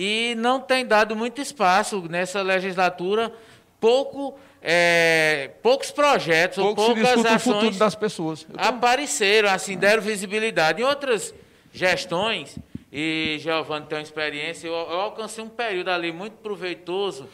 e 0.00 0.36
não 0.36 0.60
tem 0.60 0.86
dado 0.86 1.16
muito 1.16 1.40
espaço 1.40 2.00
nessa 2.08 2.40
legislatura, 2.40 3.32
pouco, 3.80 4.38
é, 4.62 5.50
poucos 5.60 5.90
projetos 5.90 6.58
ou 6.58 6.72
Pouco 6.72 6.82
se 6.82 7.02
poucas 7.02 7.14
discute 7.14 7.34
o 7.34 7.40
futuro 7.40 7.58
ações 7.58 7.78
das 7.78 7.94
pessoas. 7.96 8.46
Apareceram, 8.56 9.48
assim, 9.50 9.76
deram 9.76 10.00
visibilidade. 10.00 10.80
Em 10.80 10.84
outras 10.84 11.34
gestões, 11.72 12.56
e 12.92 13.38
Giovanni 13.40 13.86
tem 13.86 13.98
uma 13.98 14.04
experiência, 14.04 14.68
eu, 14.68 14.72
eu 14.72 15.00
alcancei 15.00 15.42
um 15.42 15.48
período 15.48 15.88
ali 15.88 16.12
muito 16.12 16.34
proveitoso 16.34 17.28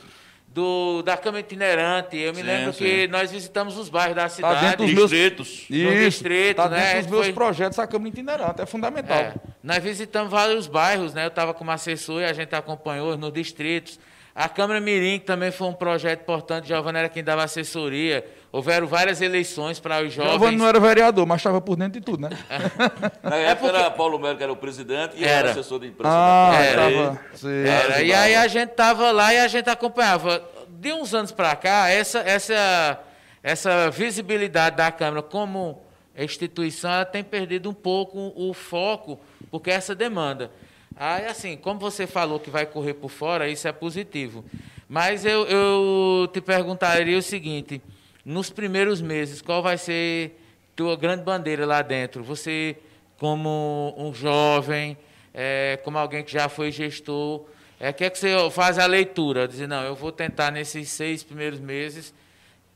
do, 0.55 1.03
da 1.03 1.17
Câmara 1.17 1.41
Itinerante. 1.41 2.17
Eu 2.17 2.33
me 2.33 2.41
Sim, 2.41 2.47
lembro 2.47 2.73
sim. 2.73 2.85
que 2.85 3.09
nós 3.09 3.31
visitamos 3.33 3.77
os 3.77 3.89
bairros 3.89 4.15
da 4.15 4.23
Tá 4.23 4.29
cidade. 4.29 4.61
dentro 4.67 4.85
dos 4.87 4.95
meus 4.95 5.11
Distritos. 5.11 5.67
no 5.69 5.77
Isso, 5.77 5.99
distrito, 6.11 6.57
tá 6.57 6.69
né? 6.69 6.77
dentro 6.79 6.99
A 6.99 7.01
dos 7.03 7.11
meus 7.11 7.25
foi- 7.27 7.33
projetos 7.35 7.79
a 7.81 7.87
Câmara 7.89 8.09
Itinerante, 8.11 8.63
é 8.63 8.67
fundamental. 8.67 9.17
É, 9.19 9.35
nós 9.63 9.83
visitamos 9.83 10.31
vários 10.31 10.69
bairros, 10.69 11.13
né? 11.13 11.25
Eu 11.25 11.29
estava 11.29 11.53
como 11.53 11.73
assessor 11.73 12.21
e 12.23 12.25
a 12.25 12.33
gente 12.33 12.55
acompanhou 12.55 13.17
nos 13.19 13.33
distritos. 13.33 13.99
A 14.33 14.49
Câmara 14.49 14.81
Mirim, 14.81 15.19
que 15.19 15.25
também 15.27 15.51
foi 15.51 15.67
um 15.69 15.73
projeto 15.73 16.21
importante, 16.23 16.69
Giovanni 16.69 16.99
era 16.99 17.09
quem 17.09 17.23
dava 17.25 17.43
assessoria. 17.43 18.25
Houveram 18.55 18.87
várias 18.87 19.21
eleições 19.21 19.81
para 19.81 20.01
os 20.01 20.13
jovens. 20.13 20.31
Giovanni 20.31 20.57
não 20.57 20.69
era 20.69 20.79
vereador, 20.79 21.27
mas 21.27 21.41
estava 21.41 21.61
por 21.61 21.75
dentro 21.75 21.99
de 21.99 22.07
tudo, 22.07 22.21
né? 22.21 22.31
Na 23.21 23.35
época 23.35 23.67
era 23.67 23.91
Paulo 23.91 24.17
Melo 24.17 24.37
que 24.37 24.45
era 24.45 24.53
o 24.53 24.57
presidente 24.57 25.17
e 25.17 25.25
era, 25.25 25.49
Era. 25.49 25.51
assessor 25.51 25.81
de 25.81 25.89
imprensa. 25.89 26.15
Ah, 26.17 26.53
da 26.53 26.59
Era. 26.63 26.83
Tava. 26.83 27.21
Sei. 27.35 27.67
Era, 27.67 28.03
e 28.03 28.15
aí 28.15 28.37
a 28.37 28.47
gente 28.47 28.69
tava 28.69 29.11
lá 29.11 29.35
e 29.35 29.41
a 29.41 29.49
gente 29.49 29.69
acompanhava. 29.69 30.41
De 30.69 30.93
uns 30.93 31.13
anos 31.13 31.33
para 31.33 31.57
cá, 31.57 31.89
essa, 31.89 32.21
essa, 32.21 33.01
essa 33.43 33.91
visibilidade 33.91 34.77
da 34.77 34.93
Câmara 34.93 35.21
como 35.21 35.83
instituição 36.17 36.93
ela 36.93 37.05
tem 37.05 37.25
perdido 37.25 37.69
um 37.69 37.75
pouco 37.75 38.33
o 38.37 38.55
foco, 38.55 39.19
porque 39.51 39.69
é 39.69 39.75
essa 39.75 39.97
demanda. 39.97 40.49
Aí, 40.95 41.27
assim, 41.27 41.57
como 41.57 41.81
você 41.81 42.07
falou 42.07 42.39
que 42.39 42.51
vai 42.51 42.67
correr 42.67 42.95
por 42.95 43.11
fora, 43.11 43.49
isso 43.49 43.67
é 43.67 43.73
positivo. 43.73 44.45
Mas 44.89 45.25
eu, 45.25 45.45
eu 45.47 46.29
te 46.29 46.41
perguntaria 46.41 47.19
o 47.19 47.23
seguinte: 47.23 47.83
nos 48.25 48.51
primeiros 48.51 49.01
meses, 49.01 49.43
qual 49.43 49.63
vai 49.63 49.77
ser 49.77 50.41
tua 50.75 50.97
grande 50.97 51.23
bandeira 51.23 51.67
lá 51.67 51.83
dentro? 51.83 52.23
Você, 52.25 52.77
como 53.19 53.95
um 53.97 54.15
jovem, 54.15 54.97
é, 55.33 55.79
como 55.85 55.99
alguém 55.99 56.25
que 56.25 56.33
já 56.33 56.49
foi 56.49 56.73
gestor, 56.73 57.45
é, 57.79 57.93
que 57.93 58.05
é 58.05 58.11
que 58.11 58.19
você 58.19 58.35
faz 58.51 58.79
a 58.79 58.87
leitura? 58.87 59.47
Dizer, 59.47 59.67
não, 59.67 59.83
eu 59.83 59.95
vou 59.95 60.13
tentar 60.13 60.51
nesses 60.51 60.89
seis 60.91 61.23
primeiros 61.23 61.61
meses 61.61 62.15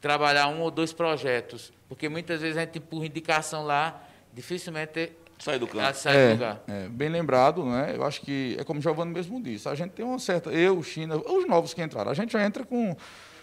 trabalhar 0.01 0.49
um 0.49 0.61
ou 0.61 0.71
dois 0.71 0.93
projetos. 0.93 1.73
Porque 1.89 2.09
muitas 2.09 2.41
vezes 2.41 2.57
a 2.57 2.61
gente 2.61 2.79
empurra 2.79 3.07
indicação 3.07 3.65
lá, 3.65 4.03
dificilmente 4.35 5.13
Sai 5.39 5.59
do 5.59 5.67
campo. 5.67 5.95
sai 5.95 6.27
do 6.27 6.33
lugar. 6.33 6.61
É, 6.67 6.85
é, 6.85 6.89
bem 6.89 7.09
lembrado, 7.09 7.65
né? 7.65 7.93
Eu 7.95 8.05
acho 8.05 8.21
que 8.21 8.57
é 8.59 8.65
como 8.65 8.81
o 8.81 8.83
Giovanni 8.83 9.13
mesmo 9.13 9.41
disse, 9.41 9.69
a 9.69 9.75
gente 9.75 9.93
tem 9.93 10.05
uma 10.05 10.19
certa. 10.19 10.51
Eu, 10.51 10.83
China, 10.83 11.17
os 11.17 11.47
novos 11.47 11.73
que 11.73 11.81
entraram, 11.81 12.11
a 12.11 12.15
gente 12.15 12.33
já 12.33 12.45
entra 12.45 12.65
com. 12.65 12.97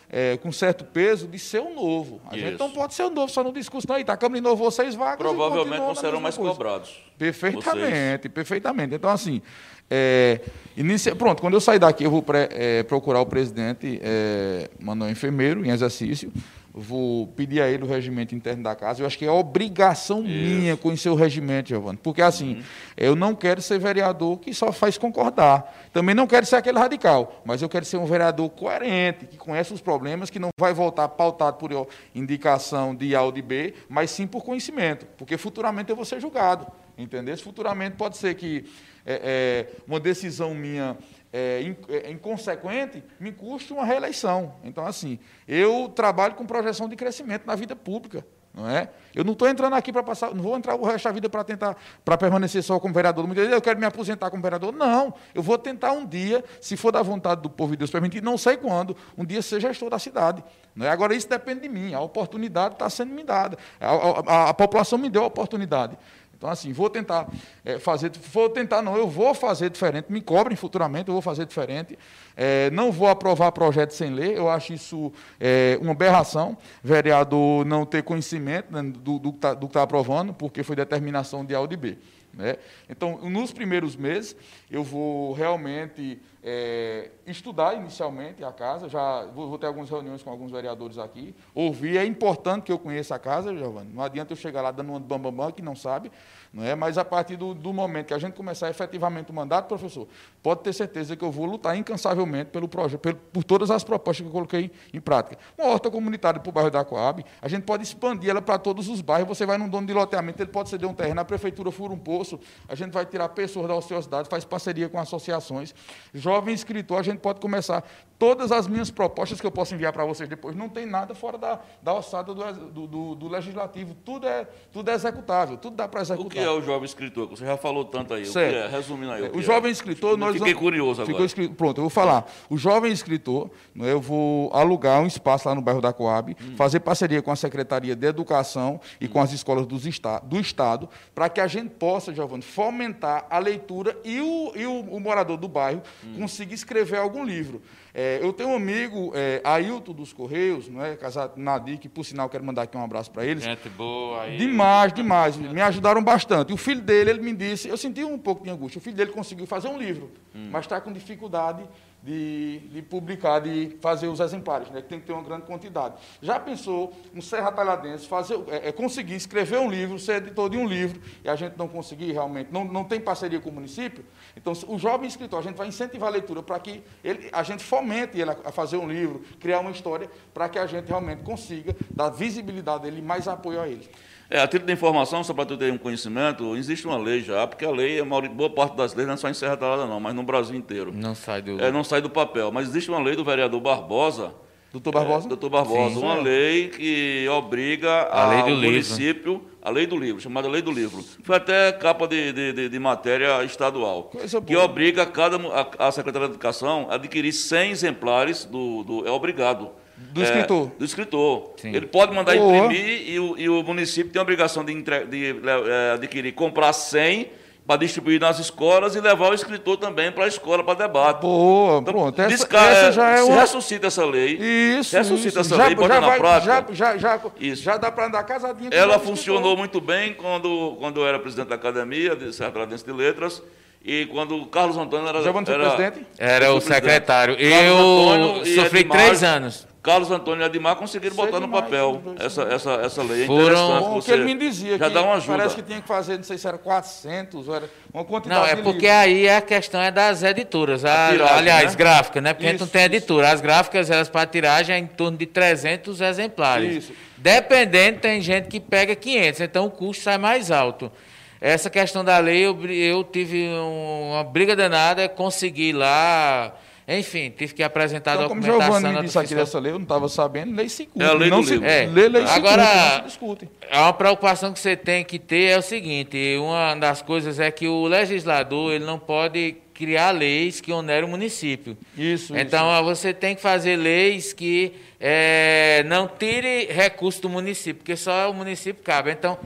É, 0.10 0.38
com 0.38 0.52
certo 0.52 0.84
peso 0.86 1.28
de 1.28 1.40
ser 1.40 1.60
o 1.60 1.74
novo. 1.74 2.22
A 2.30 2.38
gente 2.38 2.54
Isso. 2.54 2.60
não 2.60 2.72
pode 2.72 2.94
ser 2.94 3.04
o 3.04 3.10
novo 3.10 3.32
só 3.32 3.44
no 3.44 3.52
discurso, 3.52 3.88
não. 3.88 3.96
A 3.96 4.18
Câmara 4.18 4.38
inovou 4.38 4.70
seis 4.72 4.96
vagas. 4.96 5.18
Provavelmente 5.18 5.80
não 5.80 5.96
serão 5.96 6.20
mais 6.22 6.36
coisa. 6.38 6.52
cobrados. 6.52 6.96
Perfeitamente, 7.18 8.30
perfeitamente. 8.30 8.96
Então, 8.96 9.10
assim, 9.10 9.42
É, 9.90 10.42
inicia, 10.76 11.16
pronto, 11.16 11.42
quando 11.42 11.54
eu 11.54 11.62
sair 11.62 11.78
daqui, 11.78 12.04
eu 12.04 12.10
vou 12.10 12.24
pré, 12.24 12.50
é, 12.52 12.84
procurar 12.84 13.22
o 13.22 13.26
presidente 13.28 14.00
é, 14.02 14.68
Manuel 14.80 15.12
Enfermeiro, 15.12 15.64
em 15.64 15.70
exercício, 15.70 16.32
vou 16.78 17.28
pedir 17.28 17.62
a 17.62 17.70
ele 17.70 17.84
o 17.84 17.88
regimento 17.88 18.36
interno 18.36 18.62
da 18.62 18.76
casa. 18.76 19.02
Eu 19.02 19.08
acho 19.08 19.18
que 19.18 19.26
é 19.26 19.32
obrigação 19.32 20.20
Isso. 20.20 20.28
minha 20.28 20.76
conhecer 20.76 21.10
o 21.10 21.16
regimento, 21.16 21.70
Giovanni. 21.70 21.98
Porque, 21.98 22.22
assim, 22.22 22.56
uhum. 22.56 22.64
eu 22.98 23.16
não 23.16 23.34
quero 23.34 23.62
ser 23.62 23.80
vereador 23.80 24.38
que 24.40 24.54
só 24.54 24.74
faz 24.74 24.98
concordar. 24.98 25.74
Também 25.94 26.14
não 26.14 26.28
quero 26.28 26.46
ser 26.46 26.58
aquele 26.58 26.78
radical, 26.78 27.42
mas 27.46 27.62
eu 27.62 27.70
quero 27.70 27.86
ser 27.86 27.96
um 27.96 28.06
vereador 28.06 28.50
coerente, 28.50 29.26
que 29.26 29.38
conhece 29.38 29.74
os 29.74 29.80
problemas, 29.80 30.30
que 30.30 30.38
não 30.38 30.50
vai 30.60 30.74
voltar 30.74 31.08
pautado 31.08 31.58
por 31.58 31.88
indicação 32.14 32.94
de 32.94 33.16
A 33.16 33.22
ou 33.22 33.32
de 33.32 33.42
B, 33.42 33.74
mas 33.88 34.12
sim 34.12 34.28
por 34.28 34.44
conhecimento. 34.44 35.06
Porque 35.18 35.38
futuramente 35.38 35.90
eu 35.90 35.96
vou 35.96 36.04
ser 36.04 36.20
julgado. 36.20 36.68
Entendeu? 36.98 37.38
Futuramente 37.38 37.96
pode 37.96 38.18
ser 38.18 38.36
que 38.36 38.66
é, 39.06 39.68
é, 39.70 39.82
uma 39.88 40.00
decisão 40.00 40.54
minha 40.56 40.98
é, 41.38 41.76
é, 41.90 42.12
inconsequente 42.12 43.04
me 43.20 43.34
custe 43.34 43.74
uma 43.74 43.84
reeleição. 43.84 44.54
Então, 44.64 44.86
assim, 44.86 45.20
eu 45.46 45.92
trabalho 45.94 46.34
com 46.36 46.46
projeção 46.46 46.88
de 46.88 46.96
crescimento 46.96 47.46
na 47.46 47.56
vida 47.56 47.76
pública. 47.76 48.26
Não 48.54 48.70
é? 48.70 48.90
Eu 49.14 49.26
não 49.26 49.34
estou 49.34 49.50
entrando 49.50 49.74
aqui 49.74 49.92
para 49.92 50.02
passar, 50.02 50.34
não 50.34 50.42
vou 50.42 50.56
entrar 50.56 50.76
o 50.76 50.86
resto 50.86 51.04
da 51.04 51.12
vida 51.12 51.30
para 51.30 51.44
tentar, 51.44 51.76
para 52.06 52.18
permanecer 52.18 52.64
só 52.64 52.80
como 52.80 52.94
vereador. 52.94 53.28
Eu 53.38 53.62
quero 53.62 53.78
me 53.78 53.86
aposentar 53.86 54.30
como 54.30 54.42
vereador. 54.42 54.72
Não, 54.72 55.14
eu 55.34 55.44
vou 55.44 55.58
tentar 55.58 55.92
um 55.92 56.06
dia, 56.06 56.42
se 56.62 56.78
for 56.78 56.94
da 56.94 57.02
vontade 57.02 57.42
do 57.42 57.50
povo 57.50 57.74
e 57.74 57.78
Deus 57.78 57.92
permitir, 57.92 58.24
não 58.24 58.38
sei 58.38 58.56
quando, 58.56 58.96
um 59.18 59.26
dia 59.26 59.42
ser 59.42 59.60
gestor 59.60 59.90
da 59.90 60.00
cidade. 60.00 60.42
Não 60.74 60.86
é? 60.86 60.90
Agora, 60.90 61.14
isso 61.14 61.28
depende 61.28 61.62
de 61.62 61.70
mim, 61.70 61.94
a 61.94 62.00
oportunidade 62.00 62.76
está 62.76 62.90
sendo 62.90 63.14
me 63.14 63.26
dada. 63.26 63.58
A, 63.78 63.90
a, 63.90 64.50
a, 64.52 64.54
população 64.54 64.98
me 64.98 65.10
deu 65.10 65.24
a 65.24 65.28
oportunidade. 65.28 65.98
Então, 66.38 66.50
assim, 66.50 66.74
vou 66.74 66.90
tentar 66.90 67.28
é, 67.64 67.80
fazer, 67.80 68.12
vou 68.32 68.50
tentar 68.50 68.82
não, 68.82 68.96
eu 68.98 69.08
vou 69.08 69.34
fazer 69.34 69.70
diferente, 69.70 70.12
me 70.12 70.22
cobrem 70.22 70.56
futuramente, 70.56 71.08
eu 71.08 71.14
vou 71.14 71.22
fazer 71.22 71.46
diferente. 71.46 71.98
É, 72.36 72.70
não 72.72 72.92
vou 72.92 73.08
aprovar 73.08 73.52
projeto 73.52 73.92
sem 73.92 74.14
ler, 74.14 74.36
eu 74.36 74.50
acho 74.50 74.74
isso 74.74 75.12
é, 75.40 75.78
uma 75.82 75.92
aberração, 75.92 76.58
vereador 76.84 77.66
não 77.66 77.86
ter 77.86 78.04
conhecimento 78.04 78.72
né, 78.72 78.82
do, 78.84 79.18
do, 79.18 79.32
tá, 79.32 79.56
que 79.56 79.66
está 79.66 79.84
aprovando, 79.84 80.34
porque 80.34 80.62
foi 80.64 80.76
determinação 80.76 81.46
de 81.46 81.56
A 81.56 81.62
ou 81.62 81.68
de 81.68 81.78
B. 81.78 81.98
Né? 82.36 82.58
Então, 82.90 83.18
nos 83.30 83.54
primeiros 83.54 83.96
meses, 83.96 84.36
eu 84.70 84.84
vou 84.84 85.34
realmente 85.34 86.22
é, 86.48 87.10
estudar 87.26 87.74
inicialmente 87.74 88.44
a 88.44 88.52
casa, 88.52 88.88
já 88.88 89.26
vou, 89.26 89.50
vou, 89.50 89.58
ter 89.58 89.66
algumas 89.66 89.90
reuniões 89.90 90.22
com 90.22 90.30
alguns 90.30 90.52
vereadores 90.52 91.00
aqui, 91.00 91.36
ouvir, 91.56 91.98
é 91.98 92.06
importante 92.06 92.66
que 92.66 92.72
eu 92.72 92.78
conheça 92.78 93.16
a 93.16 93.20
casa, 93.20 93.56
Giovanni, 93.56 93.92
não 93.92 94.04
adianta 94.04 94.32
eu 94.32 94.38
chegar 94.38 94.62
lá 94.62 94.70
dando 94.70 94.94
um 94.94 95.00
bambambam 95.00 95.32
bam, 95.32 95.46
bam, 95.46 95.52
que 95.52 95.64
não 95.64 95.76
sabe, 95.76 96.12
não 96.54 96.64
é? 96.64 96.76
mas 96.76 97.00
a 97.00 97.04
partir 97.04 97.36
do, 97.36 97.54
do, 97.54 97.74
momento 97.74 98.08
que 98.08 98.14
a 98.14 98.20
gente 98.20 98.36
começar 98.36 98.70
efetivamente 98.70 99.32
o 99.32 99.34
mandato, 99.34 99.68
professor, 99.68 100.08
pode 100.44 100.62
ter 100.62 100.72
certeza 100.72 101.16
que 101.16 101.24
eu 101.24 101.32
vou 101.32 101.46
lutar 101.46 101.76
incansavelmente 101.76 102.52
pelo 102.52 102.68
projeto, 102.68 103.00
pelo, 103.00 103.16
por 103.16 103.44
todas 103.44 103.72
as 103.72 103.84
propostas 103.84 104.22
que 104.22 104.28
eu 104.28 104.32
coloquei 104.32 104.72
em 104.94 105.02
prática. 105.02 105.38
Uma 105.58 105.70
horta 105.70 105.90
comunitária 105.90 106.40
para 106.40 106.50
o 106.50 106.54
bairro 106.54 106.70
da 106.70 106.86
Coab, 106.86 107.26
a 107.42 107.48
gente 107.48 107.64
pode 107.64 107.82
expandir 107.82 108.30
ela 108.30 108.42
para 108.42 108.60
todos 108.60 108.88
os 108.88 109.02
bairros, 109.02 109.28
você 109.28 109.48
vai 109.48 109.58
num 109.58 109.68
dono 109.68 109.88
de 109.88 109.94
loteamento, 109.94 110.44
ele 110.44 110.52
pode 110.52 110.70
ceder 110.70 110.88
um 110.88 110.94
terreno, 110.94 111.20
a 111.20 111.26
prefeitura 111.26 111.72
fura 111.72 111.92
um 111.92 111.98
poço, 111.98 112.40
a 112.70 112.76
gente 112.76 112.92
vai 112.92 113.06
tirar 113.06 113.30
pessoas 113.30 113.68
da 113.68 113.76
ociosidade, 113.76 114.30
faz 114.30 114.46
parceria 114.56 114.88
com 114.88 114.98
associações. 114.98 115.76
Jovem 116.14 116.56
escritor, 116.56 117.00
a 117.00 117.04
gente 117.04 117.20
pode 117.20 117.42
começar 117.42 117.84
Todas 118.18 118.50
as 118.50 118.66
minhas 118.66 118.90
propostas 118.90 119.42
que 119.42 119.46
eu 119.46 119.52
posso 119.52 119.76
enviar 119.76 119.92
para 119.92 120.06
vocês 120.06 120.30
depois, 120.30 120.56
não 120.56 120.70
tem 120.70 120.86
nada 120.86 121.14
fora 121.14 121.38
da, 121.38 121.60
da 121.84 121.92
alçada 121.92 122.34
do, 122.34 122.88
do, 122.88 123.16
do, 123.16 123.28
legislativo. 123.28 123.94
Tudo 124.06 124.26
é, 124.26 124.48
tudo 124.72 124.90
é 124.90 124.94
executável, 124.94 125.58
tudo 125.58 125.76
dá 125.76 125.86
para 125.86 126.00
executar. 126.00 126.28
O 126.28 126.30
que 126.30 126.40
é 126.40 126.50
o 126.50 126.62
jovem 126.62 126.86
escritor? 126.86 127.28
Você 127.28 127.46
já 127.46 127.58
falou 127.58 127.84
tanto 127.84 128.14
aí. 128.14 128.26
Certo. 128.26 128.48
O 128.48 128.52
que 128.54 128.58
é? 128.58 128.68
Resumindo 128.68 129.12
aí. 129.12 129.22
O, 129.24 129.38
o 129.40 129.42
jovem 129.42 129.68
é? 129.68 129.72
escritor, 129.74 130.18
nós. 130.18 130.34
Fiquei 130.38 130.54
curioso 130.54 131.02
agora. 131.02 131.28
Ficou, 131.28 131.50
pronto, 131.56 131.80
eu 131.80 131.84
vou 131.84 131.90
falar. 131.90 132.26
O 132.50 132.58
jovem 132.58 132.90
escritor, 132.90 133.50
né, 133.76 133.92
eu 133.92 134.00
vou 134.00 134.50
alugar 134.54 135.02
um 135.02 135.08
espaço 135.08 135.50
lá 135.50 135.54
no 135.54 135.62
bairro 135.62 135.82
da 135.82 135.92
Coab, 135.92 136.38
hum. 136.42 136.56
fazer 136.56 136.80
parceria 136.80 137.22
com 137.22 137.32
a 137.32 137.36
Secretaria 137.36 137.98
de 137.98 138.08
Educação 138.08 138.80
e 139.02 139.08
hum. 139.08 139.10
com 139.10 139.20
as 139.20 139.34
escolas 139.34 139.66
do, 139.66 139.78
do 140.24 140.40
Estado, 140.40 140.88
para 141.14 141.28
que 141.28 141.42
a 141.42 141.48
gente 141.48 141.72
possa, 141.72 142.14
Giovanni, 142.14 142.44
fomentar 142.44 143.26
a 143.30 143.40
leitura 143.40 144.00
e 144.06 144.22
o, 144.22 144.45
e 144.56 144.66
o, 144.66 144.82
o 144.82 145.00
morador 145.00 145.38
do 145.38 145.48
bairro 145.48 145.82
hum. 146.04 146.20
consiga 146.20 146.54
escrever 146.54 146.98
algum 146.98 147.24
livro. 147.24 147.62
É, 147.94 148.20
eu 148.22 148.34
tenho 148.34 148.50
um 148.50 148.56
amigo, 148.56 149.12
é, 149.16 149.42
Ailton 149.44 149.94
dos 149.94 150.12
Correios, 150.12 150.68
não 150.68 150.84
é? 150.84 150.96
casado 150.98 151.38
Nadir, 151.38 151.80
que 151.80 151.88
por 151.88 152.04
sinal 152.04 152.28
quero 152.30 152.44
mandar 152.44 152.64
aqui 152.64 152.76
um 152.76 152.84
abraço 152.84 153.10
para 153.10 153.26
eles. 153.26 153.44
Gente 153.44 153.70
boa 153.70 154.24
aí. 154.24 154.38
Demais, 154.38 154.92
demais. 154.92 155.38
Me 155.38 155.62
ajudaram 155.62 156.04
bastante. 156.04 156.52
O 156.52 156.58
filho 156.58 156.82
dele, 156.82 157.12
ele 157.12 157.22
me 157.22 157.34
disse, 157.34 157.70
eu 157.70 157.78
senti 157.78 158.04
um 158.04 158.18
pouco 158.18 158.44
de 158.44 158.50
angústia. 158.50 158.80
O 158.80 158.82
filho 158.82 158.96
dele 158.96 159.12
conseguiu 159.12 159.48
fazer 159.48 159.70
um 159.70 159.78
livro, 159.78 160.12
hum. 160.36 160.50
mas 160.52 160.66
está 160.66 160.82
com 160.82 160.92
dificuldade 160.92 161.64
de, 162.06 162.60
de, 162.60 162.82
publicar, 162.84 163.40
de 163.40 163.76
fazer 163.82 164.08
os 164.08 164.20
exemplares, 164.20 164.70
né, 164.70 164.80
que 164.80 164.88
tem 164.88 165.00
que 165.00 165.08
ter 165.08 165.14
uma 165.14 165.24
grande 165.24 165.48
quantidade. 165.48 165.96
Já 166.22 166.40
pensou 166.40 166.94
um 167.16 167.20
Serra 167.20 167.52
Talhadense 167.52 168.08
fazer, 168.08 168.40
é, 168.48 168.70
é, 168.70 168.72
conseguir 168.72 169.16
escrever 169.16 169.58
um 169.58 169.70
livro, 169.70 169.98
ser 169.98 170.18
editor 170.18 170.48
de 170.48 170.56
um 170.56 170.68
livro, 170.68 171.02
e 171.24 171.28
a 171.30 171.36
gente 171.36 171.58
não 171.58 171.68
conseguir 171.68 172.12
realmente, 172.12 172.52
não, 172.52 172.64
não 172.64 172.84
tem 172.84 173.02
parceria 173.02 173.40
com 173.40 173.50
o 173.50 173.54
município? 173.54 174.06
Então, 174.38 174.54
o 174.68 174.78
jovem 174.78 175.08
escritor, 175.08 175.40
a 175.40 175.42
gente 175.42 175.56
vai 175.56 175.68
incentivar 175.68 176.10
a 176.10 176.12
leitura 176.12 176.44
para 176.44 176.60
que 176.60 176.84
ele, 177.04 177.28
a 177.34 177.42
gente 177.42 177.64
fomente 177.64 178.20
ele 178.20 178.30
a 178.30 178.52
fazer 178.52 178.78
um 178.78 178.88
livro, 178.88 179.24
criar 179.40 179.60
uma 179.60 179.72
história, 179.72 180.08
para 180.32 180.48
que 180.48 180.60
a 180.60 180.68
gente 180.68 180.88
realmente 180.88 181.24
consiga 181.24 181.76
dar 181.90 182.10
visibilidade 182.10 182.86
a 182.86 182.88
ele 182.88 183.00
e 183.00 183.02
mais 183.02 183.28
apoio 183.28 183.60
a 183.60 183.68
ele. 183.68 183.90
É, 184.30 184.40
a 184.40 184.48
título 184.48 184.68
de 184.68 184.74
informação, 184.74 185.24
só 185.24 185.34
para 185.34 185.46
tu 185.46 185.56
ter 185.56 185.72
um 185.72 185.78
conhecimento, 185.78 186.56
existe 186.56 186.88
uma 186.88 186.98
lei 186.98 187.22
já, 187.22 187.46
porque 187.46 187.64
a 187.64 187.70
lei, 187.70 188.00
a 188.00 188.06
maior, 188.06 188.28
boa 188.30 188.50
parte 188.50 188.76
das 188.76 188.94
leis 188.96 189.08
não 189.08 189.14
é 189.14 189.18
só 189.18 189.30
em 189.30 189.34
Serra 189.34 189.56
Talhada 189.56 189.86
não, 189.86 190.00
mas 190.00 190.16
no 190.16 190.24
Brasil 190.24 190.56
inteiro. 190.56 190.92
Não 190.94 191.14
sai 191.14 191.42
do... 191.42 191.62
É, 191.62 191.72
não 191.72 191.84
sai 191.84 192.02
do 192.02 192.10
papel, 192.10 192.52
mas 192.52 192.68
existe 192.70 192.90
uma 192.90 193.00
lei 193.00 193.16
do 193.16 193.24
vereador 193.24 193.62
Barbosa, 193.62 194.34
Doutor 194.76 194.92
Barbosa? 194.92 195.26
É, 195.26 195.30
doutor 195.30 195.50
Barbosa, 195.50 195.96
Sim, 195.96 196.02
uma 196.02 196.16
lei 196.16 196.68
que 196.68 197.26
obriga 197.30 198.10
a 198.12 198.28
lei 198.28 198.44
do 198.44 198.62
município, 198.62 199.34
livro. 199.34 199.50
a 199.62 199.70
lei 199.70 199.88
do 199.88 199.98
livro, 199.98 200.20
chamada 200.20 200.50
lei 200.50 200.62
do 200.62 200.70
livro. 200.72 201.02
Foi 201.24 201.38
até 201.38 201.72
capa 201.72 202.06
de, 202.06 202.34
de, 202.34 202.52
de, 202.52 202.70
de 202.70 202.80
matéria 202.80 203.42
estadual, 203.46 204.12
que 204.46 204.56
obriga 204.58 205.06
cada, 205.06 205.38
a, 205.38 205.88
a 205.88 205.92
Secretaria 205.94 206.28
de 206.28 206.34
Educação 206.34 206.88
a 206.90 206.96
adquirir 206.96 207.32
100 207.32 207.72
exemplares 207.72 208.44
do, 208.44 208.84
do 208.84 209.08
é 209.08 209.12
obrigado 209.12 209.72
do 209.98 210.22
é, 210.22 210.24
escritor. 210.26 210.72
Do 210.78 210.86
escritor. 210.86 211.54
Sim. 211.58 211.76
Ele 211.76 211.88
pode 211.88 212.14
mandar 212.14 212.36
Boa. 212.36 212.58
imprimir 212.58 213.10
e 213.10 213.20
o, 213.20 213.38
e 213.38 213.50
o, 213.50 213.64
município 213.64 214.12
tem 214.12 214.20
a 214.20 214.24
obrigação 214.24 214.64
de, 214.64 214.74
entre, 214.74 215.06
de 215.06 215.36
é, 215.70 215.94
adquirir, 215.94 216.34
comprar 216.34 216.74
100 216.74 217.30
para 217.66 217.78
distribuir 217.78 218.20
nas 218.20 218.38
escolas 218.38 218.96
e 218.96 219.02
levar 219.02 219.32
o 219.32 219.34
escritor 219.34 219.78
também 219.78 220.12
para 220.12 220.26
a 220.26 220.28
escola 220.28 220.64
para 220.64 220.86
debate. 220.86 221.22
Boa, 221.22 221.80
então, 221.80 221.94
pronto. 221.94 222.22
Essa, 222.22 222.30
desca... 222.30 222.60
essa 222.60 222.92
já 222.92 223.10
é 223.18 223.24
uma... 223.24 223.40
ressuscita 223.40 223.88
essa 223.88 224.06
lei. 224.06 224.38
Isso. 224.80 224.96
Ressuscita 224.96 225.30
isso. 225.30 225.40
essa 225.40 225.56
já, 225.56 225.66
lei, 225.66 225.76
bota 225.76 226.00
na 226.00 226.08
vai, 226.08 226.20
prática. 226.20 226.66
Já, 226.74 226.96
já, 226.96 226.98
já, 226.98 227.22
isso. 227.40 227.64
já 227.64 227.78
dá 227.78 227.92
para 227.92 228.08
andar 228.08 228.24
casadinha 228.24 228.70
com 228.70 228.76
Ela 228.76 229.00
funcionou 229.00 229.58
muito 229.58 229.82
bem 229.82 230.14
quando, 230.14 230.76
quando 230.78 231.00
eu 231.00 231.08
era 231.08 231.18
presidente 231.18 231.48
da 231.48 231.56
academia 231.56 232.16
de 232.16 232.34
Serradense 232.34 232.86
de 232.86 232.92
Letras. 232.92 233.42
E 233.84 234.08
quando 234.08 234.36
o 234.36 234.48
Carlos 234.48 234.78
Antônio 234.78 235.08
era. 235.08 235.22
Já 235.22 235.30
era, 235.30 235.44
presidente? 235.44 236.08
Era 236.18 236.54
o 236.54 236.60
secretário. 236.60 237.36
Eu 237.36 238.44
sofri 238.56 238.84
três 238.84 239.24
anos. 239.24 239.68
Carlos 239.86 240.10
Antônio 240.10 240.42
e 240.42 240.46
Admar 240.46 240.76
conseguiram 240.76 241.16
Sei 241.16 241.26
botar 241.26 241.40
no 241.40 241.48
papel 241.48 242.02
essa, 242.20 242.42
essa, 242.42 242.72
essa 242.84 243.04
lei. 243.04 243.26
É. 243.26 243.28
Bom, 243.28 244.00
o 244.00 244.02
que 244.02 244.12
ele 244.12 244.24
me 244.24 244.34
dizia, 244.34 244.80
já 244.80 244.88
que 244.88 244.94
dá 244.96 245.04
uma 245.04 245.14
ajuda. 245.14 245.38
parece 245.38 245.56
que 245.56 245.62
tinha 245.62 245.80
que 245.80 245.88
fazer, 245.88 246.18
não 246.18 246.24
sei 246.24 246.40
se 246.40 246.48
era 246.48 246.58
400, 246.58 247.48
ou 247.48 247.56
era 247.56 247.70
uma 247.94 248.04
quantidade 248.04 248.42
Não, 248.42 248.48
é 248.48 248.56
porque 248.56 248.88
aí 248.88 249.30
a 249.30 249.40
questão 249.42 249.80
é 249.80 249.92
das 249.92 250.24
editoras. 250.24 250.84
A, 250.84 251.10
a 251.10 251.12
tiragem, 251.12 251.38
aliás, 251.38 251.72
né? 251.72 251.78
gráfica, 251.78 252.20
né? 252.20 252.34
Porque 252.34 252.48
isso, 252.48 252.50
a 252.50 252.52
gente 252.54 252.62
não 252.62 252.68
tem 252.68 252.84
editora. 252.84 253.30
As 253.30 253.42
gráficas, 253.42 253.92
elas 253.92 254.10
para 254.10 254.26
tiragem 254.26 254.76
é 254.76 254.80
em 254.80 254.88
torno 254.88 255.20
de 255.20 255.28
300 255.28 256.02
exemplares. 256.02 256.78
Isso. 256.86 256.94
Dependendo, 257.16 258.00
tem 258.00 258.20
gente 258.22 258.48
que 258.48 258.60
pega 258.60 258.96
500, 258.96 259.42
então 259.42 259.68
o 259.68 259.72
custo 259.72 260.04
sai 260.04 260.18
mais 260.18 260.50
alto. 260.50 260.92
Essa 261.40 261.70
questão 261.70 262.04
da 262.04 262.18
lei, 262.18 262.44
eu, 262.44 262.60
eu 262.72 263.04
tive 263.04 263.48
uma 263.50 264.24
briga 264.24 264.56
danada, 264.56 265.08
consegui 265.08 265.72
lá 265.72 266.52
enfim, 266.88 267.32
tive 267.36 267.54
que 267.54 267.64
apresentar 267.64 268.12
então, 268.12 268.26
a 268.26 268.28
documentação. 268.28 268.60
Como 268.60 268.74
Giovanni 268.80 268.96
me 268.98 269.06
disse 269.06 269.18
aqui 269.18 269.34
dessa 269.34 269.58
lei, 269.58 269.72
eu 269.72 269.80
não 269.80 269.84
estava 269.84 270.08
sabendo, 270.08 270.56
lei 270.56 270.70
se 270.70 270.88
É 270.98 271.06
a 271.06 271.14
lei 271.14 271.30
não 271.30 271.42
do 271.42 271.48
se, 271.48 271.54
livro. 271.54 271.68
É. 271.68 271.86
Lei, 271.88 272.10
lei 272.10 272.24
Agora, 272.24 273.04
se 273.08 273.18
não. 273.22 273.38
É 273.70 273.80
uma 273.80 273.94
preocupação 273.94 274.54
que 274.54 274.60
você 274.60 274.76
tem 274.76 275.04
que 275.04 275.18
ter 275.18 275.52
é 275.52 275.58
o 275.58 275.62
seguinte, 275.64 276.18
uma 276.38 276.76
das 276.76 277.02
coisas 277.02 277.40
é 277.40 277.50
que 277.50 277.68
o 277.68 277.88
legislador 277.88 278.74
ele 278.74 278.86
não 278.86 279.00
pode 279.00 279.58
criar 279.74 280.12
leis 280.12 280.62
que 280.62 280.72
oneram 280.72 281.08
o 281.08 281.12
município. 281.12 281.76
Isso, 281.98 282.38
Então, 282.38 282.72
isso. 282.74 282.84
você 282.84 283.14
tem 283.14 283.36
que 283.36 283.42
fazer 283.42 283.76
leis 283.76 284.32
que 284.32 284.74
é, 285.00 285.84
não 285.88 286.08
tire 286.08 286.68
recurso 286.72 287.22
do 287.22 287.30
município, 287.30 287.76
porque 287.76 287.96
só 287.96 288.30
o 288.30 288.34
município 288.34 288.82
cabe. 288.84 289.12
Então, 289.12 289.38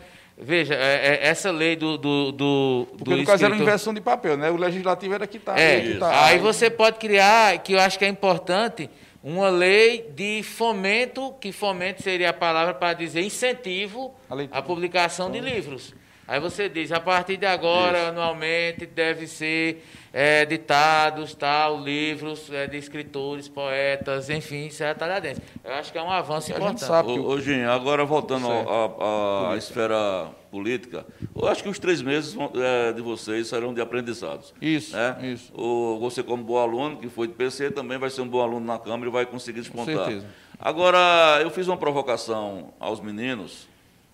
Veja, 0.41 0.73
é, 0.73 1.17
é, 1.21 1.27
essa 1.27 1.51
lei 1.51 1.75
do. 1.75 1.97
do, 1.97 2.31
do 2.31 2.87
Porque 2.97 3.15
no 3.15 3.25
caso 3.25 3.43
era 3.43 3.53
uma 3.53 3.61
inversão 3.61 3.93
de 3.93 3.99
papel, 3.99 4.37
né? 4.37 4.49
O 4.49 4.55
legislativo 4.55 5.13
era 5.13 5.27
que 5.27 5.35
está. 5.35 5.59
É, 5.59 5.97
tá. 5.97 6.25
aí 6.25 6.39
você 6.39 6.69
pode 6.69 6.97
criar, 6.97 7.57
que 7.59 7.73
eu 7.73 7.79
acho 7.79 7.99
que 7.99 8.05
é 8.05 8.07
importante, 8.07 8.89
uma 9.21 9.49
lei 9.49 10.09
de 10.15 10.41
fomento, 10.41 11.33
que 11.41 11.51
fomento 11.51 12.01
seria 12.01 12.29
a 12.29 12.33
palavra 12.33 12.73
para 12.73 12.93
dizer 12.93 13.21
incentivo 13.21 14.15
à 14.49 14.61
publicação 14.61 15.29
de 15.29 15.41
livros. 15.41 15.93
Aí 16.25 16.39
você 16.39 16.69
diz, 16.69 16.91
a 16.93 17.01
partir 17.01 17.35
de 17.35 17.45
agora, 17.45 17.97
Isso. 17.97 18.07
anualmente, 18.09 18.85
deve 18.85 19.27
ser 19.27 19.83
é, 20.11 20.45
ditados, 20.45 21.35
tal, 21.35 21.79
livros 21.79 22.51
é, 22.51 22.67
de 22.67 22.77
escritores, 22.77 23.47
poetas, 23.47 24.29
enfim, 24.29 24.67
isso 24.67 24.83
é 24.83 24.93
tá 24.93 25.19
dentro. 25.19 25.41
Eu 25.63 25.73
acho 25.73 25.91
que 25.91 25.97
é 25.97 26.01
um 26.01 26.09
avanço 26.11 26.51
importante. 26.51 26.81
sabe- 26.81 27.11
Ô, 27.11 27.27
ô, 27.29 27.39
Gin, 27.39 27.61
agora 27.63 28.03
voltando 28.05 28.47
à 28.49 29.51
à 29.51 29.57
esfera 29.57 30.29
política, 30.51 31.05
eu 31.35 31.47
acho 31.47 31.61
que 31.61 31.69
os 31.69 31.77
três 31.77 32.01
meses 32.01 32.35
é, 32.55 32.91
de 32.91 33.01
vocês 33.01 33.47
serão 33.47 33.73
de 33.73 33.81
aprendizados. 33.81 34.53
Isso, 34.61 34.95
né? 34.95 35.17
isso. 35.21 35.53
O, 35.55 35.99
você, 35.99 36.23
como 36.23 36.43
bom 36.43 36.57
aluno, 36.57 36.97
que 36.97 37.07
foi 37.07 37.27
de 37.27 37.33
PC, 37.33 37.71
também 37.71 37.97
vai 37.97 38.09
ser 38.09 38.21
um 38.21 38.27
bom 38.27 38.41
aluno 38.41 38.65
na 38.65 38.79
Câmara 38.79 39.09
e 39.09 39.11
vai 39.11 39.25
conseguir 39.25 39.61
despontar. 39.61 40.05
certeza. 40.05 40.27
Agora, 40.59 41.39
eu 41.41 41.49
fiz 41.51 41.67
uma 41.67 41.77
provocação 41.77 42.73
aos 42.79 42.99
meninos, 42.99 43.67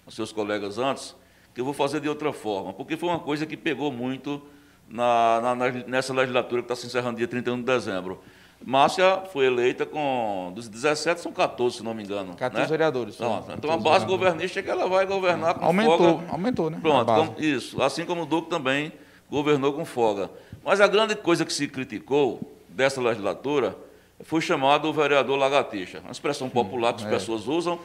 aos 0.06 0.14
seus 0.14 0.32
colegas 0.32 0.78
antes, 0.78 1.16
que 1.54 1.62
eu 1.62 1.66
vou 1.66 1.74
fazer 1.74 2.02
de 2.02 2.10
outra 2.10 2.34
forma, 2.34 2.74
porque 2.74 2.98
foi 2.98 3.10
uma 3.10 3.20
coisa 3.20 3.46
que 3.46 3.56
pegou 3.56 3.92
muito 3.92 4.42
na, 4.88 5.56
na- 5.56 5.72
nessa 5.88 6.14
legislatura 6.14 6.62
que 6.62 6.66
está 6.72 6.76
se 6.76 6.88
encerrando 6.88 7.18
dia 7.18 7.28
31 7.28 7.58
de 7.58 7.64
dezembro. 7.64 8.22
Márcia 8.64 9.22
foi 9.32 9.46
eleita 9.46 9.86
com. 9.86 10.52
Dos 10.56 10.68
17, 10.68 11.22
são 11.22 11.32
14, 11.32 11.78
se 11.78 11.84
não 11.84 11.94
me 11.94 12.04
engano. 12.04 12.34
14 12.36 12.62
né? 12.64 12.68
vereadores. 12.68 13.16
São 13.16 13.40
Então 13.40 13.70
a 13.72 13.78
14 13.78 13.84
base 13.84 14.06
governista 14.06 14.60
é 14.60 14.64
que 14.64 14.70
ela 14.70 14.88
vai 14.88 15.06
governar 15.06 15.56
com 15.56 15.66
Aumentou, 15.66 15.98
folga. 15.98 16.26
aumentou, 16.32 16.70
né? 16.70 16.78
A 16.78 16.82
Pronto, 16.82 17.06
como- 17.14 17.36
isso. 17.40 17.82
Assim 17.82 18.06
como 18.06 18.24
o 18.24 18.26
Duque 18.26 18.50
também 18.50 18.92
governou 19.30 19.74
com 19.74 19.86
folga. 19.86 20.32
Mas 20.64 20.80
a 20.82 20.88
grande 20.88 21.16
coisa 21.16 21.46
que 21.46 21.54
se 21.54 21.68
criticou 21.68 22.40
dessa 22.70 23.00
legislatura 23.02 23.78
foi 24.22 24.42
chamado 24.42 24.88
o 24.88 24.94
vereador 24.94 25.38
lagartixa. 25.38 26.00
Uma 26.00 26.12
expressão 26.12 26.50
popular 26.50 26.94
que 26.94 27.02
as 27.04 27.08
é. 27.08 27.12
pessoas 27.12 27.48
usam, 27.48 27.78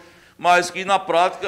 mas 0.42 0.70
que 0.70 0.86
na 0.86 0.98
prática, 0.98 1.46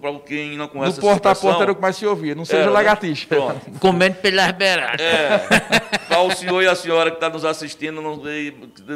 para 0.00 0.12
quem 0.20 0.50
não 0.56 0.66
No 0.66 0.70
conhece 0.70 0.92
essa 0.92 1.00
porta 1.00 1.30
a 1.32 1.34
porta 1.34 1.62
era 1.64 1.72
o 1.72 1.74
que 1.74 1.80
mais 1.82 1.96
se 1.96 2.06
ouvia, 2.06 2.36
não 2.36 2.44
seja 2.44 2.58
era, 2.58 2.66
né? 2.70 2.72
lagartixa. 2.72 3.26
Pronto. 3.26 3.60
Comendo 3.80 4.14
pelas 4.18 4.52
beiradas. 4.52 5.00
É, 5.00 5.38
para 6.06 6.20
o 6.20 6.30
senhor 6.30 6.62
e 6.62 6.68
a 6.68 6.76
senhora 6.76 7.10
que 7.10 7.16
está 7.16 7.28
nos 7.28 7.44
assistindo, 7.44 8.00
não, 8.00 8.16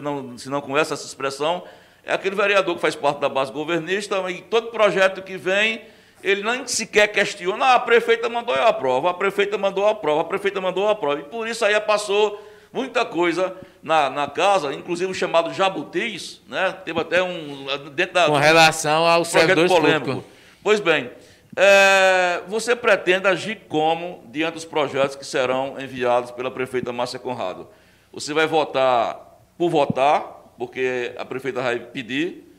não- 0.01 0.39
se 0.39 0.49
não 0.49 0.61
conhece 0.61 0.93
essa 0.93 1.05
expressão, 1.05 1.65
é 2.05 2.15
aquele 2.15 2.37
vereador 2.37 2.77
que 2.77 2.81
faz 2.81 2.95
parte 2.95 3.19
da 3.19 3.29
base 3.29 3.51
governista 3.51 4.17
e 4.31 4.43
todo 4.43 4.69
projeto 4.69 5.23
que 5.23 5.37
vem, 5.37 5.83
ele 6.23 6.45
nem 6.45 6.65
sequer 6.69 7.09
questiona, 7.09 7.65
ah, 7.65 7.75
a 7.75 7.81
prefeita 7.81 8.29
mandou, 8.29 8.55
eu 8.55 8.65
aprovo, 8.69 9.09
a 9.09 9.15
prefeita 9.15 9.59
mandou, 9.59 9.83
eu 9.87 9.91
aprovo, 9.91 10.21
a 10.21 10.25
prefeita 10.25 10.61
mandou, 10.61 10.85
eu 10.85 10.91
aprovo. 10.91 11.19
E 11.19 11.25
por 11.25 11.49
isso 11.49 11.65
aí 11.65 11.79
passou 11.81 12.41
muita 12.73 13.05
coisa 13.05 13.57
na, 13.83 14.11
na 14.11 14.27
casa, 14.29 14.73
inclusive 14.73 15.11
o 15.11 15.15
chamado 15.15 15.53
jabutis, 15.53 16.41
né? 16.49 16.73
Teve 16.85 17.01
até 17.01 17.23
um, 17.23 17.67
dentro 17.93 18.15
da, 18.15 18.27
Com 18.27 18.37
relação 18.37 19.07
aos 19.07 19.31
projeto 19.31 19.49
servidores 19.49 19.73
polêmico. 19.73 20.25
Pois 20.63 20.81
bem, 20.81 21.11
é, 21.57 22.43
você 22.47 22.77
pretende 22.77 23.27
agir 23.27 23.63
como 23.69 24.25
diante 24.31 24.55
dos 24.55 24.65
projetos 24.65 25.17
que 25.17 25.27
serão 25.27 25.81
enviados 25.81 26.31
pela 26.31 26.51
prefeita 26.51 26.93
Márcia 26.93 27.19
Conrado? 27.19 27.69
Você 28.13 28.33
vai 28.33 28.47
votar 28.47 29.19
por 29.57 29.69
votar, 29.69 30.23
porque 30.59 31.13
a 31.17 31.25
prefeita 31.25 31.61
vai 31.61 31.79
pedir, 31.79 32.51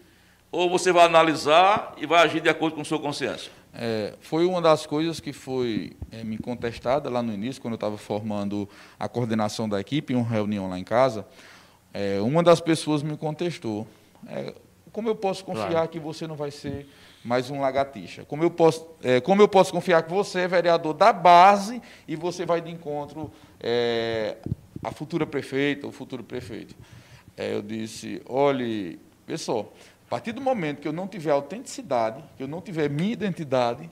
ou 0.52 0.70
você 0.70 0.92
vai 0.92 1.06
analisar 1.06 1.94
e 1.98 2.06
vai 2.06 2.24
agir 2.24 2.42
de 2.42 2.50
acordo 2.50 2.76
com 2.76 2.84
sua 2.84 3.00
consciência? 3.00 3.52
É, 3.74 4.16
foi 4.20 4.46
uma 4.46 4.62
das 4.62 4.86
coisas 4.86 5.20
que 5.20 5.32
foi 5.32 5.94
é, 6.12 6.24
me 6.24 6.38
contestada 6.38 7.10
lá 7.10 7.22
no 7.24 7.34
início, 7.34 7.62
quando 7.62 7.74
eu 7.74 7.76
estava 7.76 7.98
formando 7.98 8.68
a 9.00 9.08
coordenação 9.08 9.68
da 9.68 9.80
equipe 9.80 10.14
em 10.14 10.18
uma 10.18 10.28
reunião 10.28 10.70
lá 10.70 10.78
em 10.78 10.84
casa. 10.84 11.26
É, 11.94 12.20
uma 12.22 12.44
das 12.44 12.60
pessoas 12.60 13.02
me 13.02 13.16
contestou. 13.18 13.88
É, 14.28 14.54
como 14.92 15.08
eu 15.08 15.16
posso 15.16 15.46
confiar 15.46 15.70
Claro. 15.72 15.88
que 15.90 16.00
você 16.00 16.28
não 16.28 16.36
vai 16.36 16.52
ser 16.52 16.86
mais 17.24 17.50
um 17.50 17.62
lagartixa? 17.62 18.26
Como 18.26 18.44
eu 18.44 18.52
posso, 18.52 18.86
é, 19.02 19.22
como 19.22 19.42
eu 19.42 19.48
posso 19.48 19.72
confiar 19.72 20.04
que 20.04 20.12
você 20.12 20.42
é 20.42 20.48
vereador 20.48 20.94
da 20.94 21.14
base 21.14 21.82
e 22.08 22.16
você 22.16 22.46
vai 22.46 22.60
de 22.60 22.70
encontro 22.70 23.32
é, 23.60 24.38
à 24.84 24.92
futura 24.92 25.26
prefeita, 25.26 25.88
o 25.88 25.92
futuro 25.92 26.24
prefeito? 26.24 26.76
Eu 27.38 27.62
disse, 27.62 28.22
olhe, 28.28 29.00
pessoal, 29.26 29.74
partir 30.12 30.34
do 30.34 30.42
momento 30.42 30.82
que 30.82 30.88
eu 30.90 30.92
não 30.92 31.08
tiver 31.08 31.32
autenticidade, 31.32 32.22
que 32.36 32.44
eu 32.44 32.48
não 32.48 32.60
tiver 32.60 32.90
minha 32.90 33.14
identidade, 33.14 33.90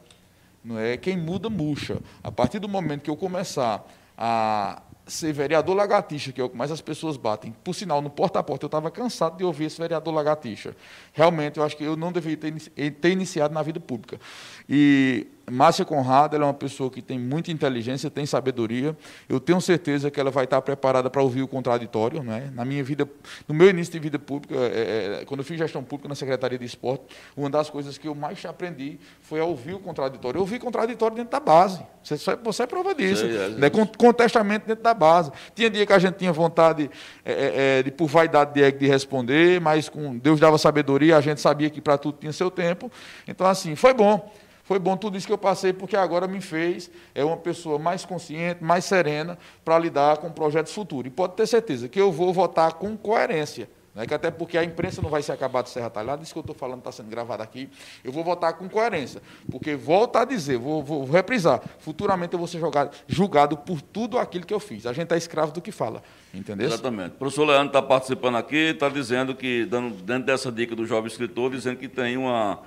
não 0.62 0.78
é 0.78 0.98
quem 0.98 1.16
muda 1.16 1.50
murcha. 1.50 2.02
A 2.22 2.30
partir 2.30 2.60
do 2.60 2.68
momento 2.68 3.04
que 3.04 3.10
eu 3.10 3.16
começar 3.16 3.88
a 4.18 4.82
ser 5.08 5.32
vereador 5.32 5.74
lagartixa, 5.78 6.34
que 6.34 6.42
é 6.42 6.44
o 6.44 6.50
que 6.50 6.58
mais 6.58 6.72
as 6.72 6.82
pessoas 6.82 7.16
batem. 7.16 7.56
Por 7.64 7.74
sinal, 7.74 8.02
no 8.02 8.10
porta 8.10 8.38
a 8.38 8.44
porta 8.44 8.66
eu 8.66 8.68
estava 8.68 8.92
cansado 8.92 9.38
de 9.38 9.46
ouvir 9.46 9.64
esse 9.64 9.80
vereador 9.80 10.14
lagartixa. 10.14 10.76
Realmente, 11.14 11.58
eu 11.58 11.64
acho 11.64 11.78
que 11.78 11.86
eu 11.86 11.96
não 11.96 12.12
deveria 12.12 12.36
ter, 12.36 12.92
ter 12.92 13.12
iniciado 13.12 13.54
na 13.54 13.64
vida 13.64 13.80
pública. 13.80 14.20
E 14.68 15.26
Márcia 15.50 15.84
Conrado, 15.86 16.36
ela 16.36 16.46
é 16.46 16.48
uma 16.48 16.54
pessoa 16.54 16.90
que 16.90 17.02
tem 17.02 17.18
muita 17.18 17.52
inteligência, 17.52 18.10
tem 18.10 18.26
sabedoria. 18.26 18.96
Eu 19.28 19.40
tenho 19.40 19.60
certeza 19.60 20.10
que 20.12 20.20
ela 20.20 20.32
vai 20.32 20.44
estar 20.44 20.62
preparada 20.62 21.10
para 21.10 21.22
ouvir 21.22 21.42
o 21.42 21.48
contraditório, 21.48 22.24
não 22.24 22.34
é? 22.34 22.50
Na 22.54 22.64
minha 22.66 22.84
vida, 22.84 23.08
no 23.48 23.56
meu 23.56 23.70
início 23.70 23.92
de 23.94 24.00
vida 24.00 24.20
pública, 24.20 24.56
é, 24.56 25.20
é, 25.22 25.26
quando 25.26 25.40
eu 25.42 25.44
fiz 25.44 25.58
gestão 25.58 25.84
pública 25.84 26.08
na 26.10 26.16
Secretaria 26.16 26.58
de 26.58 26.66
Esporte, 26.66 27.04
uma 27.36 27.50
das 27.50 27.70
coisas 27.70 27.98
que 27.98 28.08
eu 28.08 28.16
mais 28.16 28.44
aprendi 28.46 29.00
foi 29.22 29.40
a 29.40 29.46
ouvir 29.46 29.74
o 29.74 29.80
contraditório. 29.80 30.38
Eu 30.38 30.42
ouvi 30.42 30.60
contraditório 30.60 31.16
dentro 31.16 31.32
da 31.32 31.40
base. 31.40 31.82
Você, 32.04 32.16
você 32.44 32.64
é 32.64 32.68
prova 32.68 32.96
disso. 32.96 33.26
Sei, 33.28 33.46
às 33.46 33.54
né? 33.54 33.70
Con- 33.70 33.86
Contestamento 33.98 34.68
dentro 34.68 34.84
da 34.84 34.94
base. 34.94 35.32
Tinha 35.54 35.70
dia 35.70 35.86
que 35.86 35.94
a 35.94 36.00
gente 36.00 36.16
tinha 36.16 36.32
vontade 36.32 36.90
é, 37.26 37.32
é, 37.32 37.80
é, 37.80 37.84
de, 37.84 37.92
por 37.92 38.08
vaidade 38.08 38.54
de, 38.54 38.64
ego, 38.64 38.80
de 38.80 38.88
responder, 38.88 39.60
mas 39.62 39.90
com 39.90 40.18
Deus 40.18 40.40
dava 40.40 40.58
sabedoria, 40.58 41.18
a 41.18 41.22
gente 41.22 41.42
sabia 41.42 41.70
que 41.70 41.82
para 41.82 41.98
tudo 41.98 42.18
tinha 42.20 42.32
seu 42.34 42.50
tempo. 42.50 42.92
Então, 43.28 43.46
assim, 43.48 43.76
foi 43.76 43.94
bom. 43.94 44.32
Foi 44.70 44.78
bom 44.78 44.96
tudo 44.96 45.18
isso 45.18 45.26
que 45.26 45.34
eu 45.34 45.38
passei, 45.38 45.74
porque 45.74 45.98
agora 45.98 46.28
me 46.28 46.40
fez 46.40 46.92
é 47.16 47.26
uma 47.26 47.38
pessoa 47.38 47.80
mais 47.80 48.06
consciente, 48.06 48.64
mais 48.64 48.86
serena 48.86 49.36
para 49.66 49.80
lidar 49.80 50.18
com 50.18 50.30
projetos 50.32 50.72
futuros. 50.72 51.08
E 51.08 51.10
pode 51.10 51.34
ter 51.34 51.48
certeza 51.48 51.90
que 51.90 52.00
eu 52.00 52.12
vou 52.12 52.32
votar 52.32 52.74
com 52.74 52.96
coerência. 52.96 53.68
Né? 53.96 54.06
Que 54.06 54.14
até 54.14 54.30
porque 54.30 54.60
a 54.60 54.64
imprensa 54.64 55.02
não 55.02 55.10
vai 55.10 55.24
se 55.24 55.32
acabar 55.32 55.64
de 55.64 55.72
Serra 55.72 55.90
Talhada, 55.90 56.22
isso 56.22 56.32
que 56.34 56.38
eu 56.38 56.42
estou 56.42 56.56
falando 56.56 56.78
está 56.82 56.92
sendo 56.92 57.10
gravado 57.10 57.42
aqui. 57.42 57.68
Eu 58.04 58.12
vou 58.12 58.24
votar 58.24 58.54
com 58.54 58.70
coerência. 58.70 59.24
Porque, 59.52 59.74
volto 59.76 60.18
a 60.18 60.24
dizer, 60.24 60.60
vou, 60.60 60.84
vou- 60.84 61.04
reprisar, 61.04 61.64
futuramente 61.80 62.34
eu 62.34 62.38
vou 62.38 62.48
ser 62.48 62.60
jogado- 62.60 62.96
julgado 63.08 63.58
por 63.58 63.82
tudo 63.82 64.20
aquilo 64.20 64.46
que 64.46 64.54
eu 64.54 64.60
fiz. 64.60 64.86
A 64.86 64.94
gente 64.94 65.12
é 65.12 65.18
escravo 65.18 65.52
do 65.52 65.62
que 65.62 65.72
fala. 65.72 66.04
Entendeu? 66.32 66.68
Exatamente. 66.68 67.16
O 67.16 67.18
professor 67.18 67.46
Leandro 67.46 67.70
está 67.70 67.82
participando 67.82 68.36
aqui, 68.38 68.56
está 68.70 68.88
dizendo 68.88 69.34
que, 69.34 69.66
dando, 69.66 69.96
dentro 70.04 70.28
dessa 70.28 70.52
dica 70.52 70.76
do 70.76 70.86
jovem 70.86 71.08
escritor, 71.08 71.50
dizendo 71.50 71.78
que 71.78 71.88
tem 71.88 72.16
uma, 72.18 72.60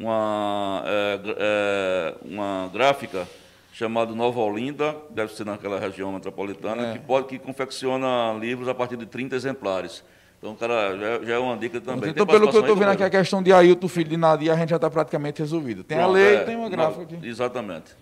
uma, 0.00 0.82
é, 0.86 1.20
é, 1.38 2.14
uma 2.24 2.70
gráfica 2.72 3.28
chamada 3.72 4.14
Nova 4.14 4.40
Olinda, 4.40 4.96
deve 5.10 5.32
ser 5.34 5.44
naquela 5.44 5.78
região 5.78 6.10
metropolitana, 6.12 6.88
É. 6.88 6.92
que, 6.92 6.98
pode, 7.00 7.26
que 7.28 7.38
confecciona 7.38 8.34
livros 8.38 8.66
a 8.68 8.74
partir 8.74 8.96
de 8.96 9.06
30 9.06 9.36
exemplares. 9.36 10.02
Então, 10.38 10.54
cara, 10.56 10.96
já, 10.96 11.24
já 11.26 11.34
é 11.34 11.38
uma 11.38 11.54
dica 11.56 11.80
também. 11.82 12.10
Então, 12.10 12.26
pelo 12.26 12.48
que 12.48 12.56
eu 12.56 12.60
estou 12.62 12.74
vendo 12.74 12.88
aqui, 12.92 13.02
a 13.02 13.10
questão 13.10 13.42
de 13.42 13.52
Ailton, 13.52 13.88
filho 13.88 14.08
de 14.08 14.16
Nadia, 14.16 14.54
a 14.54 14.56
gente 14.56 14.70
já 14.70 14.76
está 14.76 14.88
praticamente 14.88 15.40
resolvido. 15.42 15.84
Tem 15.84 15.98
a 15.98 16.00
Pronto, 16.00 16.14
lei 16.14 16.36
é, 16.36 16.40
tem 16.40 16.56
uma 16.56 16.70
gráfica 16.70 17.02
aqui. 17.02 17.18
Exatamente. 17.22 17.94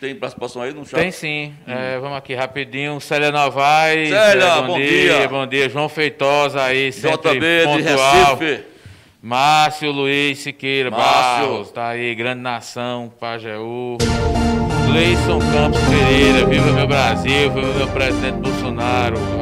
Tem 0.00 0.14
participação 0.14 0.62
aí 0.62 0.72
no 0.72 0.86
chat? 0.86 0.98
Tem 0.98 1.10
sim. 1.10 1.54
É, 1.66 1.98
vamos 1.98 2.16
aqui 2.16 2.34
rapidinho. 2.34 2.98
Célia 2.98 3.30
Novaes. 3.30 4.08
Célia, 4.08 4.44
é, 4.44 4.62
bom 4.62 4.78
dia. 4.78 5.28
Bom 5.28 5.46
dia. 5.46 5.68
João 5.68 5.90
Feitosa 5.90 6.62
aí, 6.62 6.90
sempre 6.90 7.34
JB 7.34 7.40
de 7.40 7.64
pontual. 7.64 8.36
Recife. 8.36 8.69
Márcio 9.22 9.92
Luiz 9.92 10.38
Siqueira 10.38 10.90
Márcio. 10.90 11.48
Barros, 11.48 11.70
tá 11.70 11.88
aí, 11.88 12.14
Grande 12.14 12.40
Nação, 12.40 13.12
Pajeú. 13.20 13.98
Gleison 14.86 15.38
Campos 15.52 15.80
Pereira, 15.82 16.46
viva 16.46 16.72
meu 16.72 16.86
Brasil, 16.86 17.50
viva 17.52 17.74
meu 17.74 17.88
presidente 17.88 18.38
Bolsonaro. 18.38 19.39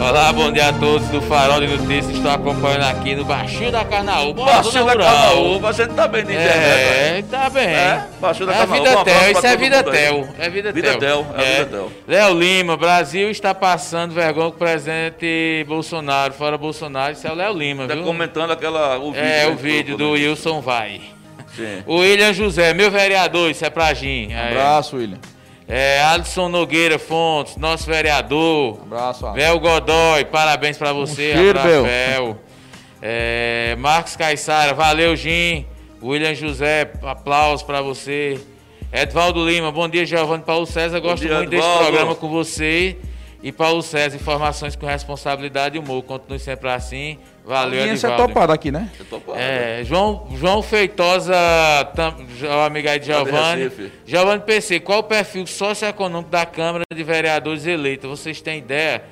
Olá, 0.00 0.32
bom 0.32 0.50
dia 0.50 0.68
a 0.68 0.72
todos 0.72 1.06
do 1.08 1.20
Farol 1.22 1.60
de 1.60 1.66
Notícias. 1.68 2.16
Estou 2.16 2.30
acompanhando 2.30 2.82
aqui 2.84 3.14
no 3.14 3.24
Baixio 3.24 3.70
da 3.70 3.84
Baixo 3.84 4.70
Zona 4.72 4.86
da 4.86 4.92
Rural. 4.92 5.06
Canaúba, 5.06 5.68
a 5.68 5.72
gente 5.72 5.94
tá 5.94 6.08
bem 6.08 6.24
de 6.24 6.32
internet. 6.32 6.56
né? 6.58 7.18
É, 7.18 7.22
tá 7.22 7.50
bem. 7.50 7.66
É, 7.68 8.04
Baixio 8.20 8.46
da 8.46 8.52
é 8.52 8.56
Canaúba, 8.56 8.74
vida 8.88 8.98
um 9.00 9.04
tel, 9.04 9.30
isso 9.32 9.46
é 9.46 9.56
vida 9.56 9.82
tel. 9.84 10.28
É 10.38 10.50
vida, 10.50 10.72
Vida 10.72 10.90
tel. 10.90 10.98
tel, 10.98 11.26
é 11.38 11.54
vida 11.64 11.66
tel. 11.66 11.92
Léo 12.08 12.34
Lima, 12.38 12.76
Brasil 12.76 13.30
está 13.30 13.54
passando 13.54 14.12
vergonha 14.12 14.50
com 14.50 14.56
o 14.56 14.58
presidente 14.58 15.64
Bolsonaro, 15.68 16.32
fora 16.34 16.58
Bolsonaro. 16.58 17.12
Isso 17.12 17.26
é 17.26 17.30
o 17.30 17.34
Léo 17.34 17.54
Lima, 17.54 17.86
Tá 17.86 17.94
viu? 17.94 18.02
comentando 18.04 18.50
aquela, 18.50 18.98
o 18.98 19.12
vídeo. 19.12 19.24
É, 19.24 19.44
que 19.46 19.52
o 19.52 19.56
vídeo 19.56 19.96
do 19.96 20.06
né? 20.06 20.10
Wilson 20.12 20.60
Vai. 20.60 21.00
Sim. 21.54 21.82
O 21.86 21.98
William 21.98 22.32
José, 22.32 22.72
meu 22.74 22.90
vereador, 22.90 23.50
isso 23.50 23.64
é 23.64 23.70
pra 23.70 23.92
Gin. 23.94 24.32
É, 24.32 24.48
Abraço, 24.50 24.96
William. 24.96 25.18
É, 25.68 26.02
Alisson 26.02 26.48
Nogueira 26.48 26.98
Fontes, 26.98 27.56
nosso 27.56 27.86
vereador. 27.86 28.78
Abraço, 28.82 29.26
Alisson. 29.26 29.32
Bel 29.32 29.60
Godoy, 29.60 30.24
parabéns 30.26 30.76
pra 30.76 30.92
você. 30.92 31.32
cheiro, 31.32 31.58
abraço, 31.58 31.68
Bel. 31.68 31.84
Bel. 31.84 32.36
É, 33.00 33.76
Marcos 33.78 34.16
Caissara, 34.16 34.74
valeu, 34.74 35.16
Jim. 35.16 35.66
William 36.02 36.34
José, 36.34 36.90
aplausos 37.02 37.62
pra 37.62 37.80
você. 37.80 38.40
Edvaldo 38.92 39.48
Lima, 39.48 39.70
bom 39.72 39.88
dia, 39.88 40.04
Giovanni 40.04 40.42
Paulo 40.42 40.66
César. 40.66 41.00
Gosto 41.00 41.24
dia, 41.24 41.36
muito 41.36 41.50
desse 41.50 41.62
Edvaldo. 41.62 41.84
programa 41.86 42.14
com 42.14 42.28
você. 42.28 42.96
E 43.42 43.50
Paulo 43.50 43.82
César, 43.82 44.16
informações 44.16 44.76
com 44.76 44.86
responsabilidade 44.86 45.76
e 45.76 45.78
humor. 45.78 46.02
Continue 46.02 46.38
sempre 46.38 46.68
assim. 46.70 47.18
Valeu, 47.44 47.78
A 47.78 47.82
audiência 47.82 48.06
é 48.06 48.10
Edivaldo. 48.10 48.32
topada 48.34 48.52
aqui, 48.54 48.70
né? 48.70 48.88
Eu 48.98 49.04
tô 49.04 49.20
pô, 49.20 49.34
É, 49.34 49.82
João, 49.84 50.28
João 50.36 50.62
Feitosa, 50.62 51.34
tam, 51.96 52.14
o 52.40 52.60
amigo 52.64 52.88
aí 52.88 52.98
de 53.00 53.06
Giovanni. 53.06 53.70
Giovanni 54.06 54.42
PC, 54.42 54.78
qual 54.80 55.00
o 55.00 55.02
perfil 55.02 55.46
socioeconômico 55.46 56.30
da 56.30 56.46
Câmara 56.46 56.84
de 56.94 57.02
Vereadores 57.02 57.66
eleita? 57.66 58.06
Vocês 58.06 58.40
têm 58.40 58.58
ideia? 58.58 59.02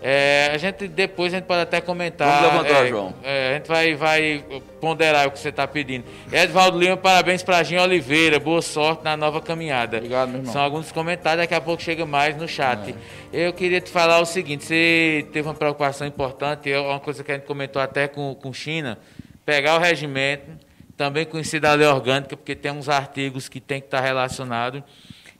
É, 0.00 0.50
a 0.52 0.58
gente 0.58 0.86
depois 0.86 1.32
a 1.32 1.38
gente 1.38 1.46
pode 1.46 1.62
até 1.62 1.80
comentar. 1.80 2.42
Vamos 2.42 2.62
levantar, 2.62 2.84
é, 2.84 2.88
João. 2.88 3.14
é, 3.22 3.50
a 3.50 3.54
gente 3.54 3.66
vai, 3.66 3.94
vai 3.94 4.44
ponderar 4.80 5.26
o 5.26 5.30
que 5.30 5.38
você 5.38 5.48
está 5.48 5.66
pedindo. 5.66 6.04
Edvaldo 6.32 6.78
Lima, 6.78 6.96
parabéns 6.96 7.42
para 7.42 7.62
Ginho 7.62 7.82
Oliveira. 7.82 8.38
Boa 8.38 8.62
sorte 8.62 9.02
na 9.02 9.16
nova 9.16 9.40
caminhada. 9.40 9.96
Obrigado, 9.96 10.28
meu 10.28 10.38
irmão. 10.38 10.52
São 10.52 10.62
alguns 10.62 10.92
comentários, 10.92 11.42
daqui 11.42 11.54
a 11.54 11.60
pouco 11.60 11.82
chega 11.82 12.06
mais 12.06 12.36
no 12.36 12.46
chat. 12.46 12.94
Eu 13.32 13.52
queria 13.52 13.80
te 13.80 13.90
falar 13.90 14.20
o 14.20 14.24
seguinte: 14.24 14.64
você 14.64 15.26
teve 15.32 15.48
uma 15.48 15.54
preocupação 15.54 16.06
importante, 16.06 16.70
é 16.70 16.78
uma 16.78 17.00
coisa 17.00 17.24
que 17.24 17.32
a 17.32 17.34
gente 17.34 17.46
comentou 17.46 17.82
até 17.82 18.06
com, 18.06 18.34
com 18.36 18.52
China, 18.52 18.98
pegar 19.44 19.76
o 19.76 19.78
regimento, 19.80 20.50
também 20.96 21.24
conhecer 21.24 21.58
da 21.58 21.72
lei 21.74 21.86
orgânica, 21.86 22.36
porque 22.36 22.54
tem 22.54 22.70
uns 22.70 22.88
artigos 22.88 23.48
que 23.48 23.60
tem 23.60 23.80
que 23.80 23.86
estar 23.86 24.00
relacionados, 24.00 24.82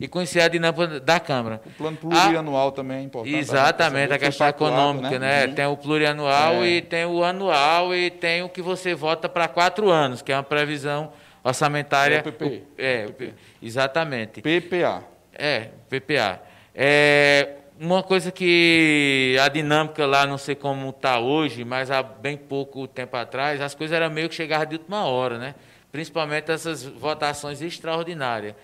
e 0.00 0.06
conhecer 0.06 0.40
a 0.40 0.48
dinâmica 0.48 1.00
da 1.00 1.18
Câmara. 1.18 1.60
O 1.66 1.70
plano 1.70 1.96
plurianual 1.96 2.70
também 2.72 2.98
é 2.98 3.02
importante. 3.02 3.36
Exatamente, 3.36 4.12
a 4.12 4.18
questão 4.18 4.46
econômica, 4.48 5.18
né? 5.18 5.48
Tem 5.48 5.66
o 5.66 5.76
plurianual 5.76 6.62
É. 6.62 6.66
e 6.68 6.82
tem 6.82 7.04
o 7.04 7.24
anual 7.24 7.94
e 7.94 8.10
tem 8.10 8.42
o 8.42 8.48
que 8.48 8.62
você 8.62 8.94
vota 8.94 9.28
para 9.28 9.48
quatro 9.48 9.90
anos, 9.90 10.22
que 10.22 10.30
é 10.32 10.36
uma 10.36 10.42
previsão 10.42 11.12
orçamentária. 11.42 12.16
É 12.16 12.28
o 12.28 12.32
PPI. 12.32 12.64
É, 12.76 13.06
o 13.08 13.12
P- 13.12 13.34
exatamente. 13.62 14.40
PPA. 14.40 15.02
É, 15.34 15.68
PPA. 15.88 16.40
É, 16.74 17.48
uma 17.80 18.02
coisa 18.02 18.30
que 18.30 19.36
a 19.42 19.48
dinâmica 19.48 20.04
lá, 20.06 20.26
não 20.26 20.38
sei 20.38 20.54
como 20.54 20.90
está 20.90 21.18
hoje, 21.18 21.64
mas 21.64 21.90
há 21.90 22.02
bem 22.02 22.36
pouco 22.36 22.86
tempo 22.86 23.16
atrás, 23.16 23.60
as 23.60 23.74
coisas 23.74 23.96
eram 23.96 24.10
meio 24.10 24.28
que 24.28 24.34
chegavam 24.34 24.66
de 24.66 24.76
última 24.76 25.04
hora, 25.06 25.38
né? 25.38 25.54
Principalmente 25.90 26.50
essas 26.50 26.84
votações 26.84 27.62
extraordinárias. 27.62 28.54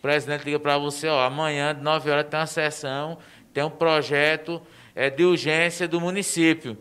O 0.00 0.02
presidente 0.02 0.46
liga 0.46 0.58
para 0.58 0.78
você, 0.78 1.08
ó, 1.08 1.20
amanhã, 1.20 1.74
de 1.74 1.82
9 1.82 2.10
horas, 2.10 2.26
tem 2.26 2.40
uma 2.40 2.46
sessão, 2.46 3.18
tem 3.52 3.62
um 3.62 3.68
projeto 3.68 4.62
é, 4.94 5.10
de 5.10 5.26
urgência 5.26 5.86
do 5.86 6.00
município. 6.00 6.78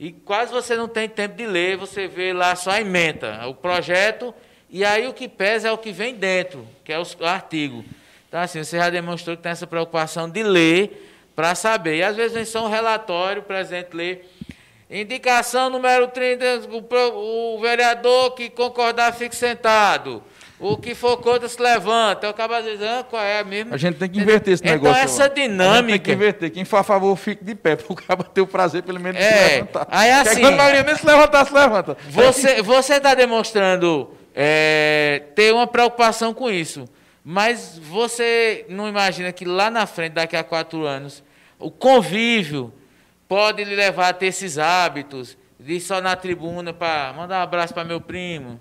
E 0.00 0.10
quase 0.10 0.50
você 0.50 0.74
não 0.74 0.88
tem 0.88 1.06
tempo 1.06 1.36
de 1.36 1.46
ler, 1.46 1.76
você 1.76 2.08
vê 2.08 2.32
lá 2.32 2.56
só 2.56 2.70
a 2.70 2.80
emenda, 2.80 3.46
o 3.46 3.54
projeto, 3.54 4.34
e 4.70 4.82
aí 4.82 5.06
o 5.06 5.12
que 5.12 5.28
pesa 5.28 5.68
é 5.68 5.72
o 5.72 5.76
que 5.76 5.92
vem 5.92 6.14
dentro, 6.14 6.66
que 6.82 6.90
é 6.90 6.98
o 6.98 7.04
artigo. 7.26 7.84
Então, 8.26 8.40
assim, 8.40 8.64
você 8.64 8.78
já 8.78 8.88
demonstrou 8.88 9.36
que 9.36 9.42
tem 9.42 9.52
essa 9.52 9.66
preocupação 9.66 10.26
de 10.26 10.42
ler 10.42 11.12
para 11.36 11.54
saber. 11.54 11.98
E 11.98 12.02
às 12.02 12.16
vezes 12.16 12.32
vem 12.32 12.46
só 12.46 12.64
um 12.64 12.70
relatório, 12.70 13.42
o 13.42 13.44
presidente 13.44 13.94
lê. 13.94 14.20
Indicação 14.90 15.68
número 15.68 16.08
30, 16.08 16.62
o, 16.70 17.56
o 17.56 17.60
vereador 17.60 18.34
que 18.34 18.48
concordar 18.48 19.12
fique 19.12 19.36
sentado. 19.36 20.22
O 20.66 20.78
que 20.78 20.94
for 20.94 21.18
contra 21.18 21.46
se 21.48 21.60
levanta. 21.60 22.24
Eu 22.26 22.30
acabo 22.30 22.54
às 22.54 22.64
vezes, 22.64 22.80
ah, 22.82 23.04
qual 23.08 23.22
é 23.22 23.44
mesmo? 23.44 23.74
A 23.74 23.76
gente 23.76 23.98
tem 23.98 24.08
que 24.08 24.18
inverter 24.18 24.54
esse 24.54 24.62
então, 24.62 24.74
negócio. 24.76 25.02
essa 25.02 25.24
A 25.24 25.26
gente 25.26 25.34
tem 25.34 25.44
que 25.44 25.50
dinâmica. 25.50 26.12
inverter. 26.12 26.50
Quem 26.50 26.64
for 26.64 26.78
a 26.78 26.82
favor, 26.82 27.14
fique 27.16 27.44
de 27.44 27.54
pé, 27.54 27.76
para 27.76 27.92
o 27.92 27.94
cara 27.94 28.22
ter 28.24 28.40
o 28.40 28.46
prazer, 28.46 28.82
pelo 28.82 28.98
menos, 28.98 29.18
de 29.20 29.26
É, 29.26 29.32
se 29.48 29.54
levantar. 29.56 29.86
aí 29.90 30.10
Porque 30.14 30.28
assim- 30.30 30.40
quando 30.40 30.54
a 30.54 30.56
maioria 30.56 30.82
nem 30.82 30.96
se 30.96 31.06
levantar, 31.06 31.44
se 31.46 31.52
levanta. 31.52 31.96
Você 32.08 32.62
você 32.62 32.94
está 32.94 33.14
demonstrando 33.14 34.10
é, 34.34 35.22
ter 35.34 35.52
uma 35.52 35.66
preocupação 35.66 36.32
com 36.32 36.50
isso, 36.50 36.86
mas 37.22 37.78
você 37.78 38.64
não 38.68 38.88
imagina 38.88 39.30
que 39.32 39.44
lá 39.44 39.70
na 39.70 39.86
frente, 39.86 40.12
daqui 40.14 40.34
a 40.34 40.42
quatro 40.42 40.86
anos, 40.86 41.22
o 41.58 41.70
convívio 41.70 42.72
pode 43.28 43.62
lhe 43.64 43.76
levar 43.76 44.08
a 44.08 44.12
ter 44.12 44.26
esses 44.26 44.56
hábitos 44.58 45.36
de 45.60 45.74
ir 45.74 45.80
só 45.80 46.00
na 46.00 46.16
tribuna 46.16 46.72
para 46.72 47.12
mandar 47.12 47.40
um 47.40 47.42
abraço 47.42 47.74
para 47.74 47.84
meu 47.84 48.00
primo. 48.00 48.58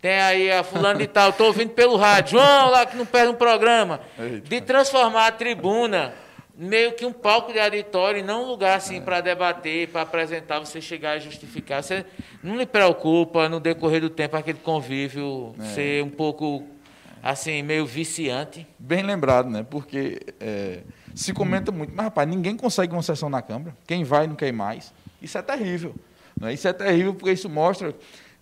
Tem 0.00 0.20
aí 0.20 0.50
a 0.50 0.62
fulano 0.62 0.98
de 0.98 1.06
tal, 1.06 1.30
estou 1.30 1.48
ouvindo 1.48 1.70
pelo 1.70 1.96
rádio, 1.96 2.38
João 2.38 2.70
lá 2.70 2.86
que 2.86 2.96
não 2.96 3.06
perde 3.06 3.32
um 3.32 3.34
programa. 3.34 4.00
De 4.44 4.60
transformar 4.60 5.26
a 5.26 5.32
tribuna 5.32 6.14
meio 6.56 6.92
que 6.92 7.04
um 7.04 7.12
palco 7.12 7.52
de 7.52 7.58
auditório 7.58 8.20
e 8.20 8.22
não 8.22 8.44
um 8.44 8.46
lugar 8.46 8.76
assim 8.76 9.00
para 9.00 9.20
debater, 9.20 9.88
para 9.88 10.02
apresentar, 10.02 10.58
você 10.58 10.80
chegar 10.80 11.16
e 11.18 11.20
justificar. 11.20 11.82
Você 11.82 12.04
não 12.42 12.56
lhe 12.56 12.66
preocupa 12.66 13.48
no 13.48 13.60
decorrer 13.60 14.00
do 14.00 14.08
tempo 14.08 14.36
aquele 14.36 14.58
convívio 14.58 15.54
ser 15.74 16.02
um 16.02 16.10
pouco 16.10 16.64
assim 17.22 17.62
meio 17.62 17.84
viciante. 17.84 18.66
Bem 18.78 19.02
lembrado, 19.02 19.50
né? 19.50 19.66
Porque 19.68 20.20
é, 20.40 20.80
se 21.14 21.32
comenta 21.32 21.70
muito, 21.70 21.92
mas 21.94 22.06
rapaz, 22.06 22.28
ninguém 22.28 22.56
consegue 22.56 22.92
uma 22.92 23.02
sessão 23.02 23.28
na 23.28 23.42
Câmara. 23.42 23.76
Quem 23.86 24.04
vai 24.04 24.26
não 24.26 24.34
quer 24.34 24.52
mais. 24.52 24.94
Isso 25.20 25.36
é 25.36 25.42
terrível. 25.42 25.94
Né? 26.40 26.54
Isso 26.54 26.66
é 26.68 26.72
terrível 26.72 27.14
porque 27.14 27.32
isso 27.32 27.48
mostra 27.48 27.94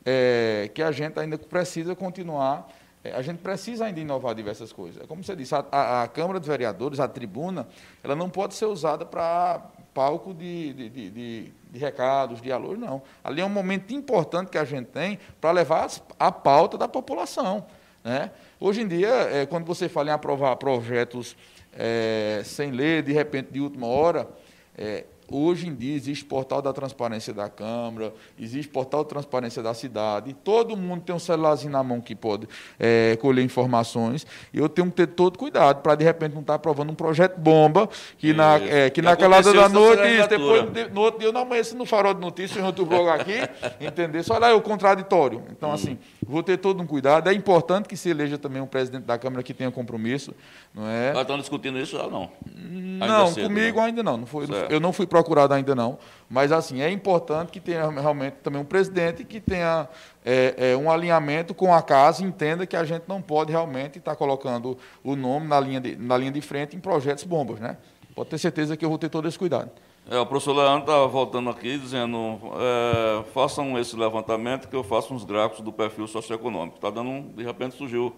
é, 0.05 0.71
que 0.75 0.83
a 0.83 0.91
gente 0.93 1.19
ainda 1.19 1.39
precisa 1.39 1.95
continuar. 1.95 2.69
é, 3.03 3.13
a 3.13 3.23
gente 3.23 3.39
precisa 3.39 3.85
ainda 3.87 4.01
inovar 4.01 4.35
diversas 4.35 4.73
coisas. 4.73 5.03
É 5.03 5.07
como 5.07 5.23
você 5.23 5.37
disse, 5.37 5.55
a, 5.55 5.65
a- 5.71 6.03
a 6.05 6.09
Câmara 6.09 6.39
dos 6.41 6.49
Vereadores, 6.49 7.01
a 7.01 7.07
tribuna, 7.09 7.67
ela 8.03 8.15
não 8.17 8.29
pode 8.31 8.55
ser 8.55 8.67
usada 8.67 9.05
para 9.05 9.63
palco 9.93 10.35
de, 10.35 10.73
de, 10.73 10.89
de, 10.89 11.11
de- 11.11 11.53
recados, 11.79 12.41
não. 12.79 13.03
Ali 13.23 13.41
é 13.41 13.45
um 13.45 13.49
momento 13.49 13.93
importante 13.93 14.49
que 14.51 14.59
a 14.59 14.65
gente 14.65 14.87
tem 14.87 15.19
para 15.41 15.51
levar 15.51 15.89
a 16.19 16.31
pauta 16.33 16.77
da 16.79 16.87
população. 16.89 17.67
Né? 18.03 18.31
Hoje 18.61 18.83
em 18.83 18.89
dia, 18.89 19.09
é, 19.09 19.47
quando 19.47 19.65
você 19.67 19.89
fala 19.89 20.11
em 20.11 20.13
aprovar 20.13 20.57
projetos 20.57 21.37
é, 21.73 22.43
sem 22.45 22.71
ler, 22.71 23.03
de 23.03 23.13
repente, 23.13 23.51
de 23.53 23.61
última 23.61 23.87
hora, 23.87 24.29
é, 24.77 25.05
hoje 25.31 25.69
em 25.69 25.75
dia 25.75 25.95
existe 25.95 26.25
portal 26.25 26.61
da 26.63 26.73
transparência 26.73 27.33
da 27.33 27.49
Câmara, 27.49 28.13
existe 28.39 28.69
portal 28.71 29.03
da 29.05 29.09
transparência 29.11 29.63
da 29.63 29.73
cidade, 29.75 30.33
todo 30.45 30.77
mundo 30.77 31.03
tem 31.03 31.15
um 31.15 31.19
celularzinho 31.19 31.73
na 31.73 31.83
mão 31.83 32.01
que 32.01 32.15
pode 32.15 32.47
é, 32.79 33.17
colher 33.21 33.43
informações, 33.45 34.27
e 34.53 34.59
eu 34.59 34.69
tenho 34.69 34.89
que 34.89 34.95
ter 34.97 35.07
todo 35.09 35.39
cuidado 35.39 35.81
para, 35.83 35.95
de 35.95 36.05
repente, 36.05 36.33
não 36.35 36.41
estar 36.41 36.55
aprovando 36.55 36.91
um 36.91 36.95
projeto 36.95 37.39
bomba, 37.39 37.89
que, 38.19 38.33
na, 38.33 38.57
é, 38.57 38.91
que 38.91 39.01
na 39.03 39.17
calada 39.17 39.53
da 39.53 39.69
noite, 39.69 40.03
isso, 40.19 40.29
depois, 40.29 40.71
de- 40.73 40.89
no 40.91 41.01
outro 41.01 41.21
dia 41.21 41.29
eu 41.29 41.33
não 41.33 41.43
amanheço 41.43 41.77
no 41.77 41.85
farol 41.87 42.15
de 42.15 42.21
notícias, 42.21 42.63
em 42.63 42.67
outro 42.67 42.85
blog 42.87 43.09
aqui, 43.09 43.35
entender? 43.81 44.23
Só 44.23 44.39
lá 44.39 44.49
é 44.49 44.53
o 44.55 44.61
contraditório. 44.61 45.43
Então, 45.51 45.73
assim, 45.73 45.99
vou 46.27 46.43
ter 46.43 46.57
todo 46.59 46.83
um 46.83 46.87
cuidado. 46.87 47.29
É 47.29 47.33
importante 47.35 47.89
que 47.89 47.97
se 47.97 48.09
eleja 48.09 48.39
também 48.39 48.61
um 48.63 48.67
presidente 48.67 49.05
da 49.05 49.19
Câmara 49.19 49.43
que 49.43 49.53
tenha 49.55 49.71
compromisso, 49.71 50.35
não 50.75 50.87
é? 50.89 51.13
Já 51.15 51.23
estão 51.23 51.39
discutindo 51.39 51.79
isso 51.79 51.97
ou 51.97 52.11
não? 52.11 52.31
Ainda 52.57 53.07
Não, 53.07 53.27
cedo, 53.29 53.49
comigo 53.49 53.79
né? 53.79 53.85
ainda 53.87 54.03
não. 54.03 54.17
não 54.19 54.27
foi, 54.27 54.47
Certo. 54.47 54.71
eu 54.71 54.81
não 54.81 54.93
fui 54.93 55.07
procurado 55.15 55.55
ainda 55.55 55.77
não. 55.77 55.97
Mas 56.29 56.51
assim, 56.51 56.83
é 56.83 56.91
importante 56.91 57.53
que 57.53 57.61
tenha 57.61 57.89
realmente 57.89 58.35
também 58.43 58.61
um 58.61 58.65
presidente 58.65 59.23
que 59.23 59.41
tenha 59.41 59.89
é, 60.25 60.73
é, 60.73 60.77
um 60.77 60.91
alinhamento 60.91 61.55
com 61.55 61.73
a 61.73 61.81
casa, 61.81 62.25
entenda 62.25 62.67
que 62.67 62.75
a 62.75 62.83
gente 62.83 63.05
não 63.07 63.23
pode 63.23 63.53
realmente 63.53 63.99
estar 63.99 64.17
colocando 64.17 64.77
o 65.05 65.15
nome 65.15 65.47
na 65.47 65.61
linha 65.61 65.81
de, 65.81 65.95
na 65.95 66.19
linha 66.19 66.33
de 66.33 66.41
frente 66.41 66.75
em 66.75 66.81
projetos 66.81 67.23
bombas, 67.23 67.61
né? 67.61 67.77
Pode 68.13 68.29
ter 68.29 68.39
certeza 68.39 68.77
que 68.77 68.85
eu 68.85 68.89
vou 68.89 68.99
ter 68.99 69.09
todo 69.09 69.29
esse 69.29 69.39
cuidado. 69.39 69.71
É, 70.11 70.19
o 70.19 70.27
professor 70.27 70.53
Leandro 70.53 70.81
está 70.81 71.07
voltando 71.07 71.49
aqui 71.49 71.79
dizendo, 71.79 72.41
é, 72.59 73.23
façam 73.33 73.79
esse 73.79 73.95
levantamento 73.95 74.69
que 74.69 74.75
eu 74.75 74.83
faço 74.83 75.15
uns 75.15 75.25
gráficos 75.25 75.65
do 75.65 75.73
perfil 75.73 76.09
socioeconômico. 76.09 76.81
Tá 76.81 76.91
dando 76.91 77.09
um, 77.09 77.29
de 77.29 77.45
repente 77.45 77.77
surgiu 77.77 78.13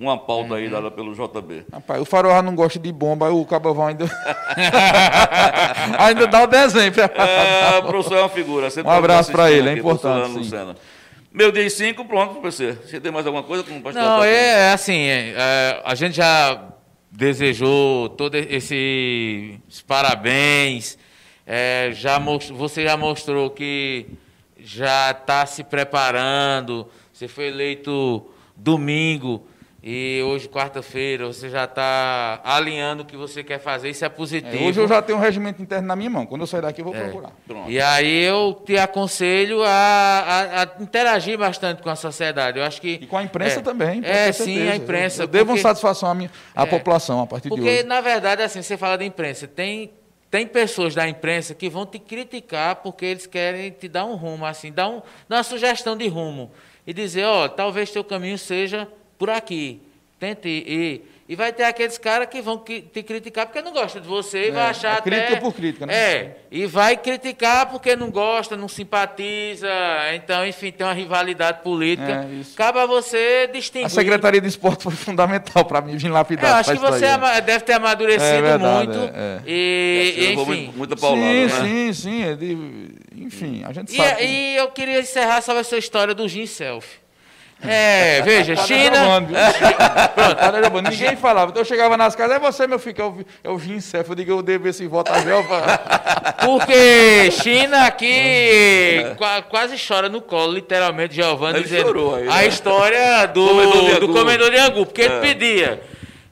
uma 0.00 0.16
pauta 0.16 0.54
aí 0.54 0.68
dada 0.68 0.90
pelo 0.90 1.12
JB. 1.14 1.66
Rapaz, 1.70 2.00
o 2.00 2.04
Faroá 2.06 2.40
não 2.40 2.54
gosta 2.54 2.78
de 2.78 2.90
bomba, 2.90 3.28
o 3.30 3.44
Cabavão 3.44 3.86
ainda. 3.88 4.06
ainda 5.98 6.26
dá 6.26 6.42
o 6.44 6.46
desenho. 6.46 6.92
É, 7.16 7.78
o 7.78 7.82
professor 7.84 8.16
é 8.16 8.20
uma 8.22 8.28
figura. 8.28 8.70
Sempre 8.70 8.90
Um 8.90 8.94
abraço 8.94 9.30
está 9.30 9.32
pra 9.34 9.44
assistindo 9.44 9.60
ele, 9.60 9.68
é 9.68 9.72
aqui, 9.72 9.80
importante. 9.80 10.74
Meu 11.32 11.52
dia 11.52 11.62
e 11.64 11.70
cinco, 11.70 12.04
pronto, 12.06 12.34
professor. 12.40 12.76
Você 12.84 12.98
tem 13.00 13.12
mais 13.12 13.26
alguma 13.26 13.44
coisa 13.44 13.62
que 13.62 13.70
não 13.70 13.80
pode 13.80 13.94
Não, 13.96 14.24
é 14.24 14.72
assim, 14.72 14.98
é, 14.98 15.34
é, 15.36 15.82
a 15.84 15.94
gente 15.94 16.16
já 16.16 16.64
desejou 17.10 18.08
todos 18.08 18.40
esses 18.48 19.58
parabéns, 19.86 20.98
é, 21.46 21.90
já 21.92 22.18
most- 22.18 22.52
você 22.52 22.84
já 22.84 22.96
mostrou 22.96 23.50
que 23.50 24.06
já 24.58 25.10
está 25.12 25.46
se 25.46 25.62
preparando, 25.62 26.86
você 27.12 27.28
foi 27.28 27.46
eleito 27.48 28.26
domingo 28.56 29.46
e 29.82 30.20
hoje, 30.26 30.46
quarta-feira, 30.46 31.26
você 31.26 31.48
já 31.48 31.64
está 31.64 32.38
alinhando 32.44 33.02
o 33.02 33.06
que 33.06 33.16
você 33.16 33.42
quer 33.42 33.58
fazer, 33.58 33.88
isso 33.88 34.04
é 34.04 34.08
positivo. 34.10 34.62
É, 34.62 34.68
hoje 34.68 34.78
eu 34.78 34.86
já 34.86 35.00
tenho 35.00 35.16
um 35.16 35.20
regimento 35.20 35.62
interno 35.62 35.88
na 35.88 35.96
minha 35.96 36.10
mão. 36.10 36.26
Quando 36.26 36.42
eu 36.42 36.46
sair 36.46 36.60
daqui, 36.60 36.82
eu 36.82 36.84
vou 36.84 36.92
procurar. 36.92 37.30
Pronto. 37.46 37.70
E 37.70 37.80
aí 37.80 38.22
eu 38.24 38.60
te 38.66 38.76
aconselho 38.76 39.62
a, 39.62 39.68
a- 39.70 40.62
a 40.62 40.82
interagir 40.82 41.38
bastante 41.38 41.80
com 41.82 41.88
a 41.88 41.96
sociedade. 41.96 42.58
Eu 42.58 42.64
acho 42.64 42.78
que 42.78 42.98
E 43.00 43.06
com 43.06 43.16
a 43.16 43.22
imprensa 43.22 43.60
é, 43.60 43.62
também. 43.62 44.02
É, 44.04 44.30
sim, 44.32 44.68
a 44.68 44.76
imprensa. 44.76 45.22
Eu, 45.22 45.24
eu 45.24 45.28
devo 45.32 45.46
porque- 45.52 45.62
satisfação 45.62 46.10
à, 46.10 46.14
minha, 46.14 46.30
à 46.54 46.64
É. 46.64 46.66
população 46.66 47.22
a 47.22 47.26
partir 47.26 47.44
de 47.44 47.48
Porque, 47.48 47.64
hoje. 47.70 47.82
na 47.84 48.02
verdade, 48.02 48.42
assim, 48.42 48.60
você 48.60 48.76
fala 48.76 48.98
da 48.98 49.04
imprensa, 49.06 49.46
tem, 49.48 49.92
tem 50.30 50.46
pessoas 50.46 50.94
da 50.94 51.08
imprensa 51.08 51.54
que 51.54 51.70
vão 51.70 51.86
te 51.86 51.98
criticar 51.98 52.76
porque 52.76 53.06
eles 53.06 53.26
querem 53.26 53.70
te 53.70 53.88
dar 53.88 54.04
um 54.04 54.14
rumo, 54.14 54.44
assim, 54.44 54.70
dar, 54.70 54.88
um, 54.90 55.00
dar 55.26 55.36
uma 55.38 55.42
sugestão 55.42 55.96
de 55.96 56.06
rumo. 56.06 56.50
E 56.86 56.92
dizer, 56.92 57.24
ó, 57.24 57.48
talvez 57.48 57.90
teu 57.90 58.04
caminho 58.04 58.36
seja 58.36 58.86
por 59.20 59.28
aqui. 59.30 59.80
Tente 60.18 60.48
ir. 60.48 61.02
E 61.28 61.36
vai 61.36 61.52
ter 61.52 61.62
aqueles 61.62 61.96
caras 61.96 62.26
que 62.26 62.42
vão 62.42 62.58
te 62.58 63.02
criticar 63.04 63.46
porque 63.46 63.62
não 63.62 63.72
gostam 63.72 64.02
de 64.02 64.08
você 64.08 64.48
e 64.48 64.50
vai 64.50 64.64
É, 64.66 64.70
achar 64.70 64.98
é 64.98 65.00
crítica 65.00 65.28
até... 65.28 65.40
por 65.40 65.54
crítica, 65.54 65.86
né? 65.86 65.94
É, 65.94 66.36
e 66.50 66.66
vai 66.66 66.96
criticar 66.96 67.70
porque 67.70 67.94
não 67.94 68.10
gosta, 68.10 68.56
não 68.56 68.66
simpatiza. 68.66 69.68
Então, 70.14 70.44
enfim, 70.44 70.72
tem 70.72 70.84
uma 70.84 70.92
rivalidade 70.92 71.62
política. 71.62 72.26
É, 72.28 72.34
isso. 72.34 72.56
Cabe 72.56 72.80
a 72.80 72.86
você 72.86 73.48
distinguir. 73.52 73.86
A 73.86 73.88
Secretaria 73.88 74.40
de 74.40 74.48
Esporte 74.48 74.82
foi 74.82 74.92
fundamental 74.92 75.64
para 75.64 75.80
mim 75.80 75.96
vir 75.96 76.08
É, 76.08 76.10
lapidar. 76.10 76.50
eu 76.50 76.56
acho 76.56 76.72
que 76.72 76.78
você 76.78 77.04
aí. 77.06 77.40
deve 77.42 77.64
ter 77.64 77.74
amadurecido 77.74 78.24
É 78.24 78.42
verdade, 78.42 78.86
muito. 78.98 79.14
é, 79.14 79.36
é. 79.36 79.42
E, 79.46 80.32
enfim. 80.32 80.72
muita 80.76 80.96
paulada, 80.96 81.22
sim, 81.22 81.46
né? 81.46 81.48
sim, 81.48 81.92
sim. 81.92 82.24
é 82.24 82.34
de- 82.34 82.90
enfim, 83.16 83.62
a 83.64 83.72
gente 83.72 83.92
E, 83.92 83.96
sabe. 83.96 84.16
que- 84.16 84.24
e 84.24 84.56
eu 84.56 84.68
queria 84.72 84.98
encerrar 84.98 85.40
sobre 85.42 85.60
essa 85.60 85.76
história 85.78 86.12
do 86.12 86.26
Gin 86.28 86.46
Selfie. 86.46 86.98
É, 87.62 88.22
veja, 88.22 88.56
China. 88.56 89.20
viu? 89.20 89.36
Pronto, 90.14 90.34
tá 90.36 90.50
derrubando. 90.50 90.90
Ninguém 90.90 91.14
falava. 91.16 91.50
Então 91.50 91.60
eu 91.60 91.66
chegava 91.66 91.96
nas 91.96 92.16
casas, 92.16 92.36
é 92.36 92.38
você, 92.38 92.66
meu 92.66 92.78
filho, 92.78 93.24
é 93.44 93.48
é 93.48 93.50
o 93.50 93.58
Gincef. 93.58 94.08
Eu 94.08 94.14
digo, 94.16 94.32
eu 94.32 94.42
devo 94.42 94.66
esse 94.68 94.86
voto 94.86 95.12
a 95.12 95.20
Gelva. 95.20 95.60
Porque 96.44 97.30
China 97.32 97.84
aqui 97.86 99.04
qua- 99.16 99.42
quase 99.42 99.76
chora 99.76 100.08
no 100.08 100.20
colo, 100.20 100.52
literalmente, 100.52 101.14
Giovanni, 101.14 101.58
Ele 101.58 101.64
dizendo 101.64 101.86
chorou 101.86 102.14
aí, 102.16 102.28
a 102.28 102.34
né? 102.36 102.46
história 102.46 103.26
do 103.26 103.46
Comedor 103.46 103.72
de 103.72 104.00
do 104.00 104.04
angu. 104.06 104.14
comedor 104.14 104.50
de 104.50 104.56
angu, 104.58 104.86
porque 104.86 105.02
ele 105.02 105.14
É. 105.14 105.20
pedia. 105.20 105.82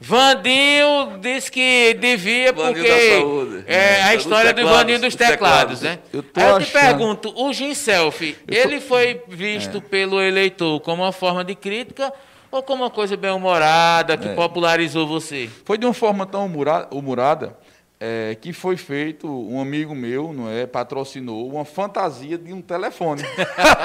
Vandinho 0.08 1.18
disse 1.20 1.50
que 1.50 1.94
devia 1.94 2.52
Vandinho 2.52 2.74
porque 2.74 2.88
da 2.88 3.16
saúde. 3.20 3.64
é 3.66 3.74
É, 3.76 4.02
a 4.04 4.12
dos 4.14 4.22
história 4.24 4.52
do 4.54 4.66
Vandinho 4.66 4.98
dos 4.98 5.08
dos 5.08 5.16
teclados, 5.16 5.80
teclados. 5.80 5.82
né? 5.82 5.98
Eu 6.12 6.22
tô 6.22 6.40
Aí 6.40 6.48
eu 6.48 6.58
te 6.58 6.62
achando- 6.62 6.80
pergunto, 6.82 7.32
o 7.36 7.52
Gin 7.52 7.74
Selfie, 7.74 8.36
ele 8.48 8.80
foi 8.80 9.20
visto 9.28 9.80
pelo 9.82 10.20
eleitor 10.20 10.80
como 10.80 11.02
uma 11.02 11.12
forma 11.12 11.44
de 11.44 11.54
crítica 11.54 12.12
ou 12.50 12.62
como 12.62 12.82
uma 12.84 12.90
coisa 12.90 13.16
bem 13.16 13.30
humorada 13.30 14.16
que 14.16 14.28
popularizou 14.30 15.06
você? 15.06 15.50
Foi 15.64 15.76
de 15.76 15.84
uma 15.84 15.92
forma 15.94 16.24
tão 16.24 16.46
humorada 16.90 17.56
é, 18.00 18.36
que 18.40 18.52
foi 18.52 18.76
feito, 18.76 19.26
um 19.26 19.60
amigo 19.60 19.92
meu, 19.92 20.32
não 20.32 20.48
é, 20.48 20.66
patrocinou 20.66 21.48
uma 21.48 21.64
fantasia 21.64 22.38
de 22.38 22.52
um 22.52 22.62
telefone. 22.62 23.22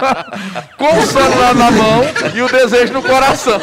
Com 0.78 1.00
o 1.00 1.02
celular 1.02 1.56
na 1.56 1.72
mão 1.72 2.02
e 2.36 2.42
o 2.42 2.48
desejo 2.48 2.94
no 2.94 3.02
coração. 3.02 3.60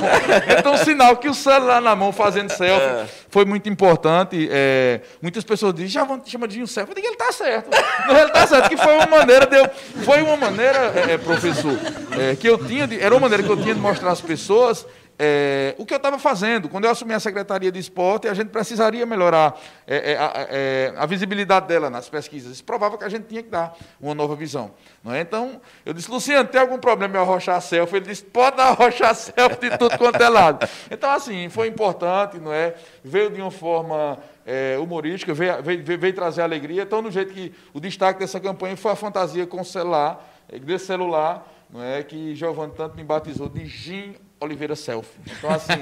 Então, 0.59 0.77
sinal 0.77 1.17
que 1.17 1.29
o 1.29 1.35
celular 1.35 1.81
na 1.81 1.95
mão 1.95 2.13
fazendo 2.13 2.51
selfie 2.51 3.13
foi 3.29 3.45
muito 3.45 3.69
importante. 3.69 4.49
é, 4.51 5.01
muitas 5.23 5.45
pessoas 5.45 5.73
dizem, 5.73 5.89
já 5.89 6.03
vão 6.03 6.19
te 6.19 6.31
chamar 6.31 6.49
de 6.49 6.61
um 6.61 6.67
selfie. 6.67 6.91
Eu 6.91 6.95
digo, 6.97 7.07
ele 7.07 7.15
está 7.15 7.31
certo. 7.31 7.71
Não, 8.09 8.17
ele 8.17 8.27
está 8.27 8.47
certo, 8.47 8.69
que 8.69 8.77
foi 8.77 8.97
uma 8.97 9.07
maneira 9.07 9.47
de 9.47 9.57
eu, 9.57 9.71
Foi 10.05 10.21
uma 10.21 10.37
maneira, 10.37 10.93
é, 10.97 11.13
é, 11.13 11.19
professor, 11.19 11.79
é, 12.19 12.35
que 12.35 12.49
eu 12.49 12.59
tinha 12.59 12.89
de, 12.89 13.01
era 13.01 13.15
uma 13.15 13.21
maneira 13.21 13.45
que 13.45 13.51
eu 13.51 13.57
tinha 13.57 13.75
de 13.75 13.81
mostrar 13.81 14.11
às 14.11 14.21
pessoas 14.21 14.85
é, 15.23 15.75
o 15.77 15.85
que 15.85 15.93
eu 15.93 15.99
estava 15.99 16.19
fazendo. 16.19 16.67
Quando 16.67 16.87
eu 16.87 16.91
assumi 16.91 17.13
a 17.13 17.21
Secretaria 17.21 17.71
de 17.71 17.79
Esporte, 17.79 18.27
a 18.27 18.33
gente 18.33 18.49
precisaria 18.49 19.05
melhorar 19.05 19.61
é, 19.87 20.13
é, 20.13 20.17
a, 20.17 20.33
é, 20.49 20.95
a 20.97 21.05
visibilidade 21.05 21.67
dela 21.67 21.91
nas 21.91 22.09
pesquisas. 22.09 22.53
Isso 22.53 22.65
provava 22.65 22.97
que 22.97 23.05
a 23.05 23.09
gente 23.11 23.25
tinha 23.27 23.43
que 23.43 23.51
dar 23.51 23.77
uma 24.01 24.15
nova 24.15 24.35
visão. 24.35 24.71
Não 25.05 25.13
é? 25.13 25.21
Então, 25.21 25.61
eu 25.85 25.93
disse, 25.93 26.11
Luciano, 26.11 26.49
tem 26.49 26.59
algum 26.59 26.79
problema 26.79 27.19
em 27.19 27.21
arrochar 27.21 27.61
selfie? 27.61 27.97
Ele 27.97 28.07
disse, 28.07 28.25
pode 28.25 28.59
arrochar 28.63 29.15
selfie 29.15 29.69
de 29.69 29.77
tudo 29.77 29.99
quanto 29.99 30.23
é 30.23 30.29
lado. 30.31 30.67
Então, 30.91 31.11
assim, 31.11 31.51
foi 31.51 31.69
importante, 31.69 32.39
não 32.39 32.51
é? 32.51 32.75
Veio 33.05 33.29
de 33.29 33.43
uma 33.43 33.51
forma 33.51 34.19
é, 34.47 34.79
humorística, 34.79 35.35
veio, 35.35 35.63
veio, 35.63 35.85
veio- 35.85 35.99
veio 35.99 36.15
trazer 36.15 36.41
alegria. 36.41 36.85
Então, 36.85 37.03
no 37.03 37.11
jeito 37.11 37.35
que 37.35 37.55
o 37.75 37.81
destaque 37.81 38.21
dessa 38.21 38.41
campanha 38.41 38.75
foi 38.75 38.93
a 38.93 38.97
fantasia 38.97 39.47
com 39.47 39.63
celular, 39.63 40.27
é, 40.51 40.59
desse 40.59 40.87
celular, 40.87 41.47
não 41.69 41.83
é? 41.85 42.03
Que 42.03 42.35
Giovanni 42.35 42.73
tanto 42.75 42.97
me 42.97 43.05
batizou 43.05 43.51
de 43.51 43.67
Jim 43.67 44.15
Oliveira 44.41 44.75
Selfie. 44.75 45.21
Então, 45.39 45.51
assim, 45.51 45.73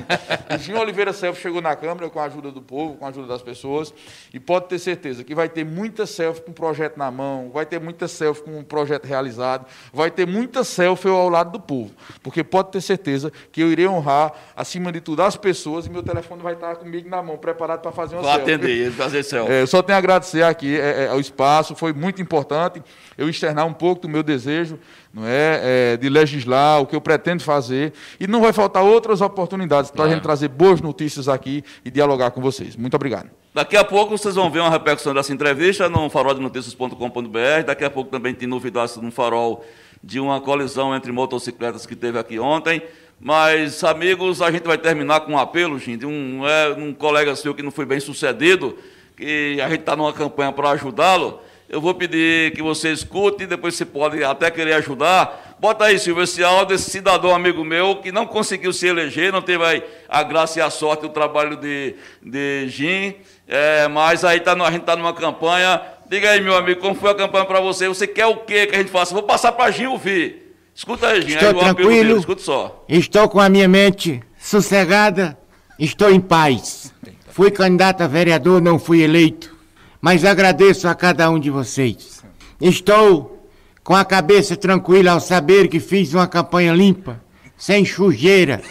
o 0.52 0.58
Jim 0.58 0.74
Oliveira 0.74 1.12
Selfie 1.12 1.40
chegou 1.40 1.62
na 1.62 1.76
Câmara 1.76 2.10
com 2.10 2.18
a 2.18 2.24
ajuda 2.24 2.50
do 2.50 2.60
povo, 2.60 2.96
com 2.96 3.06
a 3.06 3.08
ajuda 3.08 3.28
das 3.28 3.40
pessoas, 3.40 3.94
e 4.34 4.40
pode 4.40 4.66
ter 4.66 4.78
certeza 4.80 5.22
que 5.22 5.34
vai 5.34 5.48
ter 5.48 5.64
muita 5.64 6.06
selfie 6.06 6.42
com 6.42 6.50
um 6.50 6.54
projeto 6.54 6.96
na 6.96 7.10
mão, 7.10 7.50
vai 7.52 7.64
ter 7.64 7.80
muita 7.80 8.08
selfie 8.08 8.42
com 8.42 8.58
um 8.58 8.64
projeto 8.64 9.04
realizado, 9.04 9.64
vai 9.92 10.10
ter 10.10 10.26
muita 10.26 10.64
selfie 10.64 11.08
ao 11.08 11.28
lado 11.28 11.52
do 11.52 11.60
povo. 11.60 11.92
Porque 12.22 12.42
pode 12.42 12.72
ter 12.72 12.80
certeza 12.80 13.32
que 13.52 13.60
eu 13.60 13.70
irei 13.70 13.86
honrar, 13.86 14.32
acima 14.56 14.90
de 14.90 15.00
tudo, 15.00 15.22
as 15.22 15.36
pessoas, 15.36 15.86
e 15.86 15.90
meu 15.90 16.02
telefone 16.02 16.42
vai 16.42 16.54
estar 16.54 16.74
comigo 16.76 17.08
na 17.08 17.22
mão, 17.22 17.38
preparado 17.38 17.80
para 17.80 17.92
fazer 17.92 18.16
uma 18.16 18.22
Vai 18.22 18.36
selfie. 18.36 18.52
atender 18.54 18.92
fazer 18.92 19.22
selfie. 19.22 19.52
É, 19.52 19.62
eu 19.62 19.66
só 19.66 19.82
tenho 19.82 19.94
a 19.96 19.98
agradecer 19.98 20.42
aqui 20.42 20.78
é, 20.78 21.04
é, 21.04 21.08
ao 21.08 21.20
espaço, 21.20 21.76
foi 21.76 21.92
muito 21.92 22.20
importante 22.20 22.82
eu 23.16 23.28
externar 23.28 23.66
um 23.66 23.72
pouco 23.72 24.02
do 24.02 24.08
meu 24.08 24.22
desejo 24.22 24.78
não 25.18 25.26
é, 25.26 25.60
é, 25.92 25.96
de 25.96 26.08
legislar, 26.08 26.80
o 26.80 26.86
que 26.86 26.94
eu 26.94 27.00
pretendo 27.00 27.42
fazer, 27.42 27.92
e 28.20 28.26
não 28.26 28.40
vai 28.40 28.52
faltar 28.52 28.84
outras 28.84 29.20
oportunidades 29.20 29.90
para 29.90 30.04
a 30.04 30.08
gente 30.08 30.22
trazer 30.22 30.48
boas 30.48 30.80
notícias 30.80 31.28
aqui 31.28 31.64
e 31.84 31.90
dialogar 31.90 32.30
com 32.30 32.40
vocês. 32.40 32.76
Muito 32.76 32.94
obrigado. 32.94 33.28
Daqui 33.52 33.76
a 33.76 33.82
pouco 33.82 34.16
vocês 34.16 34.36
vão 34.36 34.50
ver 34.50 34.60
uma 34.60 34.70
repercussão 34.70 35.12
dessa 35.12 35.32
entrevista 35.32 35.88
no 35.88 36.08
faroldenoticias.com.br. 36.08 37.64
Daqui 37.66 37.84
a 37.84 37.90
pouco 37.90 38.10
também 38.10 38.32
tem 38.32 38.46
novidades 38.46 38.96
no 38.98 39.10
farol 39.10 39.64
de 40.02 40.20
uma 40.20 40.40
colisão 40.40 40.94
entre 40.94 41.10
motocicletas 41.10 41.84
que 41.84 41.96
teve 41.96 42.18
aqui 42.18 42.38
ontem. 42.38 42.80
Mas, 43.20 43.82
amigos, 43.82 44.40
a 44.40 44.50
gente 44.50 44.62
vai 44.62 44.78
terminar 44.78 45.20
com 45.20 45.32
um 45.32 45.38
apelo, 45.38 45.76
gente, 45.76 46.00
de 46.00 46.06
um, 46.06 46.46
é, 46.46 46.68
um 46.74 46.94
colega 46.94 47.34
seu 47.34 47.52
que 47.52 47.62
não 47.62 47.72
foi 47.72 47.84
bem 47.84 47.98
sucedido, 47.98 48.78
que 49.16 49.60
a 49.60 49.68
gente 49.68 49.80
está 49.80 49.96
numa 49.96 50.12
campanha 50.12 50.52
para 50.52 50.70
ajudá-lo. 50.70 51.40
Eu 51.68 51.82
vou 51.82 51.94
pedir 51.94 52.52
que 52.52 52.62
você 52.62 52.90
escute, 52.92 53.46
depois 53.46 53.74
você 53.74 53.84
pode 53.84 54.24
até 54.24 54.50
querer 54.50 54.72
ajudar. 54.74 55.56
Bota 55.60 55.84
aí, 55.84 55.98
Silvio, 55.98 56.22
esse 56.22 56.42
áudio 56.42 56.76
desse 56.76 56.90
cidadão 56.90 57.34
amigo 57.34 57.62
meu 57.62 57.96
que 57.96 58.10
não 58.10 58.26
conseguiu 58.26 58.72
se 58.72 58.86
eleger, 58.86 59.30
não 59.30 59.42
teve 59.42 59.62
aí 59.64 59.82
a 60.08 60.22
graça 60.22 60.58
e 60.58 60.62
a 60.62 60.70
sorte 60.70 61.02
do 61.02 61.10
trabalho 61.10 61.56
de, 61.56 61.94
de 62.22 62.68
Jim, 62.68 63.14
é, 63.46 63.86
mas 63.88 64.24
aí 64.24 64.40
tá, 64.40 64.52
a 64.52 64.70
gente 64.70 64.80
está 64.80 64.96
numa 64.96 65.12
campanha. 65.12 65.82
Diga 66.08 66.30
aí, 66.30 66.40
meu 66.40 66.56
amigo, 66.56 66.80
como 66.80 66.94
foi 66.94 67.10
a 67.10 67.14
campanha 67.14 67.44
para 67.44 67.60
você? 67.60 67.86
Você 67.86 68.06
quer 68.06 68.24
o 68.26 68.36
quê 68.36 68.66
que 68.66 68.74
a 68.74 68.78
gente 68.78 68.90
faça? 68.90 69.12
Vou 69.12 69.24
passar 69.24 69.52
para 69.52 69.70
Jim 69.70 69.86
ouvir. 69.86 70.54
Escuta 70.74 71.08
aí, 71.08 71.20
Jim, 71.20 71.34
Estou 71.34 71.48
aí 71.48 71.58
tranquilo. 71.58 71.90
dele, 71.90 72.12
escuta 72.14 72.40
só. 72.42 72.84
Estou 72.88 73.28
com 73.28 73.40
a 73.40 73.48
minha 73.50 73.68
mente 73.68 74.22
sossegada, 74.38 75.36
estou 75.78 76.10
em 76.10 76.20
paz. 76.20 76.94
Fui 77.28 77.50
candidato 77.50 78.00
a 78.02 78.06
vereador, 78.06 78.62
não 78.62 78.78
fui 78.78 79.02
eleito, 79.02 79.57
mas 80.00 80.24
agradeço 80.24 80.88
a 80.88 80.94
cada 80.94 81.30
um 81.30 81.38
de 81.38 81.50
vocês. 81.50 82.22
Estou 82.60 83.48
com 83.82 83.94
a 83.94 84.04
cabeça 84.04 84.56
tranquila 84.56 85.12
ao 85.12 85.20
saber 85.20 85.68
que 85.68 85.80
fiz 85.80 86.12
uma 86.12 86.26
campanha 86.26 86.72
limpa, 86.72 87.20
sem 87.56 87.84
sujeira, 87.84 88.62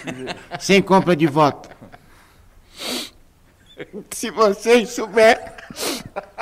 sem 0.60 0.82
compra 0.82 1.16
de 1.16 1.28
voto. 1.28 1.70
Se 4.12 4.32
vocês 4.32 4.90
souberem, 4.90 5.44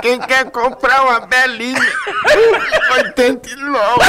quem 0.01 0.19
quer 0.19 0.49
comprar 0.51 1.03
uma 1.03 1.19
belinha, 1.21 1.79
89. 2.97 4.01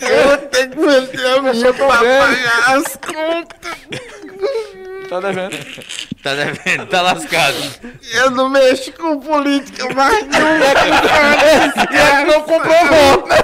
Eu 0.00 0.38
tenho 0.48 0.70
que 0.70 0.76
vender 0.76 1.26
a 1.26 1.42
minha 1.42 1.72
pra 1.72 1.86
pagar 1.86 2.76
as 2.76 2.96
contas. 2.96 3.78
Tá 5.12 5.20
devendo? 5.20 5.58
Tá 6.22 6.34
devendo, 6.34 6.86
tá 6.86 7.02
lascado. 7.02 7.56
Eu 8.14 8.30
não 8.30 8.48
mexo 8.48 8.90
com 8.92 9.20
política 9.20 9.92
mais 9.92 10.24
nunca. 10.24 10.40
Ele 11.92 12.32
não 12.32 12.40
comprou 12.40 12.86
voto, 12.86 13.28
né? 13.28 13.36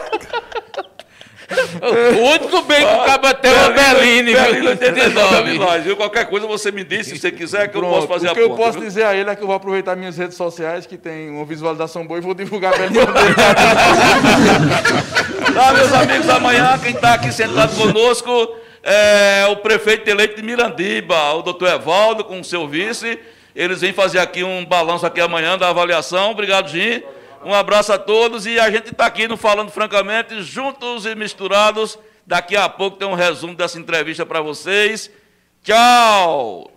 O 1.82 2.22
único 2.30 2.62
bem 2.62 2.78
que 2.86 2.94
o 2.94 3.04
cabo 3.04 3.34
tem 3.34 3.50
é 3.52 3.66
o 3.66 3.74
Berlino 3.74 4.30
viu? 4.30 4.70
89. 4.70 5.36
89. 5.36 5.78
viu? 5.80 5.96
Qualquer 5.96 6.24
coisa 6.30 6.46
você 6.46 6.72
me 6.72 6.84
diz, 6.84 7.06
se 7.06 7.18
você 7.18 7.30
quiser, 7.30 7.68
que 7.68 7.76
eu 7.76 7.80
Pronto. 7.82 7.94
posso 7.96 8.08
fazer 8.08 8.28
o 8.28 8.30
a 8.30 8.34
que 8.34 8.40
eu 8.40 8.48
ponta, 8.48 8.62
posso 8.62 8.78
viu? 8.78 8.88
dizer 8.88 9.04
a 9.04 9.14
ele 9.14 9.28
é 9.28 9.36
que 9.36 9.42
eu 9.42 9.46
vou 9.46 9.56
aproveitar 9.56 9.94
minhas 9.94 10.16
redes 10.16 10.38
sociais, 10.38 10.86
que 10.86 10.96
tem 10.96 11.28
uma 11.28 11.44
visualização 11.44 12.06
boa, 12.06 12.16
e 12.18 12.22
vou 12.22 12.32
divulgar 12.34 12.72
a 12.72 12.78
belinha 12.78 13.04
dele. 13.04 13.34
Tá, 15.54 15.72
meus 15.74 15.92
amigos, 15.92 16.28
amanhã 16.30 16.78
quem 16.82 16.94
está 16.94 17.12
aqui 17.14 17.30
sentado 17.32 17.74
conosco 17.76 18.56
é 18.90 19.46
o 19.48 19.56
prefeito 19.56 20.08
eleito 20.08 20.36
de 20.36 20.42
Mirandiba, 20.42 21.34
o 21.34 21.42
doutor 21.42 21.68
Evaldo, 21.68 22.24
com 22.24 22.40
o 22.40 22.44
seu 22.44 22.66
vice. 22.66 23.18
Eles 23.54 23.82
vêm 23.82 23.92
fazer 23.92 24.18
aqui 24.18 24.42
um 24.42 24.64
balanço 24.64 25.04
aqui 25.04 25.20
amanhã 25.20 25.58
da 25.58 25.68
avaliação. 25.68 26.30
Obrigado, 26.30 26.70
Jim. 26.70 27.02
Um 27.44 27.52
abraço 27.52 27.92
a 27.92 27.98
todos 27.98 28.46
e 28.46 28.58
a 28.58 28.70
gente 28.70 28.90
está 28.90 29.04
aqui 29.04 29.28
no 29.28 29.36
Falando 29.36 29.70
Francamente, 29.70 30.42
juntos 30.42 31.04
e 31.04 31.14
misturados. 31.14 31.98
Daqui 32.26 32.56
a 32.56 32.68
pouco 32.68 32.96
tem 32.96 33.06
um 33.06 33.14
resumo 33.14 33.54
dessa 33.54 33.78
entrevista 33.78 34.24
para 34.24 34.40
vocês. 34.40 35.10
Tchau! 35.62 36.70